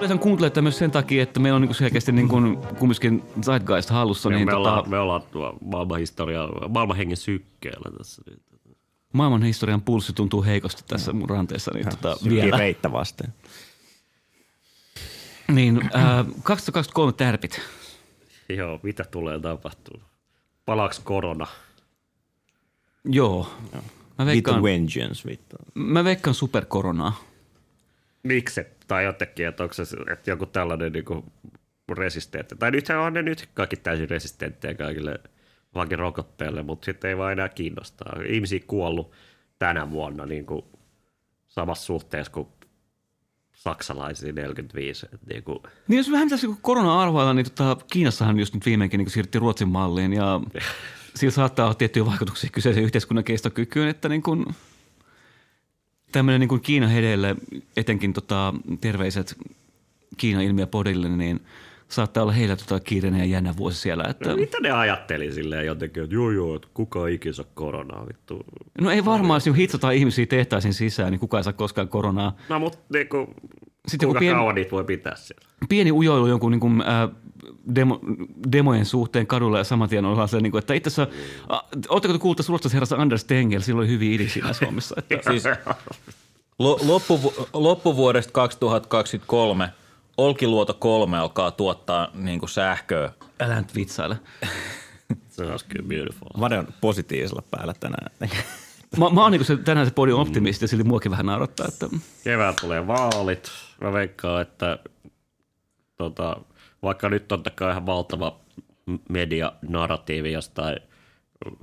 Yleensä 0.02 0.18
kuuntelee 0.18 0.62
myös 0.62 0.78
sen 0.78 0.92
takia, 0.92 1.24
että 1.24 1.40
meillä 1.40 1.56
on 1.56 1.62
niin 1.62 1.76
selkeästi 1.76 2.12
niin 2.12 2.28
kuin, 2.28 2.58
kumminkin 2.58 3.24
Zeitgeist 3.42 3.90
hallussa. 3.90 4.30
Niin 4.30 4.36
Niin, 4.36 4.46
me, 4.46 4.52
tota, 4.52 4.70
ollaan, 4.70 4.90
me 4.90 5.00
ollaan 5.00 5.22
tuo 5.32 5.58
maailmanhistoria, 5.66 6.50
maailmanhengen 6.70 7.18
sykkeellä 7.18 7.98
tässä 7.98 8.22
maailman 9.14 9.44
historian 9.44 9.82
pulssi 9.82 10.14
tuntuu 10.14 10.44
heikosti 10.44 10.84
tässä 10.88 11.14
mun 11.14 11.30
ranteessa. 11.30 11.72
Niin, 11.74 11.90
tota, 11.90 12.18
vielä. 12.30 12.58
Reittä 12.58 12.92
vasten. 12.92 13.34
Niin, 15.48 15.82
äh, 15.96 16.26
2023 16.44 17.14
tärpit. 17.14 17.62
Joo, 18.50 18.80
mitä 18.84 19.04
tulee 19.04 19.40
tapahtumaan? 19.40 20.10
Palaaks 20.66 21.00
korona? 21.00 21.48
Joo. 23.06 23.54
Mä 24.20 24.26
veikkaan, 24.26 24.64
Vengeance, 24.64 25.30
vittu. 25.30 25.56
mä 25.74 26.04
veikkaan 26.04 26.34
superkoronaa. 26.34 27.31
Miksi? 28.24 28.66
Tai 28.88 29.04
jotenkin, 29.04 29.48
että 29.48 29.64
onko 29.64 29.74
se 29.74 29.84
että 30.12 30.32
joku 30.32 30.46
tällainen 30.46 30.92
niin 30.92 31.32
resistentti. 31.98 32.56
Tai 32.56 32.72
nythän 32.72 33.00
on 33.00 33.14
ne 33.14 33.22
nyt 33.22 33.50
kaikki 33.54 33.76
täysin 33.76 34.10
resistenttejä 34.10 34.74
kaikille 34.74 35.20
vaikka 35.76 35.96
rokotteille, 35.96 36.64
mutta 36.64 36.86
sitten 36.86 37.10
ei 37.10 37.18
vaan 37.18 37.32
enää 37.32 37.50
kiinnostaa. 37.50 38.14
Ihmisiä 38.28 38.60
kuollut 38.68 39.12
tänä 39.60 39.92
vuonna 39.92 40.26
niin 40.26 40.46
kuin 40.46 40.66
samassa 41.48 41.86
suhteessa 41.86 42.32
kuin 42.32 42.48
saksalaisia 43.54 44.34
45. 44.34 45.08
Et 45.14 45.20
niin 45.26 45.44
kuin, 45.44 45.60
Niin 45.88 45.98
jos 45.98 46.12
vähän 46.12 46.30
tässä 46.30 46.48
korona 46.62 47.02
arvailla, 47.02 47.34
niin 47.34 47.46
tota, 47.46 47.78
Kiinassahan 47.92 48.40
just 48.40 48.54
nyt 48.54 48.66
viimeinkin 48.66 48.98
niin 48.98 49.10
siirryttiin 49.10 49.42
Ruotsin 49.42 49.68
malliin 49.68 50.14
ja 50.14 50.42
sillä 51.16 51.32
saattaa 51.32 51.66
olla 51.66 51.76
tiettyjä 51.76 52.06
vaikutuksia 52.06 52.50
kyseisen 52.54 52.84
yhteiskunnan 52.84 53.24
kestokykyyn, 53.24 53.88
että 53.88 54.10
niin 54.10 54.24
kuin, 54.24 54.46
tämmöinen 56.12 56.40
niin 56.40 56.50
kuin 56.50 56.62
Kiinan 56.62 56.90
hedeille 56.90 57.36
etenkin 57.78 58.14
tota, 58.14 58.54
terveiset 58.82 59.36
Kiinan 60.18 60.44
ilmiö 60.44 60.68
podille, 60.68 61.10
niin 61.10 61.40
saattaa 61.88 62.24
olla 62.24 62.32
heillä 62.32 62.56
tota 62.56 62.80
kiireinen 62.80 63.20
ja 63.20 63.26
jännä 63.26 63.54
vuosi 63.58 63.78
siellä. 63.82 64.04
Että, 64.10 64.30
No, 64.30 64.36
mitä 64.36 64.58
ne 64.62 64.72
ajatteli 64.72 65.32
silleen 65.32 65.66
jotenkin, 65.66 66.04
että 66.04 66.16
joo 66.16 66.32
joo, 66.32 66.56
että 66.56 66.68
kuka 66.74 67.08
ikinä 67.08 67.34
saa 67.34 67.46
koronaa 67.54 68.08
vittu. 68.08 68.46
no 68.82 68.92
ei 68.92 69.06
varmaan, 69.06 69.42
jos 69.46 69.58
hitsataan 69.58 69.94
ihmisiä 69.96 70.26
tehtaisiin 70.26 70.74
sisään, 70.74 71.12
niin 71.12 71.20
kukaan 71.20 71.40
ei 71.40 71.44
saa 71.44 71.54
koskaan 71.54 71.88
koronaa. 71.88 72.36
No 72.50 72.60
mutta 72.60 72.78
niinku, 72.94 73.34
Sitten 73.88 74.08
kuinka 74.10 74.24
joku 74.24 74.34
pien- 74.34 74.38
kauan 74.40 74.56
niitä 74.56 74.72
voi 74.72 74.84
pitää 74.84 75.16
siellä? 75.16 75.42
pieni 75.70 75.92
ujoilu 75.92 76.28
jonkun 76.28 76.52
niin 76.52 76.60
kuin, 76.60 76.82
äh, 76.82 77.10
demo, 77.76 78.00
demojen 78.52 78.86
suhteen 78.86 79.28
kadulla 79.28 79.58
ja 79.58 79.64
saman 79.64 79.90
tien 79.90 80.06
ollaan 80.06 80.28
se, 80.28 80.40
niin 80.40 80.52
kuin, 80.52 80.60
että 80.60 80.74
itse 80.74 80.88
asiassa, 80.88 81.16
ootteko 81.90 82.14
te 82.14 82.20
kuullut 82.20 82.46
surusta 82.46 82.70
herrasta 82.74 82.96
Anders 82.96 83.24
Tengel, 83.24 83.62
sillä 83.62 83.80
oli 83.80 83.88
hyviä 83.88 84.16
idisiä 84.16 84.46
hommissa. 84.66 84.96
Että, 84.98 85.16
Siis 85.32 85.44
lo, 86.60 86.80
loppuvu, 86.86 87.34
loppuvuodesta 87.54 88.32
2023 88.32 89.70
Olkiluoto 90.18 90.74
3 90.74 91.18
alkaa 91.18 91.52
tuottaa 91.52 92.08
niin 92.14 92.40
kuin 92.40 92.50
sähköä. 92.50 93.12
älä 93.40 93.62
nyt 93.62 93.76
vitsaile. 93.76 94.18
Se 95.30 95.44
olisi 95.46 95.66
kyllä 95.66 95.88
beautiful. 95.88 96.28
Vade 96.40 96.60
on 96.60 96.68
positiivisella 96.82 97.44
päällä 97.52 97.74
tänään. 97.80 98.12
Mä, 98.98 99.10
mä 99.10 99.22
oon 99.22 99.32
niin 99.32 99.46
se, 99.46 99.58
tänään 99.58 99.88
se 99.88 99.94
podium 99.94 100.20
optimisti 100.20 100.64
ja 100.64 100.68
sillä 100.68 100.84
muakin 100.84 101.12
vähän 101.12 101.26
naurattaa. 101.26 101.68
Että, 101.68 101.90
Kevään 102.24 102.54
tulee 102.62 102.88
vaalit. 102.88 103.52
Mä 103.82 103.94
veikkaan, 103.94 104.42
että 104.42 104.80
tota, 105.98 106.38
vaikka 106.84 107.10
nyt 107.10 107.28
totta 107.28 107.50
kai 107.50 107.72
ihan 107.72 107.86
valtava 107.86 108.40
media-narratiivi 109.10 110.32
jostain 110.32 110.80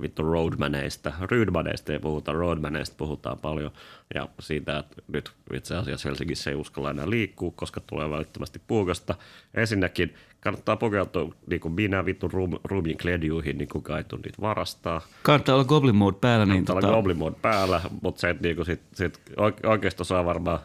vittu 0.01 0.23
roadmaneista. 0.23 1.13
Rydmaneista 1.21 1.93
ei 1.93 1.99
puhuta, 1.99 2.31
roadmaneista 2.31 2.95
puhutaan 2.97 3.37
paljon. 3.37 3.71
Ja 4.15 4.27
siitä, 4.39 4.77
että 4.77 5.01
nyt 5.07 5.31
itse 5.53 5.75
asiassa 5.75 6.09
Helsingissä 6.09 6.49
ei 6.49 6.55
uskalla 6.55 6.89
enää 6.89 7.09
liikkua, 7.09 7.51
koska 7.55 7.79
tulee 7.79 8.09
välittömästi 8.09 8.61
puukasta. 8.67 9.15
Ensinnäkin 9.53 10.15
kannattaa 10.39 10.75
pukeutua 10.75 11.33
niin 11.47 11.61
kuin 11.61 11.73
minä 11.73 12.05
vittu 12.05 12.27
rum, 12.27 12.51
ruumiin 12.63 12.97
kledjuihin, 12.97 13.57
niin 13.57 13.69
kuin 13.69 13.83
kaitu 13.83 14.15
niitä 14.15 14.41
varastaa. 14.41 15.01
kannattaa 15.23 15.55
olla 15.55 15.65
Goblin 15.65 15.95
Mode 15.95 16.17
päällä, 16.21 16.45
niin 16.45 16.65
Täällä 16.65 16.81
tota, 16.81 16.93
on 16.93 16.97
Goblin 16.97 17.17
Mode 17.17 17.35
päällä, 17.41 17.81
mutta 18.01 18.21
se, 18.21 18.29
että 18.29 18.43
niinku 18.43 18.65
sit, 18.65 18.81
sit 18.93 19.21
oike- 19.37 19.67
oikeisto 19.67 20.03
saa 20.03 20.25
varmaan 20.25 20.59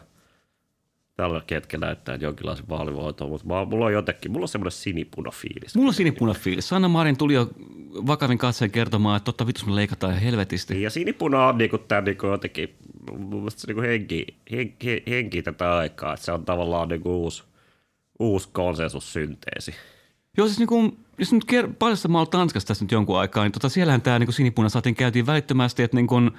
tällä 1.15 1.41
hetkellä 1.51 1.85
näyttää 1.85 2.15
jonkinlaisen 2.15 2.69
vaalivoiton, 2.69 3.29
mutta 3.29 3.47
mä, 3.47 3.65
mulla 3.65 3.85
on 3.85 3.93
jotenkin, 3.93 4.31
mulla 4.31 4.43
on 4.43 4.47
semmoinen 4.47 4.71
sinipuna 4.71 5.31
fiilis. 5.31 5.75
mulla 5.75 5.87
on 5.87 5.93
sinipuna 5.93 6.33
fiilis. 6.33 6.69
Sanna 6.69 6.87
Marin 6.87 7.17
tuli 7.17 7.33
jo 7.33 7.49
vakavin 8.07 8.37
katseen 8.37 8.71
kertomaan, 8.71 9.17
että 9.17 9.25
totta 9.25 9.47
vitus 9.47 9.65
me 9.65 9.75
leikataan 9.75 10.11
ihan 10.11 10.23
helvetisti. 10.23 10.81
Ja 10.81 10.89
sinipuna 10.89 11.47
on 11.47 11.57
niinku 11.57 11.77
tää 11.77 12.01
niinku 12.01 12.27
jotenkin, 12.27 12.75
mun 13.17 13.39
mielestä 13.39 13.61
se 13.61 13.67
niinku 13.67 13.81
henki, 13.81 14.25
henki, 14.51 15.03
henki 15.07 15.41
tätä 15.41 15.75
aikaa, 15.75 16.13
että 16.13 16.25
se 16.25 16.31
on 16.31 16.45
tavallaan 16.45 16.89
niinku 16.89 17.23
uusi, 17.23 17.43
uusi 18.19 18.49
konsensussynteesi. 18.51 19.73
Joo, 20.37 20.47
siis 20.47 20.59
niin 20.59 20.67
kuin, 20.67 20.97
jos 21.17 21.33
nyt 21.33 21.43
ker- 21.51 21.73
paljasta 21.79 22.07
mä 22.07 22.17
oon 22.17 22.29
Tanskassa 22.29 22.67
tässä 22.67 22.85
nyt 22.85 22.91
jonkun 22.91 23.19
aikaa, 23.19 23.43
niin 23.43 23.51
tota, 23.51 23.69
siellähän 23.69 24.01
tämä 24.01 24.19
niin 24.19 24.33
sinipuna 24.33 24.69
saatiin 24.69 24.95
käytiin 24.95 25.25
välittömästi, 25.25 25.83
että 25.83 25.97
niin 25.97 26.07
kuin 26.07 26.31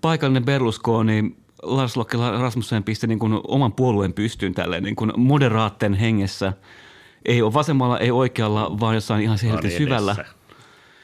paikallinen 0.00 0.44
Berlusconi, 0.44 1.36
Lars 1.66 1.96
Lokke 1.96 2.16
Rasmussen 2.40 2.84
pisti 2.84 3.06
niin 3.06 3.18
kuin 3.18 3.40
oman 3.48 3.72
puolueen 3.72 4.12
pystyyn 4.12 4.54
tälleen 4.54 4.82
niin 4.82 4.96
kuin 4.96 5.12
moderaatten 5.16 5.94
hengessä. 5.94 6.52
Ei 7.24 7.42
ole 7.42 7.52
vasemmalla, 7.52 7.98
ei 7.98 8.10
oikealla, 8.10 8.80
vaan 8.80 8.94
jossain 8.94 9.22
ihan 9.22 9.38
selkeä 9.38 9.70
Vaan 9.70 9.78
syvällä. 9.78 10.12
edessä, 10.18 10.34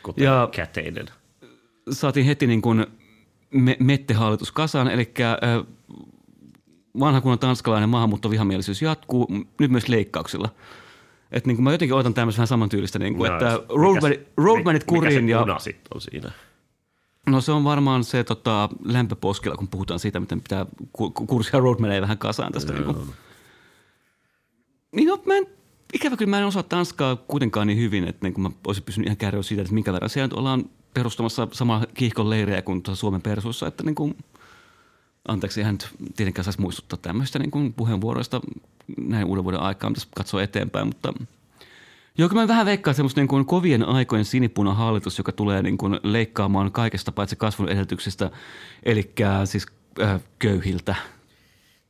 Kuten 0.03 0.25
Ja- 0.25 0.49
käteinen. 0.53 1.07
Saatiin 1.91 2.27
heti 2.27 2.47
niin 2.47 2.63
kuin 2.63 2.87
me- 3.51 3.77
mettehallitus 3.81 4.53
kasaan, 4.53 4.89
eli 4.89 5.15
vanha 7.01 7.21
kunnon 7.21 7.39
tanskalainen 7.39 7.89
maahanmuuttovihamielisyys 7.89 8.83
jatkuu 8.83 9.29
nyt 9.61 9.71
myös 9.71 9.89
leikkauksilla. 9.89 10.49
Et 11.33 11.47
niin 11.47 11.57
kuin 11.57 11.65
mä 11.65 11.73
jotenkin 11.73 11.95
odotan 11.95 12.15
tämmöistä 12.15 12.39
vähän 12.39 12.47
samantyylistä, 12.47 12.99
niin 12.99 13.15
kuin, 13.15 13.33
että 13.33 13.45
mikäs- 13.57 13.65
roadmanit, 13.69 14.21
roadmanit 14.37 14.83
mikä 14.83 14.89
kuriin 14.89 15.25
se 15.27 15.31
ja 15.31 15.41
on 15.95 16.01
siinä? 16.01 16.31
No 17.27 17.41
se 17.41 17.53
on 17.53 17.65
varmaan 17.65 18.05
se 18.05 18.25
tota, 18.25 18.69
lämpöposkilla, 18.85 19.57
kun 19.57 19.69
puhutaan 19.69 20.01
siitä, 20.01 20.21
miten 20.21 20.41
pitää 20.41 20.67
ku- 20.93 21.11
ku- 21.11 21.27
kurssia 21.27 21.61
roadmaneja 21.61 22.03
vähän 22.03 22.19
kasaan 22.19 22.53
tästä. 22.53 22.73
Niin, 22.73 22.85
kuin. 22.85 22.97
niin 24.93 25.09
no, 25.09 25.23
mä 25.27 25.35
en, 25.35 25.47
ikävä 25.93 26.17
kyllä 26.17 26.31
mä 26.31 26.39
en 26.39 26.47
osaa 26.47 26.63
Tanskaa 26.63 27.17
kuitenkaan 27.17 27.67
niin 27.67 27.79
hyvin, 27.79 28.09
että 28.09 28.27
niin 28.27 28.35
kuin 28.35 28.43
mä 28.43 28.51
olisin 28.67 28.85
pysynyt 28.85 29.07
ihan 29.07 29.17
kärryä 29.17 29.43
siitä, 29.43 29.63
että 29.63 29.75
minkä 29.75 29.93
verran 29.93 30.11
siellä 30.11 30.27
nyt 30.27 30.39
ollaan 30.39 30.65
perustamassa 30.95 31.49
samaa 31.53 31.87
kiihkon 31.95 32.31
leiriä 32.31 32.63
kuin 32.63 32.83
Suomen 32.95 33.23
persuissa, 33.23 33.67
että 33.67 33.83
niin 33.83 33.95
kuin, 33.95 34.17
anteeksi, 35.29 35.61
eihän 35.61 35.75
nyt 35.75 35.89
tietenkään 36.17 36.45
saisi 36.45 36.61
muistuttaa 36.61 36.99
tämmöistä 37.03 37.39
niin 37.39 37.51
kuin 37.51 37.73
puheenvuoroista 37.73 38.41
näin 38.99 39.27
uuden 39.27 39.45
vuoden 39.45 39.61
aikaan, 39.61 39.93
tässä 39.93 40.09
katsoo 40.17 40.41
eteenpäin, 40.41 40.87
mutta 40.87 41.13
Joo, 42.19 42.29
kyllä 42.29 42.43
mä 42.43 42.49
vähän 42.49 42.67
veikkaan 42.67 42.95
semmoista 42.95 43.21
niin 43.21 43.29
kuin 43.29 43.47
kovien 43.47 43.89
aikojen 43.89 44.25
sinipuna 44.25 44.75
hallitus, 44.75 45.19
joka 45.19 45.33
tulee 45.33 45.63
niin 45.63 45.79
kuin 45.79 46.01
leikkaamaan 46.03 46.73
kaikesta 46.73 47.13
paitsi 47.13 47.37
kasvun 47.37 47.69
edellytyksistä, 47.69 48.31
eli 48.83 49.13
siis 49.45 49.67
äh, 50.03 50.21
köyhiltä. 50.39 50.95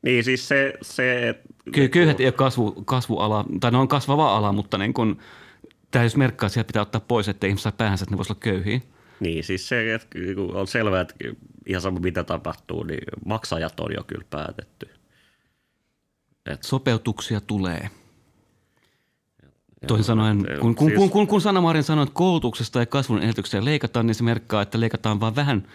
Niin 0.03 0.25
siis 0.25 0.49
se, 0.49 0.75
se 0.83 1.35
Kö- 1.71 1.89
köyhät 1.89 2.21
ei 2.21 2.27
ole 2.27 2.33
kasvu, 2.33 2.73
kasvuala, 2.73 3.45
tai 3.61 3.71
ne 3.71 3.79
on 3.79 3.89
kasvava 3.89 4.37
ala, 4.37 4.53
mutta 4.53 4.79
niin 4.79 4.95
kuin, 4.95 5.19
tämä 5.91 6.05
jos 6.05 6.17
merkkaa, 6.17 6.47
että 6.47 6.55
sieltä 6.55 6.67
pitää 6.67 6.83
ottaa 6.83 7.01
pois, 7.09 7.29
että 7.29 7.47
ihmiset 7.47 7.63
saa 7.63 7.73
päähänsä, 7.73 8.03
että 8.03 8.15
ne 8.15 8.17
voisivat 8.17 8.37
olla 8.47 8.55
köyhiä. 8.55 8.81
Niin, 9.21 9.45
siis 9.45 9.69
se, 9.69 9.95
että 9.95 10.19
niinku 10.19 10.53
on 10.55 10.67
selvää, 10.67 11.01
että 11.01 11.15
ihan 11.67 11.83
sama 11.83 12.01
mitä 12.01 12.25
tapahtuu, 12.25 12.83
niin 12.83 13.05
maksajat 13.25 13.81
on 13.81 13.93
jo 13.97 14.05
kyllä 14.05 14.25
päätetty. 14.31 14.89
Sopeutuksia 16.61 17.41
tulee. 17.41 17.91
Toisin 19.87 20.05
sanoen, 20.05 20.47
kun, 20.61 20.75
kun, 20.75 20.89
siis- 20.89 20.99
kun, 20.99 21.11
kun, 21.11 21.27
kun 21.27 21.41
Sanna 21.41 21.61
Marin 21.61 21.83
sanoi, 21.83 22.03
että 22.03 22.15
koulutuksesta 22.15 22.79
ja 22.79 22.87
kasvun 22.87 23.19
edellytyksiä 23.19 23.65
leikataan, 23.65 24.07
niin 24.07 24.15
se 24.15 24.23
merkkaa, 24.23 24.63
että 24.63 24.81
leikataan 24.81 25.21
vain 25.21 25.37
vähän 25.37 25.69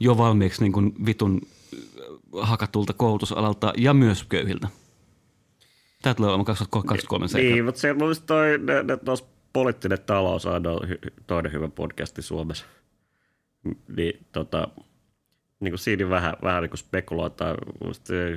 jo 0.00 0.18
valmiiksi 0.18 0.62
niin 0.62 0.72
kuin 0.72 0.94
vitun 1.06 1.40
äh, 1.74 2.48
hakatulta 2.48 2.92
koulutusalalta 2.92 3.72
ja 3.76 3.94
myös 3.94 4.24
köyhiltä. 4.24 4.68
Tämä 6.02 6.14
tulee 6.14 6.28
olemaan 6.30 6.44
2023 6.44 7.28
seikka. 7.28 7.54
Niin, 7.54 7.64
mutta 7.64 7.80
se 7.80 7.92
mun 7.94 8.14
toi, 8.26 8.58
ne, 8.58 8.82
ne, 8.82 8.96
tos 8.96 9.24
poliittinen 9.52 9.98
talous 10.06 10.46
on 10.46 10.62
toinen 11.26 11.52
hyvä 11.52 11.68
podcasti 11.68 12.22
Suomessa. 12.22 12.64
Niin, 13.96 14.26
tota, 14.32 14.68
niin 15.60 15.72
kuin 15.72 15.78
siinä 15.78 16.08
vähän, 16.08 16.34
vähän 16.42 16.62
niin 16.62 16.70
kuin 16.70 16.78
spekuloitaan, 16.78 17.56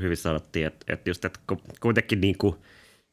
hyvin 0.01 0.17
sanottiin, 0.17 0.65
että, 0.67 0.93
että 0.93 1.09
just, 1.09 1.25
että 1.25 1.39
ku- 1.47 1.61
kuitenkin 1.79 2.21
niin 2.21 2.37
kuin, 2.37 2.55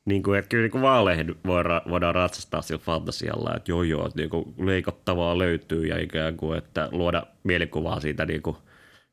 niin 0.04 0.22
kuin, 0.22 0.38
että 0.38 0.48
kyllä 0.48 0.62
niin 0.62 0.70
kuin 0.70 0.82
vaaleihin 0.82 1.34
voidaan, 1.46 1.80
voidaan 1.88 2.14
ratsastaa 2.14 2.62
sillä 2.62 2.80
fantasialla, 2.84 3.54
että 3.56 3.70
joo 3.70 3.82
joo, 3.82 4.06
että 4.06 4.18
niin 4.18 4.30
kuin 4.30 4.54
leikattavaa 4.58 5.38
löytyy 5.38 5.86
ja 5.86 6.00
ikään 6.02 6.36
kuin, 6.36 6.58
että 6.58 6.88
luoda 6.92 7.26
mielikuvaa 7.42 8.00
siitä 8.00 8.26
niin 8.26 8.42
kuin 8.42 8.56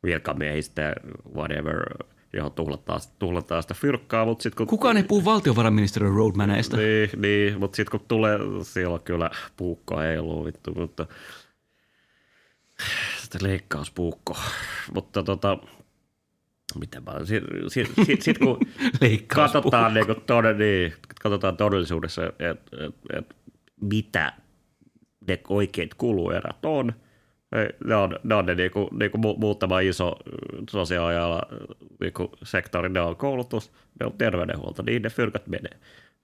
virkamiehistä 0.04 0.82
ja 0.82 0.94
whatever, 1.36 1.84
johon 2.34 2.52
tuhlataan, 2.52 3.00
tuhlataan 3.20 3.62
sitä 3.62 3.74
fyrkkaa, 3.74 4.26
mutta 4.26 4.44
sitten 4.44 4.58
kun 4.58 4.68
Kukaan 4.68 4.98
ei 4.98 5.04
puhu 5.04 5.26
valtiovarainministeriön 5.26 6.14
roadmaneista. 6.16 6.78
niin, 6.78 7.10
niin 7.18 7.60
mutta 7.60 7.76
sitten 7.76 8.00
kun 8.00 8.08
tulee, 8.08 8.38
siellä 8.64 9.00
kyllä 9.00 9.32
puukko 9.58 9.98
heiluu 9.98 10.46
vittu, 10.46 10.74
mutta 10.74 11.06
sitä 13.22 13.38
leikkauspuukko. 13.42 14.38
Mutta 14.94 15.24
tota, 15.24 15.58
miten 16.80 17.04
mä, 17.04 17.26
sit, 17.26 17.44
sit, 17.68 17.92
sit, 18.06 18.22
sit 18.22 18.38
kun 18.38 18.60
katsotaan, 19.28 19.94
niin 19.94 20.06
kuin 20.06 20.22
toden, 20.26 20.58
niin, 20.58 20.94
katsotaan 21.22 21.58
todellisuudessa, 21.58 22.26
että 22.26 22.50
et, 22.50 22.60
et, 23.18 23.36
mitä 23.82 24.34
ne 25.28 25.40
oikeat 25.50 25.94
kuluerät 25.94 26.66
on, 26.66 26.94
ne 27.86 27.96
on 27.96 28.16
ne, 28.24 28.36
on 28.36 28.46
ne 28.46 28.56
niinku, 28.56 28.90
niinku 29.00 29.18
mu- 29.18 29.40
muutama 29.40 29.80
iso 29.80 30.16
sosiaaliala 30.70 31.42
niinku 32.00 32.32
sektori, 32.44 32.90
ne 32.90 33.02
on 33.02 33.16
koulutus, 33.16 33.72
ne 34.00 34.06
on 34.06 34.14
terveydenhuolto, 34.18 34.84
niin 34.84 35.02
ne 35.02 35.10
fyrkat 35.10 35.48
menee. 35.48 35.78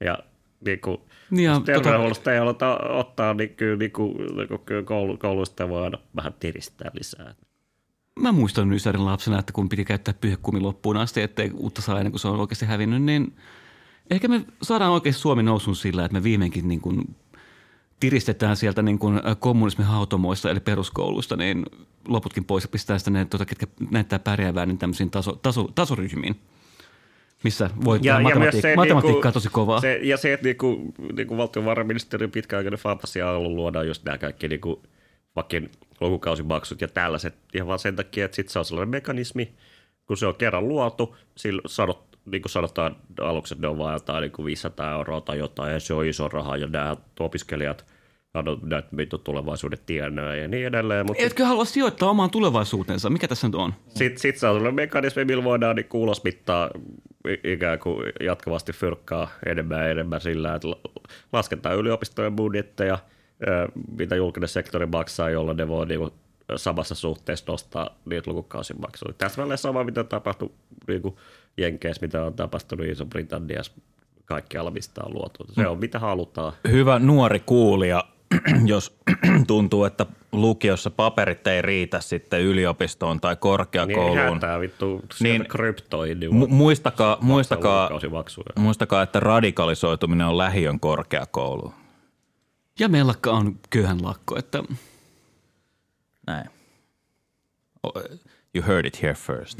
Ja 0.03 0.17
niinku, 0.65 1.01
Niin 1.31 1.45
ja 1.45 1.55
tota- 1.55 1.63
terveydenhuollosta 1.65 2.33
ei 2.33 2.39
aleta 2.39 2.77
ottaa, 2.77 3.33
niin 3.33 3.49
kyllä 3.49 3.77
niinku, 3.77 4.15
niinku, 4.35 4.57
kyllä 4.57 4.83
koulu, 4.83 5.17
kouluista 5.17 5.69
voi 5.69 5.83
aina 5.83 5.97
vähän 6.15 6.33
tiristää 6.39 6.91
lisää. 6.93 7.35
Mä 8.20 8.32
muistan 8.32 8.70
Nysärin 8.70 9.05
lapsena, 9.05 9.39
että 9.39 9.53
kun 9.53 9.70
piti 9.70 9.86
käyttää 9.86 10.14
pyyhekumi 10.22 10.59
loppuun 10.59 10.97
asti, 10.97 11.22
ettei 11.22 11.51
uutta 11.53 11.82
saa 11.82 11.99
ennen 11.99 12.11
kuin 12.11 12.20
se 12.20 12.28
on 12.28 12.39
oikeasti 12.39 12.66
hävinnyt, 12.66 13.03
niin 13.03 13.36
ehkä 14.11 14.28
me 14.28 14.45
saadaan 14.61 14.91
oikeasti 14.91 15.22
Suomi 15.22 15.43
nousun 15.43 15.76
sillä, 15.76 16.05
että 16.05 16.18
me 16.18 16.24
viimeinkin 16.24 16.68
niin 16.68 16.82
kuin 16.82 17.16
tiristetään 17.99 18.55
sieltä 18.55 18.82
niin 18.82 18.99
kuin 18.99 19.22
kommunismin 19.39 19.88
hautomoista 19.88 20.49
eli 20.49 20.59
peruskoulusta, 20.59 21.36
niin 21.36 21.66
loputkin 22.07 22.45
pois 22.45 22.64
ja 22.64 22.70
pistää 22.70 22.97
sitä 22.97 23.11
ne, 23.11 23.26
tuota, 23.26 23.45
ketkä 23.45 23.68
näyttää 23.91 24.20
pärjäävää, 24.20 24.66
niin 24.66 24.78
tämmöisiin 24.78 25.09
taso, 25.09 25.32
taso, 25.32 25.68
tasoryhmiin, 25.76 26.36
missä 27.43 27.70
voi 27.86 27.99
ja, 28.01 28.20
matematiikka, 28.20 28.76
matematiikkaa 28.76 29.32
tosi 29.32 29.49
kovaa. 29.49 29.82
Se, 29.82 29.99
ja 30.01 30.18
se, 30.18 30.34
että 30.34 30.45
niinku, 30.45 30.93
niinku 31.16 31.38
valtiovarainministeriön 31.38 32.32
pitkäaikainen 32.32 32.80
fantasia 32.80 33.30
on 33.30 33.36
ollut 33.36 33.51
luoda 33.51 33.84
just 33.84 34.03
nämä 34.03 34.18
kaikki 34.18 34.47
niinku, 34.47 34.84
vaikka 35.36 35.57
lukukausimaksut 36.01 36.81
ja 36.81 36.88
tällaiset, 36.88 37.36
ihan 37.53 37.67
vaan 37.67 37.79
sen 37.79 37.95
takia, 37.95 38.25
että 38.25 38.36
sitten 38.36 38.53
se 38.53 38.59
on 38.59 38.65
sellainen 38.65 38.89
mekanismi, 38.89 39.53
kun 40.07 40.17
se 40.17 40.25
on 40.25 40.36
kerran 40.36 40.67
luotu, 40.67 41.15
sillä 41.38 41.61
sanot, 41.65 42.17
niin 42.25 42.41
kuin 42.41 42.51
sanotaan 42.51 42.95
aluksi, 43.21 43.53
että 43.53 43.61
ne 43.61 43.67
on 43.67 43.77
vain 43.77 43.93
jotain 43.93 44.21
niin 44.21 44.31
kuin 44.31 44.45
500 44.45 44.91
euroa 44.91 45.21
tai 45.21 45.38
jotain, 45.38 45.73
ja 45.73 45.79
se 45.79 45.93
on 45.93 46.05
iso 46.05 46.27
raha, 46.27 46.57
ja 46.57 46.67
nämä 46.67 46.97
opiskelijat 47.19 47.86
on 48.34 48.59
näitä 48.63 48.88
vittu 48.97 49.17
tulevaisuuden 49.17 49.79
tienää 49.86 50.36
ja 50.36 50.47
niin 50.47 50.67
edelleen. 50.67 51.05
Mutta 51.05 51.23
Etkö 51.23 51.45
halua 51.45 51.65
sijoittaa 51.65 52.09
omaan 52.09 52.29
tulevaisuutensa? 52.29 53.09
Mikä 53.09 53.27
tässä 53.27 53.47
nyt 53.47 53.55
on? 53.55 53.73
sitten 53.88 54.19
sit 54.19 54.38
saa 54.38 54.53
tulla 54.53 54.71
mekanismi, 54.71 55.25
millä 55.25 55.43
voidaan 55.43 55.75
niin 55.75 55.88
ulosmittaa 55.93 56.69
ikään 57.43 57.79
kuin 57.79 58.05
jatkuvasti 58.19 58.73
fyrkkaa 58.73 59.29
enemmän 59.45 59.79
ja 59.79 59.89
enemmän 59.89 60.21
sillä, 60.21 60.55
että 60.55 60.69
la- 60.69 60.79
lasketaan 61.34 61.77
yliopistojen 61.77 62.36
budjetteja, 62.36 62.97
mitä 63.97 64.15
julkinen 64.15 64.49
sektori 64.49 64.86
maksaa, 64.86 65.29
jolloin 65.29 65.57
ne 65.57 65.67
voi 65.67 65.86
niin 65.86 66.11
samassa 66.55 66.95
suhteessa 66.95 67.45
nostaa 67.51 67.89
niitä 68.05 68.29
lukukausimaksuja. 68.31 69.13
Tässä 69.17 69.43
on 69.43 69.57
sama, 69.57 69.84
mitä 69.84 70.03
tapahtui 70.03 70.49
niin 70.88 71.01
kuin 71.01 71.15
Jenkeissä, 71.57 72.01
mitä 72.05 72.23
on 72.23 72.34
tapahtunut 72.34 72.88
Iso-Britanniassa, 72.88 73.71
kaikkialla 74.25 74.71
mistä 74.71 75.01
on 75.05 75.13
luotu. 75.13 75.45
Se 75.51 75.67
on 75.67 75.79
mitä 75.79 75.99
halutaan. 75.99 76.53
Hyvä 76.71 76.99
nuori 76.99 77.39
kuulija, 77.39 78.03
jos 78.65 78.97
tuntuu, 79.47 79.86
että 79.86 80.05
lukiossa 80.31 80.89
paperit 80.89 81.47
ei 81.47 81.61
riitä 81.61 81.99
sitten 82.01 82.41
yliopistoon 82.41 83.21
tai 83.21 83.34
Niin 83.34 83.39
korkeakouluun. 83.39 84.17
hätää 84.34 84.59
vittu 84.59 85.01
Niin, 85.19 85.41
niin, 85.41 85.47
kryptoihin. 85.49 86.19
Niin 86.19 86.31
Mu- 86.31 86.47
muistakaa, 86.47 87.17
muistakaa, 87.21 87.89
muistakaa, 88.57 89.03
että 89.03 89.19
radikalisoituminen 89.19 90.27
on 90.27 90.38
lähiön 90.38 90.79
korkeakoulu. 90.79 91.73
Ja 92.80 92.89
mellakka 92.89 93.32
on 93.32 93.59
köyhän 93.69 94.03
lakko, 94.03 94.39
että 94.39 94.63
Näin. 96.28 96.49
You 98.55 98.63
heard 98.67 98.86
it 98.86 99.01
here 99.01 99.13
first. 99.13 99.59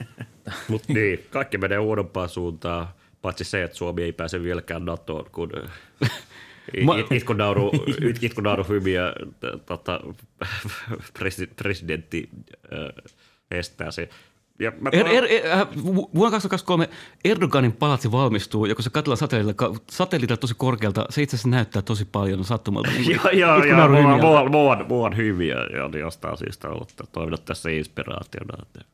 Mutta 0.68 0.92
niin, 0.92 1.26
kaikki 1.30 1.58
menee 1.58 1.78
huonompaan 1.78 2.28
suuntaan, 2.28 2.88
paitsi 3.22 3.44
se, 3.44 3.62
että 3.62 3.76
Suomi 3.76 4.02
ei 4.02 4.12
pääse 4.12 4.42
vieläkään 4.42 4.84
NATOon, 4.84 5.30
kun 5.32 5.50
it- 6.74 7.12
itkunauru, 7.12 7.70
itkunauru 8.20 8.64
hymiä 8.68 9.02
tota, 9.66 10.00
presi- 11.18 11.54
presidentti 11.56 12.28
äh, 12.72 13.10
estää 13.50 13.90
se. 13.90 14.08
Ja 14.58 14.72
mä 14.80 14.90
Er, 14.92 15.06
er, 15.06 15.24
er, 15.24 15.60
äh, 15.60 15.68
vu- 15.84 16.10
vuonna 16.14 16.30
2023 16.30 16.88
Erdoganin 17.24 17.72
palatsi 17.72 18.12
valmistuu, 18.12 18.66
ja 18.66 18.74
kun 18.74 18.84
se 18.84 18.90
katsellaan 18.90 19.16
satelliitilla, 19.16 19.76
satelliitilla 19.90 20.36
tosi 20.36 20.54
korkealta, 20.56 21.06
se 21.10 21.22
itse 21.22 21.36
asiassa 21.36 21.48
näyttää 21.48 21.82
tosi 21.82 22.04
paljon 22.04 22.44
sattumalta. 22.44 22.90
Niin 22.96 23.10
Joo, 23.10 23.30
joo, 23.32 23.64
joo, 23.64 23.88
mua, 23.88 24.18
mua, 24.18 24.48
mua, 24.48 24.84
mua 24.88 25.06
on 25.06 25.16
hyviä 25.16 25.56
ja 25.74 25.84
on 25.84 25.98
jostain 25.98 26.38
syystä 26.38 26.68
ollut 26.68 26.92
toiminut 27.12 27.44
tässä 27.44 27.70
inspiraationa. 27.70 28.58
että 28.62 28.84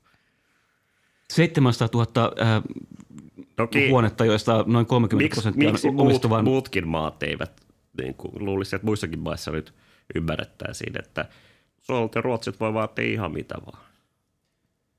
700 1.32 1.88
000 1.94 2.32
äh, 2.42 2.62
Toki 3.56 3.90
huonetta, 3.90 4.24
joista 4.24 4.64
noin 4.66 4.86
30 4.86 5.24
miksi, 5.24 5.36
prosenttia 5.40 5.70
miksi 5.70 5.88
on 5.88 5.94
muut, 5.94 6.06
omistuvan. 6.06 6.44
muutkin 6.44 6.88
maat 6.88 7.22
eivät, 7.22 7.52
niin 8.02 8.14
kuin, 8.14 8.32
luulisi, 8.44 8.76
että 8.76 8.86
muissakin 8.86 9.18
maissa 9.18 9.50
nyt 9.50 9.74
ymmärrettäisiin, 10.14 10.98
että 10.98 11.28
Suomalta 11.80 12.18
ja 12.18 12.22
Ruotsit 12.22 12.60
voi 12.60 12.74
vaatia 12.74 13.04
ihan 13.04 13.32
mitä 13.32 13.54
vaan. 13.66 13.87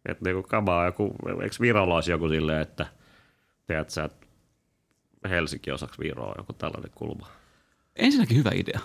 Että 0.05 0.25
niin 0.25 0.35
kuin 0.35 0.47
kamaa 0.47 0.85
joku, 0.85 1.15
eikö 1.43 1.55
Virolla 1.61 1.95
olisi 1.95 2.11
joku 2.11 2.29
silleen, 2.29 2.61
että 2.61 2.85
teet 3.67 3.89
sä, 3.89 4.03
että 4.03 4.27
Helsinki 5.29 5.71
osaksi 5.71 5.99
Viroa, 5.99 6.35
joku 6.37 6.53
tällainen 6.53 6.91
kulma. 6.95 7.27
Ensinnäkin 7.95 8.37
hyvä 8.37 8.51
idea. 8.53 8.79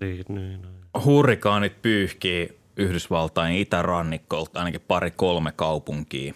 Niin, 0.00 0.24
niin, 0.28 0.62
niin. 0.62 0.84
Hurrikaanit 1.04 1.82
pyyhkii 1.82 2.58
Yhdysvaltain 2.76 3.56
itärannikolta 3.56 4.58
ainakin 4.58 4.80
pari-kolme 4.80 5.52
kaupunkia 5.52 6.34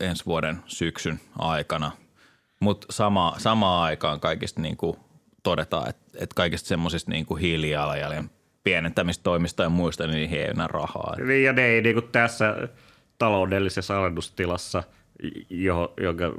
ensi 0.00 0.26
vuoden 0.26 0.58
syksyn 0.66 1.20
aikana. 1.38 1.92
Mutta 2.60 2.86
sama, 2.90 3.34
samaan 3.38 3.82
aikaan 3.82 4.20
kaikista 4.20 4.60
niin 4.60 4.76
kuin 4.76 4.96
todetaan, 5.42 5.88
että, 5.88 6.18
että 6.20 6.34
kaikista 6.34 6.68
semmoisista 6.68 7.10
niin 7.10 7.26
kuin 7.26 7.40
hiilijalanjäljen 7.40 8.30
pienentämistoimista 8.66 9.62
ja 9.62 9.68
muista, 9.68 10.06
niin 10.06 10.14
niihin 10.16 10.38
ei 10.40 10.50
enää 10.50 10.66
rahaa. 10.66 11.14
Niin, 11.26 11.44
ja 11.44 11.52
ne 11.52 11.66
ei 11.66 11.82
niin 11.82 11.94
kuin 11.94 12.08
tässä 12.12 12.68
taloudellisessa 13.18 13.98
alennustilassa, 13.98 14.82
jo, 15.50 15.94
jonka 16.00 16.32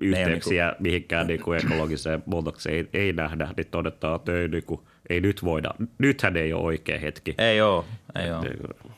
yhteyksiä 0.00 0.66
niinku- 0.66 0.82
mihinkään 0.82 1.26
niin 1.26 1.40
kuin 1.42 1.58
ekologiseen 1.58 2.22
muutokseen 2.26 2.74
ei, 2.76 2.88
ei 2.92 3.12
nähdä, 3.12 3.48
niin 3.56 3.66
todetaan, 3.70 4.16
että 4.16 4.32
ei, 4.32 4.48
niin 4.48 4.64
kuin, 4.64 4.80
ei 5.10 5.20
nyt 5.20 5.44
voida. 5.44 5.70
Nythän 5.98 6.36
ei 6.36 6.52
ole 6.52 6.62
oikea 6.64 6.98
hetki. 6.98 7.34
Ei 7.38 7.60
oo, 7.60 7.84
ei 8.22 8.30
oo. 8.30 8.40
Niin 8.40 8.58
kuin- 8.58 8.92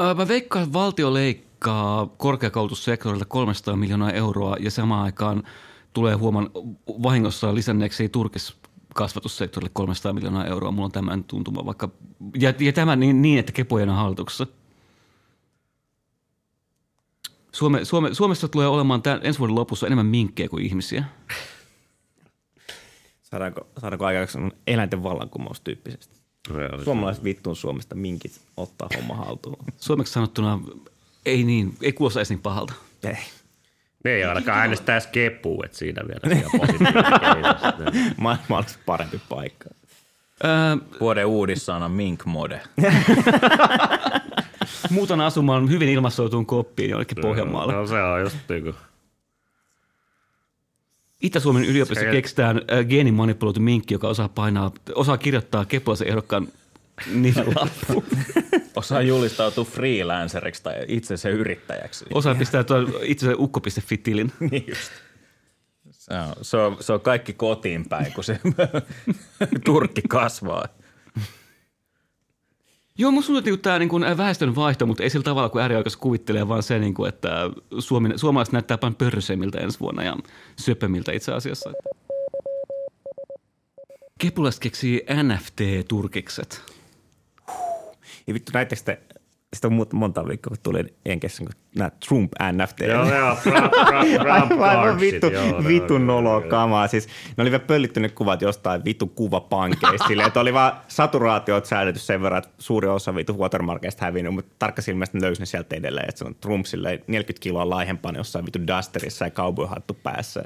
Äh, 0.00 0.16
Mä 0.16 0.28
veikkaan, 0.28 0.62
että 0.62 0.72
valtio 0.72 1.14
leikkaa 1.14 2.06
korkeakoulutussektorilta 2.16 3.24
300 3.24 3.76
miljoonaa 3.76 4.10
euroa 4.12 4.56
ja 4.60 4.70
samaan 4.70 5.04
aikaan 5.04 5.42
tulee 5.92 6.14
huoman 6.14 6.50
vahingossa 7.02 7.54
lisänneeksi 7.54 8.08
turkis 8.08 8.56
kasvatussektorille 8.94 9.70
300 9.72 10.12
miljoonaa 10.12 10.46
euroa. 10.46 10.70
Mulla 10.70 10.84
on 10.84 10.92
tämän 10.92 11.24
tuntuma 11.24 11.66
vaikka, 11.66 11.90
ja, 12.40 12.54
ja 12.58 12.72
tämä 12.72 12.96
niin, 12.96 13.22
niin, 13.22 13.38
että 13.38 13.52
kepojen 13.52 13.88
on 13.88 13.96
hallituksessa. 13.96 14.46
Suome, 17.52 17.84
Suome, 17.84 18.14
Suomessa 18.14 18.48
tulee 18.48 18.66
olemaan 18.66 19.02
tämän, 19.02 19.20
ensi 19.22 19.38
vuoden 19.38 19.54
lopussa 19.54 19.86
enemmän 19.86 20.06
minkkejä 20.06 20.48
kuin 20.48 20.64
ihmisiä. 20.64 21.04
Saadaanko, 23.22 23.66
saadaanko 23.78 24.04
aikaiseksi 24.04 24.38
eläinten 24.66 25.02
vallankumous 25.02 25.60
tyyppisesti? 25.60 26.20
Suomalaiset 26.84 27.24
vittuun 27.24 27.56
Suomesta 27.56 27.94
minkit 27.94 28.40
ottaa 28.56 28.88
homma 28.96 29.14
haltuun. 29.14 29.56
Suomeksi 29.76 30.12
sanottuna 30.12 30.60
ei 31.26 31.44
niin, 31.44 31.74
ei 31.82 31.92
kuulosta 31.92 32.20
edes 32.20 32.30
niin 32.30 32.42
pahalta. 32.42 32.72
Ei. 33.04 33.16
Ne 34.04 34.10
ei 34.10 34.24
ainakaan 34.24 34.58
äänestää 34.58 34.94
edes 34.94 35.06
kepua, 35.06 35.64
että 35.64 35.78
siinä 35.78 36.02
vielä 36.08 36.34
siellä 36.34 36.58
positiivinen 36.58 38.14
Maailma 38.20 38.56
olisi 38.56 38.78
parempi 38.86 39.20
paikka. 39.28 39.68
Öö, 40.44 40.50
Vuoden 41.00 41.26
uudissana 41.26 41.88
Mink 41.88 42.24
Mode. 42.24 42.60
muutan 44.90 45.20
asumaan 45.20 45.70
hyvin 45.70 45.88
ilmastoituun 45.88 46.46
koppiin 46.46 46.90
jollekin 46.90 47.18
Pohjanmaalle. 47.20 47.72
No 47.72 47.86
se 47.86 48.02
on 48.02 48.20
just 48.20 48.36
niin 48.48 48.62
kuin, 48.62 48.74
Itä-Suomen 51.22 51.64
yliopistossa 51.64 52.04
Se- 52.10 52.16
keksitään 52.16 52.56
äh, 52.56 52.84
geenimanipuloitu 52.86 53.60
minkki, 53.60 53.94
joka 53.94 54.08
osaa 54.08 54.28
painaa, 54.28 54.70
osaa 54.94 55.18
kirjoittaa 55.18 55.64
Kepulaisen 55.64 56.08
ehdokkaan 56.08 56.48
nimelappu. 57.14 58.04
Osaa 58.76 59.02
julistautua 59.02 59.64
freelanceriksi 59.64 60.62
tai 60.62 60.74
itsensä 60.88 61.28
yrittäjäksi. 61.28 62.04
Osaa 62.14 62.34
pistää 62.40 62.64
tuon 62.64 62.92
itsensä 63.02 63.36
ukko.fi-tilin. 63.38 64.32
Niin 64.50 64.64
just. 64.68 64.92
Se 65.90 66.14
on, 66.14 66.34
se, 66.42 66.56
on, 66.56 66.76
se 66.80 66.92
on 66.92 67.00
kaikki 67.00 67.32
kotiin 67.32 67.88
päin, 67.88 68.12
kun 68.12 68.24
se 68.24 68.40
turkki 69.64 70.02
kasvaa. 70.08 70.68
Joo, 72.98 73.10
mun 73.10 73.22
suunniteltiin 73.22 73.62
tämä 73.62 73.78
niin 73.78 73.88
kuin 73.88 74.16
väestön 74.16 74.54
vaihto, 74.54 74.86
mutta 74.86 75.02
ei 75.02 75.10
sillä 75.10 75.24
tavalla 75.24 75.48
kuin 75.48 75.62
äärioikeus 75.62 75.96
kuvittelee, 75.96 76.48
vaan 76.48 76.62
se, 76.62 76.78
niin 76.78 76.94
kuin, 76.94 77.08
että 77.08 77.30
Suomi, 77.78 78.18
suomalaiset 78.18 78.52
näyttää 78.52 78.78
paljon 78.78 78.94
pörrösemmiltä 78.94 79.58
ensi 79.58 79.80
vuonna 79.80 80.02
ja 80.02 80.16
söpömiltä 80.56 81.12
itse 81.12 81.32
asiassa. 81.32 81.72
Kepulaiset 84.18 84.60
keksii 84.60 85.06
NFT-turkikset. 85.22 86.79
Ja 88.26 88.34
vittu, 88.34 88.52
näittekö 88.54 88.82
te, 88.84 89.00
sitä 89.54 89.68
on 89.68 89.86
monta 89.92 90.28
viikkoa, 90.28 90.50
kun 90.50 90.62
tuli 90.62 90.84
Jenkeissä, 91.04 91.44
kun 91.44 91.52
nämä 91.76 91.90
Trump 92.08 92.32
NFT. 92.52 92.80
joo, 92.80 93.14
joo, 93.14 93.36
Trump, 93.42 93.72
Trump, 93.72 94.22
Trump 94.22 94.62
Aivan 94.62 95.00
vittu, 95.00 95.26
joo, 95.26 95.60
ne 95.60 95.68
vittu 95.68 95.94
kamaa. 96.48 96.88
Siis, 96.88 97.08
ne 97.36 97.42
oli 97.42 97.50
vielä 97.50 97.64
pöllitty 97.64 98.00
ne 98.00 98.08
kuvat 98.08 98.42
jostain 98.42 98.84
vittu 98.84 99.06
kuvapankeista. 99.06 100.08
Silleen, 100.08 100.26
että 100.26 100.40
oli 100.40 100.54
vaan 100.54 100.72
saturaatiot 100.88 101.66
säädetty 101.66 102.00
sen 102.00 102.22
verran, 102.22 102.38
että 102.38 102.50
suuri 102.58 102.88
osa 102.88 103.14
vittu 103.14 103.38
watermarkeista 103.38 104.04
hävinnyt, 104.04 104.34
mutta 104.34 104.54
tarkkasilmäisesti 104.58 105.18
ne 105.18 105.26
löysi 105.26 105.42
ne 105.42 105.46
sieltä 105.46 105.76
edelleen. 105.76 106.08
Että 106.08 106.18
se 106.18 106.24
on 106.24 106.34
Trump 106.34 106.66
silleen 106.66 107.04
40 107.06 107.42
kiloa 107.42 107.70
laihempana 107.70 108.18
jossain 108.18 108.46
vittu 108.46 108.58
dusterissa 108.66 109.24
ja 109.24 109.30
cowboyhattu 109.30 109.94
päässä. 109.94 110.42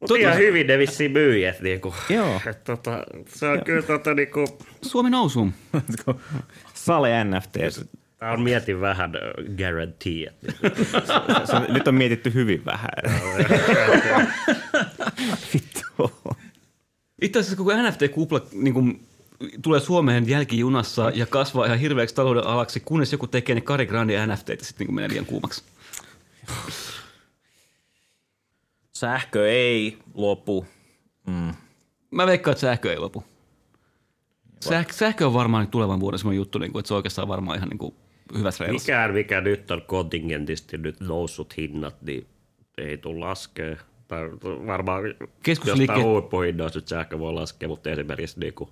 Mutta 0.00 0.16
ihan 0.16 0.36
hyvin 0.36 0.66
ne 0.66 0.78
vissiin 0.78 1.12
myyjät. 1.12 1.60
Niinku. 1.60 1.94
Joo. 2.08 2.40
Et, 2.46 2.64
tota, 2.64 3.04
se 3.28 3.48
on 3.48 3.64
kyllä 3.64 3.82
tota, 3.82 4.14
niinku, 4.14 4.44
Suomi 4.82 5.10
nousuun. 5.10 5.52
Sale 6.86 7.24
NFT. 7.24 7.52
tää 8.18 8.32
on 8.32 8.40
mietin 8.42 8.80
vähän 8.80 9.12
äh, 9.16 9.56
guarantee. 9.56 10.34
Niinku. 10.42 10.84
Se, 11.46 11.56
on- 11.56 11.66
nyt 11.68 11.88
on 11.88 11.94
mietitty 11.94 12.34
hyvin 12.34 12.64
vähän. 12.64 12.90
vittu. 15.54 16.12
Itse 17.22 17.38
asiassa 17.38 17.56
koko 17.56 17.72
NFT-kupla 17.72 18.40
niin 18.52 18.74
kuin, 18.74 19.06
tulee 19.62 19.80
Suomeen 19.80 20.28
jälkijunassa 20.28 21.10
ja 21.14 21.26
kasvaa 21.26 21.66
ihan 21.66 21.78
hirveäksi 21.78 22.14
talouden 22.14 22.46
alaksi, 22.46 22.80
kunnes 22.80 23.12
joku 23.12 23.26
tekee 23.26 23.54
ne 23.54 23.60
Kari 23.60 23.86
Grandi 23.86 24.14
NFT 24.26 24.48
ja 24.48 24.56
sitten 24.60 24.86
niin 24.86 24.94
menee 24.94 25.10
liian 25.10 25.26
kuumaksi. 25.26 25.62
Sähkö 28.96 29.50
ei 29.50 29.98
lopu. 30.14 30.66
Mä 32.10 32.26
veikkaan, 32.26 32.52
että 32.52 32.60
sähkö 32.60 32.90
ei 32.92 32.98
lopu. 32.98 33.24
Sähkö, 34.60 34.92
sähkö 34.92 35.26
on 35.26 35.34
varmaan 35.34 35.68
tulevan 35.68 36.00
vuoden 36.00 36.18
semmoinen 36.18 36.36
juttu, 36.36 36.58
niin 36.58 36.72
kuin, 36.72 36.80
että 36.80 36.88
se 36.88 36.94
oikeastaan 36.94 37.28
varmaan 37.28 37.56
ihan 37.56 37.68
niin 37.68 37.78
kuin 37.78 37.94
hyvässä 38.38 38.64
reilussa. 38.64 38.86
Mikään, 38.86 39.12
mikä 39.14 39.40
nyt 39.40 39.70
on 39.70 39.82
kontingentisti 39.82 40.78
nyt 40.78 41.00
noussut 41.00 41.56
hinnat, 41.56 42.02
niin 42.02 42.26
ei 42.78 42.96
tule 42.98 43.18
laskea. 43.18 43.76
Tai 44.08 44.30
varmaan 44.66 45.02
Keskusliikkeet- 45.42 45.80
jostain 45.80 46.04
huippuhinnoissa 46.04 46.78
nyt 46.78 46.88
sähkö 46.88 47.18
voi 47.18 47.32
laskea, 47.32 47.68
mutta 47.68 47.90
esimerkiksi 47.90 48.40
niinku 48.40 48.70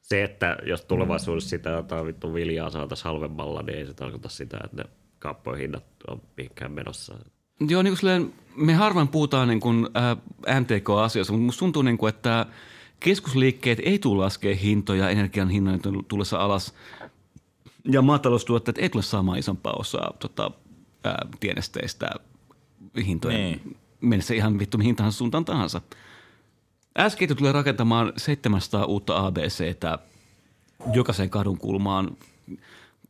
se, 0.00 0.24
että 0.24 0.56
jos 0.66 0.84
tulevaisuudessa 0.84 1.50
sitä 1.50 1.70
jotain 1.70 2.06
vittu 2.06 2.34
viljaa 2.34 2.70
saataisiin 2.70 3.04
halvemmalla, 3.04 3.62
niin 3.62 3.78
ei 3.78 3.86
se 3.86 3.94
tarkoita 3.94 4.28
sitä, 4.28 4.60
että 4.64 4.76
ne 4.76 4.84
kauppojen 5.18 5.60
hinnat 5.60 5.84
on 6.10 6.22
mihinkään 6.36 6.72
menossa. 6.72 7.14
Joo, 7.68 7.82
niin 7.82 7.90
kuin 7.90 7.98
silleen, 7.98 8.32
me 8.56 8.74
harvoin 8.74 9.08
puhutaan 9.08 9.48
niin 9.48 9.60
kuin, 9.60 9.86
ä, 9.96 10.16
MTK-asioista, 10.60 11.32
mutta 11.32 11.44
musta 11.44 11.58
tuntuu, 11.58 11.82
niin 11.82 11.98
kuin, 11.98 12.08
että 12.08 12.46
keskusliikkeet 13.00 13.78
ei 13.82 13.98
tule 13.98 14.24
laskea 14.24 14.54
hintoja 14.56 15.10
energian 15.10 15.48
hinnan 15.50 15.80
tullessa 16.08 16.38
alas. 16.38 16.74
Ja 17.84 18.02
maataloustuotteet 18.02 18.78
ei 18.78 18.88
tule 18.88 19.02
saamaan 19.02 19.38
isompaa 19.38 19.72
osaa 19.72 20.12
tota, 20.18 20.50
ä, 21.06 21.14
tienesteistä 21.40 22.10
hintojen 23.06 23.40
Niin. 23.40 23.76
mennessä 24.00 24.34
ihan 24.34 24.58
vittu 24.58 24.78
mihin 24.78 24.96
tahansa 24.96 25.18
suuntaan 25.18 25.44
tahansa. 25.44 25.80
SK 27.08 27.18
tulee 27.38 27.52
rakentamaan 27.52 28.12
700 28.16 28.84
uutta 28.84 29.26
ABCtä 29.26 29.98
jokaiseen 30.92 31.30
kadun 31.30 31.58
kulmaan 31.58 32.16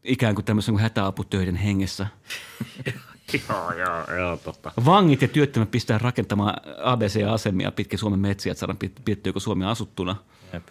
ikään 0.04 0.34
kuin 0.34 0.44
tämmöisen 0.44 0.72
kuin 0.74 0.82
hätäaputöiden 0.82 1.56
hengessä. 1.56 2.06
Joo, 3.48 3.72
joo, 3.72 4.16
joo, 4.16 4.36
totta. 4.36 4.72
Vangit 4.84 5.22
ja 5.22 5.28
työttömät 5.28 5.70
pistää 5.70 5.98
rakentamaan 5.98 6.54
ABC-asemia 6.82 7.70
pitkin 7.70 7.98
Suomen 7.98 8.20
metsiä, 8.20 8.52
että 8.52 8.60
saadaan 8.60 8.78
pit- 8.84 9.02
pidettyä 9.04 9.32
koko 9.32 9.40
Suomi 9.40 9.64
asuttuna. 9.64 10.16
Jep. 10.52 10.68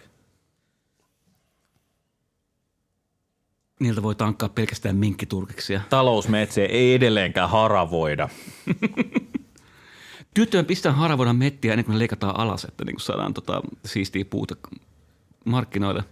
Niiltä 3.80 4.04
voi 4.04 4.16
tankkaa 4.16 4.50
pelkästään 4.50 4.96
minkkiturkiksia. 4.96 5.82
Talousmetsiä 5.90 6.66
ei 6.66 6.94
edelleenkään 6.94 7.50
haravoida. 7.50 8.30
Työttömän 10.34 10.66
pistää 10.66 10.92
haravoidaan 10.92 11.36
mettiä 11.36 11.74
ennen 11.74 11.86
kuin 11.86 11.94
ne 11.94 12.00
leikataan 12.00 12.40
alas, 12.40 12.66
että 12.66 12.86
niin 12.86 12.96
kuin 12.96 13.02
saadaan 13.02 13.34
tota 13.34 13.62
siistiä 13.86 14.26
puuta 14.26 14.56
markkinoille. 15.46 16.04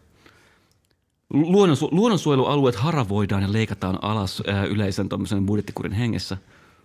Luonnonsu- 1.33 1.89
luonnonsuojelualueet 1.91 2.75
haravoidaan 2.75 3.41
ja 3.41 3.53
leikataan 3.53 3.99
alas 4.01 4.43
ää, 4.47 4.65
yleisen 4.65 5.09
tuommoisen 5.09 5.45
budjettikurin 5.45 5.91
hengessä. 5.91 6.37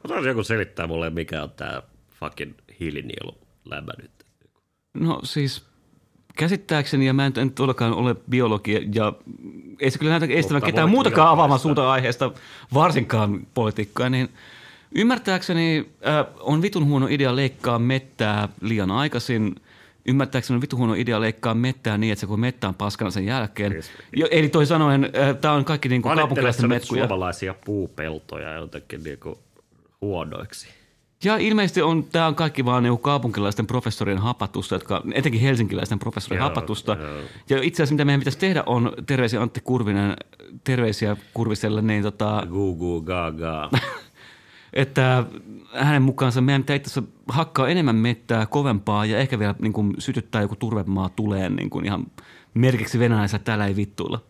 Osaisi 0.04 0.28
joku 0.28 0.42
selittää 0.42 0.86
mulle, 0.86 1.10
mikä 1.10 1.42
on 1.42 1.50
tämä 1.50 1.82
fucking 2.20 2.52
hiilinielu 2.80 3.38
lämmä 3.64 3.92
nyt? 4.02 4.10
No 4.94 5.20
siis 5.22 5.64
käsittääkseni, 6.36 7.06
ja 7.06 7.12
mä 7.12 7.26
en, 7.26 7.32
en 7.36 7.50
todellakaan 7.50 7.92
ole 7.92 8.16
biologia, 8.30 8.80
ja 8.94 9.12
ei 9.80 9.90
se 9.90 9.98
kyllä 9.98 10.18
näytä 10.18 10.34
estävän 10.34 10.62
ketään 10.62 10.90
muutakaan 10.90 11.28
avaamaan 11.28 11.60
suuta 11.60 11.90
aiheesta, 11.92 12.32
varsinkaan 12.74 13.46
politiikkaa, 13.54 14.10
niin 14.10 14.28
ymmärtääkseni 14.94 15.88
äh, 16.06 16.26
on 16.40 16.62
vitun 16.62 16.86
huono 16.86 17.06
idea 17.10 17.36
leikkaa 17.36 17.78
mettää 17.78 18.48
liian 18.60 18.90
aikaisin. 18.90 19.54
Ymmärtääkseni 20.06 20.54
on 20.54 20.60
vitun 20.60 20.78
huono 20.78 20.94
idea 20.94 21.20
leikkaa 21.20 21.54
mettää 21.54 21.98
niin, 21.98 22.12
että 22.12 22.20
se 22.20 22.26
kun 22.26 22.40
mettä 22.40 22.68
on 22.68 22.74
paskana 22.74 23.10
sen 23.10 23.26
jälkeen. 23.26 23.82
Jo, 24.16 24.26
eli 24.30 24.48
toi 24.48 24.66
sanoen, 24.66 25.04
äh, 25.04 25.36
tämä 25.36 25.54
on 25.54 25.64
kaikki 25.64 25.88
niin 25.88 26.02
kuin 26.02 26.16
kaupunkilaisten 26.16 26.68
metkuja. 26.68 27.02
suomalaisia 27.02 27.54
puupeltoja 27.64 28.52
jotenkin 28.52 29.02
niinku 29.02 29.38
huonoiksi? 30.00 30.68
Ja 31.24 31.36
ilmeisesti 31.36 31.82
on, 31.82 32.04
tämä 32.04 32.26
on 32.26 32.34
kaikki 32.34 32.64
vaan 32.64 32.82
niinku 32.82 32.98
kaupunkilaisten 32.98 33.66
professorien 33.66 34.18
hapatusta, 34.18 34.74
jotka, 34.74 35.02
etenkin 35.14 35.40
helsinkiläisten 35.40 35.98
professorien 35.98 36.40
Joo, 36.40 36.48
hapatusta. 36.48 36.96
joo. 37.00 37.20
Ja 37.48 37.62
itse 37.62 37.82
asiassa 37.82 37.94
mitä 37.94 38.04
meidän 38.04 38.20
pitäisi 38.20 38.38
tehdä 38.38 38.62
on, 38.66 38.92
terveisiä 39.06 39.42
Antti 39.42 39.60
Kurvinen, 39.64 40.16
terveisiä 40.64 41.16
Kurviselle, 41.34 41.82
niin 41.82 42.02
tota, 42.02 42.46
Guu 42.50 42.76
guu 42.76 43.00
gaga. 43.02 43.70
Että 44.72 45.24
hänen 45.72 46.02
mukaansa 46.02 46.40
meidän 46.40 46.62
pitää 46.62 46.76
itse 46.76 47.02
hakkaa 47.28 47.68
enemmän 47.68 47.96
mettää 47.96 48.46
kovempaa 48.46 49.06
ja 49.06 49.18
ehkä 49.18 49.38
vielä 49.38 49.54
niin 49.58 49.72
kuin 49.72 49.94
sytyttää 49.98 50.42
joku 50.42 50.56
turvemaa 50.56 51.08
tuleen 51.08 51.56
niin 51.56 51.70
kuin 51.70 51.84
ihan 51.84 52.06
merkiksi 52.54 52.98
venäläisellä 52.98 53.44
täällä 53.44 53.66
ei 53.66 53.76
vittuilla. 53.76 54.24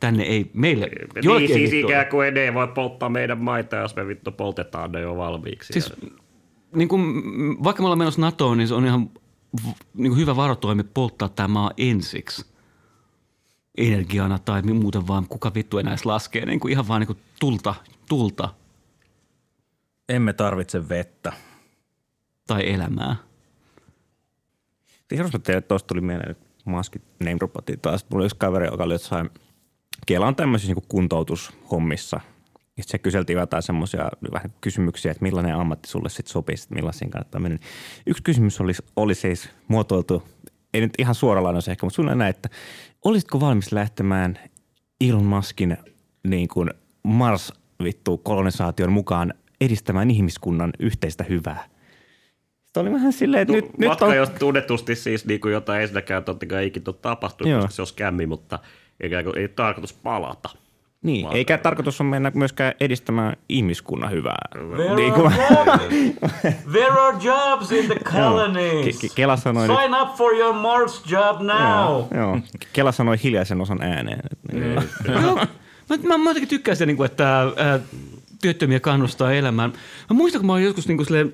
Tänne 0.00 0.22
ei, 0.22 0.50
meille, 0.54 0.88
niin 1.22 1.40
ei 1.40 1.46
siis 1.46 1.60
vittuilla. 1.60 1.88
ikään 1.88 2.06
kuin 2.06 2.34
ne 2.34 2.40
ei 2.40 2.54
voi 2.54 2.68
polttaa 2.68 3.08
meidän 3.08 3.38
maita, 3.38 3.76
jos 3.76 3.96
me 3.96 4.06
vittu 4.06 4.32
poltetaan 4.32 4.92
ne 4.92 5.00
jo 5.00 5.16
valmiiksi. 5.16 5.72
Siis 5.72 5.92
niin 6.74 6.88
kuin, 6.88 7.02
vaikka 7.64 7.82
me 7.82 7.86
ollaan 7.86 7.98
menossa 7.98 8.20
NATOon, 8.20 8.58
niin 8.58 8.68
se 8.68 8.74
on 8.74 8.86
ihan 8.86 9.10
niin 9.94 10.10
kuin 10.10 10.18
hyvä 10.18 10.36
varotoimi 10.36 10.82
polttaa 10.82 11.28
tämä 11.28 11.48
maa 11.48 11.70
ensiksi 11.76 12.44
energiana 13.78 14.38
tai 14.38 14.62
muuten 14.62 15.08
vaan 15.08 15.26
kuka 15.28 15.54
vittu 15.54 15.78
enää 15.78 15.92
edes 15.92 16.06
laskee. 16.06 16.46
Niin 16.46 16.60
kuin 16.60 16.72
ihan 16.72 16.88
vaan 16.88 17.00
niin 17.00 17.06
kuin 17.06 17.18
tulta, 17.40 17.74
tulta 18.08 18.48
Emme 20.10 20.32
tarvitse 20.32 20.88
vettä. 20.88 21.32
tai 22.46 22.72
elämää. 22.72 23.16
Tiedossa 25.08 25.38
teille 25.38 25.60
tuosta 25.60 25.86
tuli 25.86 26.00
mieleen, 26.00 26.30
että 26.30 26.46
maskit 26.64 27.02
name 27.20 27.38
taas. 27.82 28.06
Mulla 28.10 28.22
oli 28.22 28.26
yksi 28.26 28.36
kaveri, 28.38 28.66
joka 28.66 28.84
oli 28.84 28.94
jossain, 28.94 29.30
Kela 30.06 30.26
on 30.26 30.36
tämmöisissä 30.36 30.74
niin 30.74 30.84
kuntoutushommissa. 30.88 32.20
Ja 32.76 32.82
sit 32.82 32.90
se 32.90 32.98
kyseltiin 32.98 33.38
jotain 33.38 33.62
semmoisia 33.62 34.10
vähän 34.32 34.52
kysymyksiä, 34.60 35.12
että 35.12 35.22
millainen 35.22 35.56
ammatti 35.56 35.88
sulle 35.88 36.08
sitten 36.08 36.32
sopisi, 36.32 36.64
että 36.64 36.74
millaisiin 36.74 37.10
kannattaa 37.10 37.40
mennä. 37.40 37.58
Yksi 38.06 38.22
kysymys 38.22 38.60
oli, 38.60 38.72
oli 38.96 39.14
siis 39.14 39.48
muotoiltu, 39.68 40.22
ei 40.74 40.80
nyt 40.80 40.94
ihan 40.98 41.14
suoralainen 41.14 41.62
ehkä, 41.70 41.86
mutta 41.86 41.94
suunnilleen 41.94 42.18
näin, 42.18 42.30
että 42.30 42.48
olisitko 43.04 43.40
valmis 43.40 43.72
lähtemään 43.72 44.38
Elon 45.00 45.24
Muskin 45.24 45.76
niin 46.24 46.48
kuin 46.48 46.70
Mars 47.02 47.52
vittu 47.82 48.18
kolonisaation 48.18 48.92
mukaan 48.92 49.34
edistämään 49.60 50.10
ihmiskunnan 50.10 50.70
yhteistä 50.78 51.24
hyvää? 51.24 51.64
Sitten 52.64 52.80
oli 52.80 52.92
vähän 52.92 53.12
silleen, 53.12 53.42
että 53.42 53.52
No, 53.52 53.56
nyt, 53.60 53.78
nyt 53.78 53.88
matka 53.88 54.06
on... 54.06 54.16
jos 54.16 54.30
tunnetusti 54.30 54.94
siis 54.96 55.26
niin 55.26 55.40
kuin 55.40 55.52
jotain 55.52 55.82
ensinnäkään 55.82 56.24
totta 56.24 56.46
kai 56.46 56.66
ikinä 56.66 56.84
ole 56.86 56.94
tapahtunut, 57.02 57.50
Joo. 57.50 57.60
koska 57.60 57.74
se 57.74 57.82
on 57.82 57.86
skämmi, 57.86 58.26
mutta 58.26 58.58
ikään 59.02 59.24
kuin 59.24 59.38
ei 59.38 59.48
tarkoitus 59.48 59.92
palata. 59.92 60.48
Niin, 61.02 61.24
Vaan- 61.24 61.36
eikä 61.36 61.58
tarkoitus 61.58 62.00
on 62.00 62.06
mennä 62.06 62.32
myöskään 62.34 62.72
edistämään 62.80 63.36
ihmiskunnan 63.48 64.10
hyvää. 64.10 64.48
Niin 64.96 65.12
kuin, 65.12 65.32
There 66.72 66.90
are 66.90 67.16
jobs 67.22 67.72
in 67.72 67.86
the 67.86 67.94
colonies. 68.12 68.86
Ke- 68.86 69.06
Ke- 69.06 69.12
Kela 69.14 69.36
sanoi 69.36 69.68
nyt, 69.68 69.76
Sign 69.80 69.94
up 70.02 70.16
for 70.16 70.34
your 70.34 70.54
Mars 70.54 71.02
job 71.10 71.40
now. 71.40 72.04
joo, 72.14 72.40
Kela 72.72 72.92
sanoi 72.92 73.16
hiljaisen 73.22 73.60
osan 73.60 73.82
ääneen. 73.82 74.20
Niin, 74.52 74.74
Joo. 75.22 75.34
mä, 75.90 75.96
mä, 76.02 76.18
mä 76.18 76.30
jotenkin 76.30 76.48
tykkään 76.48 76.76
sitä, 76.76 76.86
niin 76.86 76.96
kuin, 76.96 77.06
että 77.10 77.46
työttömiä 78.42 78.80
kannustaa 78.80 79.32
elämään. 79.32 79.72
Mä 80.10 80.16
muistan, 80.16 80.40
kun 80.40 80.46
mä 80.46 80.52
olin 80.52 80.64
joskus 80.64 80.88
niin 80.88 81.04
silleen, 81.04 81.32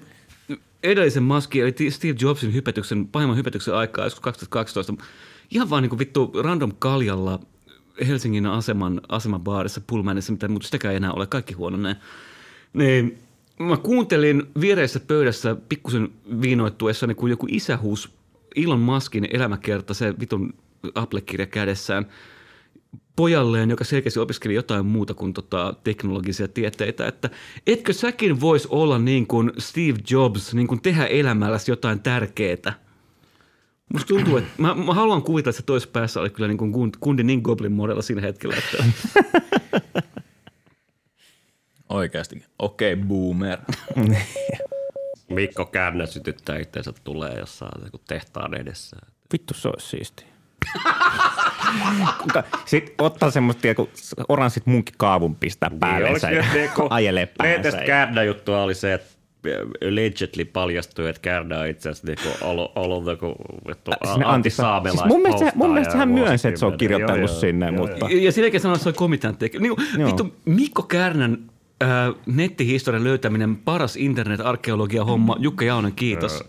edellisen 0.82 1.22
maskin, 1.22 1.62
eli 1.62 1.90
Steve 1.90 2.16
Jobsin 2.20 2.54
hypetyksen, 2.54 3.08
pahimman 3.08 3.36
hypetyksen 3.36 3.74
aikaa, 3.74 4.04
joskus 4.04 4.20
2012, 4.20 4.94
ihan 5.50 5.70
vaan 5.70 5.82
niin 5.82 5.98
vittu 5.98 6.32
random 6.42 6.72
kaljalla 6.78 7.40
Helsingin 8.06 8.46
aseman, 8.46 9.00
aseman 9.08 9.40
baarissa 9.40 9.80
Pullmanissa, 9.86 10.32
mitä, 10.32 10.48
mutta 10.48 10.66
sitäkään 10.66 10.92
ei 10.92 10.96
enää 10.96 11.12
ole, 11.12 11.26
kaikki 11.26 11.54
huononeen. 11.54 11.96
Niin 12.72 13.18
mä 13.58 13.76
kuuntelin 13.76 14.42
viereisessä 14.60 15.00
pöydässä 15.00 15.56
pikkusen 15.68 16.08
viinoittuessa, 16.40 17.06
niin 17.06 17.16
kun 17.16 17.30
joku 17.30 17.46
isä 17.50 17.76
huusi 17.76 18.08
Elon 18.56 18.80
Muskin 18.80 19.28
elämäkerta, 19.30 19.94
se 19.94 20.14
vitun 20.20 20.54
Apple-kirja 20.94 21.46
kädessään, 21.46 22.06
pojalleen, 23.16 23.70
joka 23.70 23.84
selkeästi 23.84 24.20
opiskeli 24.20 24.54
jotain 24.54 24.86
muuta 24.86 25.14
kuin 25.14 25.32
tota, 25.32 25.74
teknologisia 25.84 26.48
tieteitä, 26.48 27.06
että 27.06 27.30
etkö 27.66 27.92
säkin 27.92 28.40
vois 28.40 28.66
olla 28.66 28.98
niin 28.98 29.26
kuin 29.26 29.52
Steve 29.58 29.98
Jobs, 30.10 30.54
niin 30.54 30.66
kuin 30.66 30.82
tehdä 30.82 31.06
elämälläsi 31.06 31.70
jotain 31.70 32.00
tärkeää? 32.00 32.86
Musta 33.92 34.08
tuntuu, 34.08 34.36
että 34.36 34.50
mä, 34.58 34.74
mä 34.74 34.94
haluan 34.94 35.22
kuvitella, 35.22 35.50
että 35.50 35.60
se 35.60 35.66
toisessa 35.66 35.92
päässä 35.92 36.20
oli 36.20 36.30
kyllä 36.30 36.48
niin 36.48 36.58
kuin 36.58 36.72
kun- 36.72 36.92
kundi 37.00 37.22
niin 37.22 37.40
goblin 37.40 37.72
modella 37.72 38.02
siinä 38.02 38.20
hetkellä, 38.20 38.56
että 38.56 38.84
Oikeasti. 41.88 42.44
Okei, 42.58 42.92
okay, 42.92 43.04
boomer. 43.06 43.58
Mikko 45.28 45.66
Kärnä 45.66 46.06
sytyttää 46.06 46.58
itseensä 46.58 46.92
tulee 47.04 47.38
jossain 47.38 47.90
tehtaan 48.08 48.54
edessä. 48.54 48.96
vittu 49.32 49.54
se 49.54 49.68
olisi 49.68 49.88
siistiä. 49.88 50.26
Sitten 52.64 52.94
ottaa 52.98 53.30
semmoista 53.30 53.62
tiedä, 53.62 53.82
oranssit 54.28 54.66
munkkikaavun 54.66 55.34
pistää 55.36 55.70
päällensä 55.80 56.30
ja 56.30 56.44
ajelee 56.90 57.26
päänsä. 57.38 57.78
Kärnä 57.86 58.22
juttua 58.22 58.62
oli 58.62 58.74
se, 58.74 58.94
että 58.94 59.16
allegedly 59.88 60.44
paljastui, 60.44 61.08
että 61.08 61.20
Kärnä 61.22 61.58
on 61.58 61.66
itse 61.66 61.88
asiassa 61.88 62.06
niinku 62.06 62.28
ollut, 62.46 62.72
ollut 62.76 63.06
joku 63.06 63.34
vittu 63.68 63.90
Sinne 63.90 64.10
a- 64.10 64.12
anti- 64.12 64.24
antisaamelaista 64.24 65.02
siis 65.02 65.12
mun 65.12 65.22
mielestä- 65.22 65.52
mun 65.54 65.72
mielestä 65.72 65.96
hän 65.96 66.08
myönsi, 66.08 66.48
että 66.48 66.60
se 66.60 66.66
on 66.66 66.78
kirjoitellut 66.78 67.16
Joo, 67.18 67.26
joo. 67.34 67.40
sinne, 67.40 67.66
Joo, 67.66 67.76
mutta- 67.76 67.96
joo. 67.98 68.08
Ja 68.08 68.32
sen 68.32 68.42
jälkeen 68.42 68.60
sanoi, 68.60 68.74
että 68.74 68.82
se 68.82 68.88
oli 68.88 68.96
komitean 68.96 69.36
tekijä. 69.36 69.60
Niin, 69.60 69.74
Joo. 69.98 70.06
vittu, 70.08 70.34
Mikko 70.44 70.82
Kärnän 70.82 71.38
äh, 71.82 71.88
nettihistorian 72.26 73.04
löytäminen, 73.04 73.56
paras 73.56 73.96
internet-arkeologia 73.96 75.04
homma. 75.04 75.36
Jukka 75.38 75.64
Jaunen, 75.64 75.92
kiitos. 75.92 76.44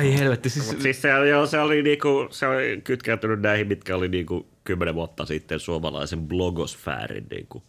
Ei 0.00 0.18
helvetti, 0.18 0.50
siis, 0.50 0.72
Mut 0.72 0.82
siis 0.82 1.02
se, 1.02 1.08
joo, 1.08 1.46
se 1.46 1.60
oli 1.60 1.82
niinku, 1.82 2.28
se 2.30 2.46
oli 2.46 2.80
kytkeytynyt 2.84 3.40
näihin, 3.40 3.68
mitkä 3.68 3.96
oli 3.96 4.08
niinku 4.08 4.46
kymmenen 4.64 4.94
vuotta 4.94 5.26
sitten 5.26 5.60
suomalaisen 5.60 6.20
blogosfäärin, 6.20 7.26
niinku, 7.30 7.62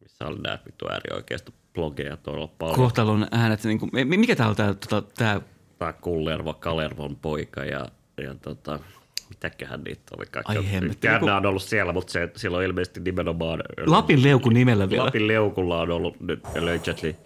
missä 0.00 0.26
oli 0.26 0.38
nämä 0.38 0.58
vittu 0.66 0.88
äärioikeista 0.90 1.52
blogeja 1.74 2.16
todella 2.16 2.48
paljon. 2.48 2.76
Kohtalon 2.76 3.26
äänet, 3.30 3.64
niin 3.64 3.78
kuin, 3.78 3.90
mikä 4.08 4.36
tää 4.36 4.48
on 4.48 4.56
tää, 4.56 4.74
tota, 4.74 5.02
tää 5.02 5.40
Tämä 5.80 5.92
Kullervo, 5.92 6.54
Kalervon 6.54 7.16
poika 7.16 7.64
ja, 7.64 7.86
ja 8.22 8.34
tota, 8.34 8.80
mitäköhän 9.28 9.82
niitä 9.84 10.02
oli 10.18 10.26
kaikki. 10.30 10.56
Ai 10.56 10.72
hemmetti. 10.72 11.06
Joku- 11.06 11.26
on 11.26 11.46
ollut 11.46 11.62
siellä, 11.62 11.92
mutta 11.92 12.12
se, 12.12 12.30
sillä 12.36 12.56
on 12.56 12.62
ilmeisesti 12.62 13.00
nimenomaan... 13.00 13.62
Lapin 13.86 14.22
leukun 14.22 14.54
nimellä 14.54 14.90
vielä. 14.90 15.04
Lapin 15.04 15.28
leukulla 15.28 15.80
on 15.80 15.90
ollut 15.90 16.20
nyt 16.20 16.40
allegedly 16.56 17.16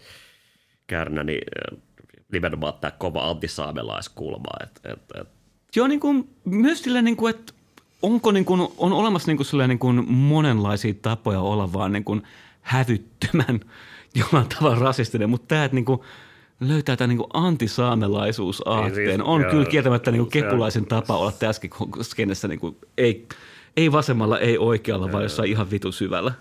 Kärnä, 0.87 1.25
niin 1.25 1.43
nimenomaan 2.35 2.75
tämä 2.81 2.91
kova 2.91 3.31
antisaamelaiskkulma. 3.31 4.49
Et, 4.63 4.81
et, 4.85 5.21
et, 5.21 5.29
Joo, 5.77 5.87
niin 5.87 6.01
kuin, 6.01 6.29
myös 6.45 6.83
silleen, 6.83 7.05
niin 7.05 7.17
kuin, 7.17 7.35
että 7.35 7.53
onko 8.03 8.33
niin 8.33 8.45
kuin, 8.45 8.61
on 8.79 8.93
olemassa 8.93 9.31
niin 9.31 9.37
kuin, 9.37 9.47
silleen, 9.47 9.69
niin 9.69 9.79
kuin 9.79 10.13
monenlaisia 10.13 10.95
tapoja 11.03 11.41
olla 11.41 11.73
vaan 11.73 11.93
niin 11.93 12.05
kuin 12.05 12.23
hävyttömän 12.61 13.61
jollain 14.21 14.49
tavalla 14.49 14.79
rasistinen, 14.79 15.31
mutta 15.31 15.47
tämä, 15.49 15.65
että 15.65 15.75
niin 15.75 15.85
kuin, 15.85 16.01
löytää 16.61 16.97
tämän 16.97 17.09
niin 17.09 17.19
kuin 17.19 17.31
antisaamelaisuusaatteen, 17.35 18.95
siis, 18.95 19.21
on 19.25 19.41
joo, 19.41 19.51
kyllä 19.51 19.65
kieltämättä 19.65 20.11
niin 20.11 20.31
kepulaisen 20.31 20.87
tapa 20.87 21.17
olla 21.17 21.33
tässäkin 21.33 21.71
skenessä, 22.03 22.49
niin 22.49 22.61
kuin, 22.61 22.77
ei, 22.99 23.29
ei 23.77 23.93
vasemmalla, 23.93 24.39
ei 24.39 24.59
oikealla, 24.59 25.13
vaan 25.13 25.23
jossain 25.23 25.51
ihan 25.51 25.71
vitu 25.71 25.93
syvällä. 25.93 26.33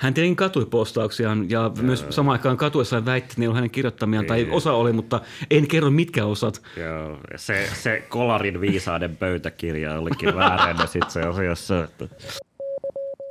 Hän 0.00 0.14
tietenkin 0.14 0.36
katui 0.36 0.66
postauksiaan 0.66 1.50
ja 1.50 1.70
myös 1.82 2.06
samaan 2.10 2.32
aikaan 2.38 2.56
katuessaan 2.56 3.04
väitti, 3.04 3.28
että 3.32 3.40
ne 3.40 3.48
on 3.48 3.54
hänen 3.54 3.70
kirjoittamiaan, 3.70 4.26
tai 4.26 4.42
Niin. 4.42 4.52
osa 4.52 4.72
oli, 4.72 4.92
mutta 4.92 5.20
en 5.50 5.68
kerro 5.68 5.90
mitkä 5.90 6.24
osat. 6.24 6.62
Joo, 6.76 7.18
se, 7.36 7.68
se 7.74 8.02
Kolarin 8.08 8.60
viisaiden 8.60 9.16
pöytäkirja 9.16 9.98
olikin 9.98 10.34
väärennä 10.36 10.86
sitten 10.86 11.10
se 11.10 11.22
asiassa. 11.22 11.84
Että 11.84 12.08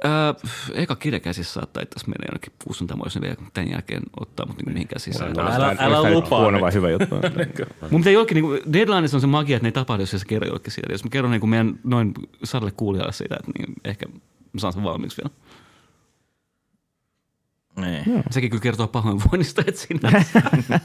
Ää, 0.04 0.36
eka 0.74 0.96
kirjakäsissä 0.96 1.54
saattaa 1.54 1.84
itse 1.84 2.00
mennä 2.08 2.26
jonnekin 2.28 2.54
ne 3.16 3.22
vielä 3.22 3.36
tämän 3.54 3.72
jälkeen 3.72 4.02
ottaa 4.20 4.46
mut 4.46 4.56
niinku 4.58 4.72
mihinkään 4.72 5.00
sisään. 5.00 5.40
Älä- 5.40 5.76
älä 5.80 6.14
lupaa 6.14 6.40
Huono 6.42 6.62
vai 6.62 6.74
hyvä 6.74 6.90
juttu? 6.90 7.16
Mun 7.92 8.02
pitää 8.02 8.14
jollekin, 8.14 8.36
niin 8.36 8.74
deadlineissa 8.74 9.18
on 9.18 9.22
se 9.22 9.28
magia, 9.28 9.56
että 9.56 9.64
ne 9.64 9.68
ei 9.68 9.72
tapahdu, 9.72 10.02
jos 10.02 10.12
se 10.12 10.18
kerro 10.28 10.48
jollekin 10.48 10.72
siitä. 10.74 10.92
Jos 10.94 11.04
mä 11.04 11.10
kerron 11.10 11.32
niin 11.32 11.50
meidän 11.50 11.80
noin 11.84 12.14
sadalle 12.44 12.72
kuulijalle 12.78 13.12
siitä, 13.14 13.36
että 13.40 13.52
niin 13.58 13.74
ehkä 13.86 14.06
mä 14.54 14.60
saan 14.60 14.74
sen 14.74 14.84
valmiiksi 14.84 15.22
vielä. 15.24 15.36
Niin. 17.82 18.04
Sekin 18.32 18.50
kyllä 18.50 18.62
kertoo 18.62 18.88
pahoinvoinnista, 18.88 19.64
että 19.68 19.82
siinä 19.82 20.10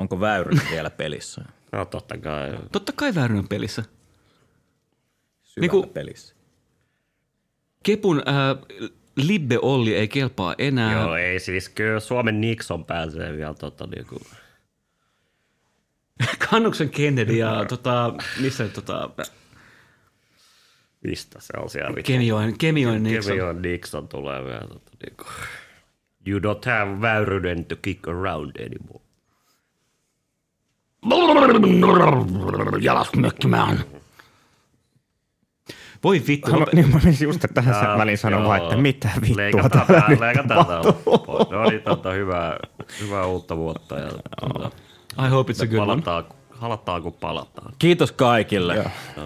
Onko 0.00 0.20
Väyrynen 0.20 0.66
vielä 0.70 0.90
pelissä? 0.90 1.44
no 1.72 1.84
totta 1.84 2.18
kai. 2.18 2.58
Totta 2.72 2.92
kai 2.96 3.14
Väyrynen 3.14 3.48
pelissä. 3.48 3.82
Syvällä 5.42 5.60
Niinku- 5.72 5.86
pelissä. 5.86 6.34
Kepun 7.82 8.22
ää, 8.26 8.56
Libbe 9.16 9.58
Olli 9.62 9.94
ei 9.94 10.08
kelpaa 10.08 10.54
enää. 10.58 10.92
Joo, 11.02 11.16
ei 11.16 11.40
siis 11.40 11.68
kyllä 11.68 12.00
Suomen 12.00 12.40
Nixon 12.40 12.84
pääsee 12.84 13.36
vielä 13.36 13.54
tota 13.54 13.86
niinku, 13.86 14.20
Kannuksen 16.50 16.90
Kennedy 16.90 17.32
ja 17.32 17.64
tota, 17.68 18.14
missä 18.40 18.68
tota, 18.68 19.10
mistä 21.04 21.40
se 21.40 21.52
on 21.62 21.70
siellä. 21.70 22.02
Kemioin, 22.02 22.58
Kemioin 22.58 23.02
Nixon. 23.02 23.36
Kevin 23.36 23.62
Nixon 23.62 24.08
tulee 24.08 24.44
vielä 24.44 24.60
tota 24.68 24.90
niinku. 25.06 25.24
You 26.26 26.38
don't 26.38 26.66
have 26.66 27.00
Väyrynen 27.00 27.64
to 27.64 27.76
kick 27.82 28.08
around 28.08 28.50
anymore. 28.66 29.00
Jalas 32.80 33.14
mökkimään. 33.16 33.80
Voi 36.04 36.22
vittu. 36.26 36.50
Mä, 36.50 36.56
lopet- 36.56 36.74
niin 36.74 36.88
mä 36.90 37.00
menisin 37.04 37.28
just 37.28 37.40
tähän 37.54 37.74
Jaa, 37.84 37.98
väliin 37.98 38.18
sanomaan, 38.18 38.58
joo. 38.60 38.68
että 38.70 38.82
mitä 38.82 39.08
vittua 39.20 39.36
Leikataan, 39.36 39.86
täällä 39.86 40.00
tää, 40.00 40.08
nyt 40.10 40.20
leikataan 40.20 40.66
tapahtuu. 40.66 40.92
tää 40.92 41.26
pois. 41.26 41.50
No 41.50 41.70
niin, 41.70 41.82
tota, 41.82 42.12
hyvää, 42.12 42.56
hyvää 43.00 43.26
uutta 43.26 43.56
vuotta. 43.56 43.98
Ja, 43.98 44.08
tota, 44.40 44.70
I 45.26 45.28
hope 45.28 45.52
it's 45.52 45.62
a 45.62 45.66
good 45.66 45.88
one. 45.88 46.02
Halataan 46.60 47.02
kun 47.02 47.12
palataan. 47.12 47.72
Kiitos 47.78 48.12
kaikille. 48.12 48.74
Joo. 48.74 48.84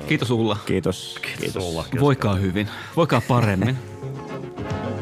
Kiitos 0.09 0.30
Ulla. 0.30 0.57
Kiitos. 0.66 1.18
Kiitos. 1.22 1.53
Sulla. 1.53 1.85
Voikaa 2.01 2.35
hyvin. 2.35 2.68
Voikaa 2.97 3.22
paremmin. 3.28 3.78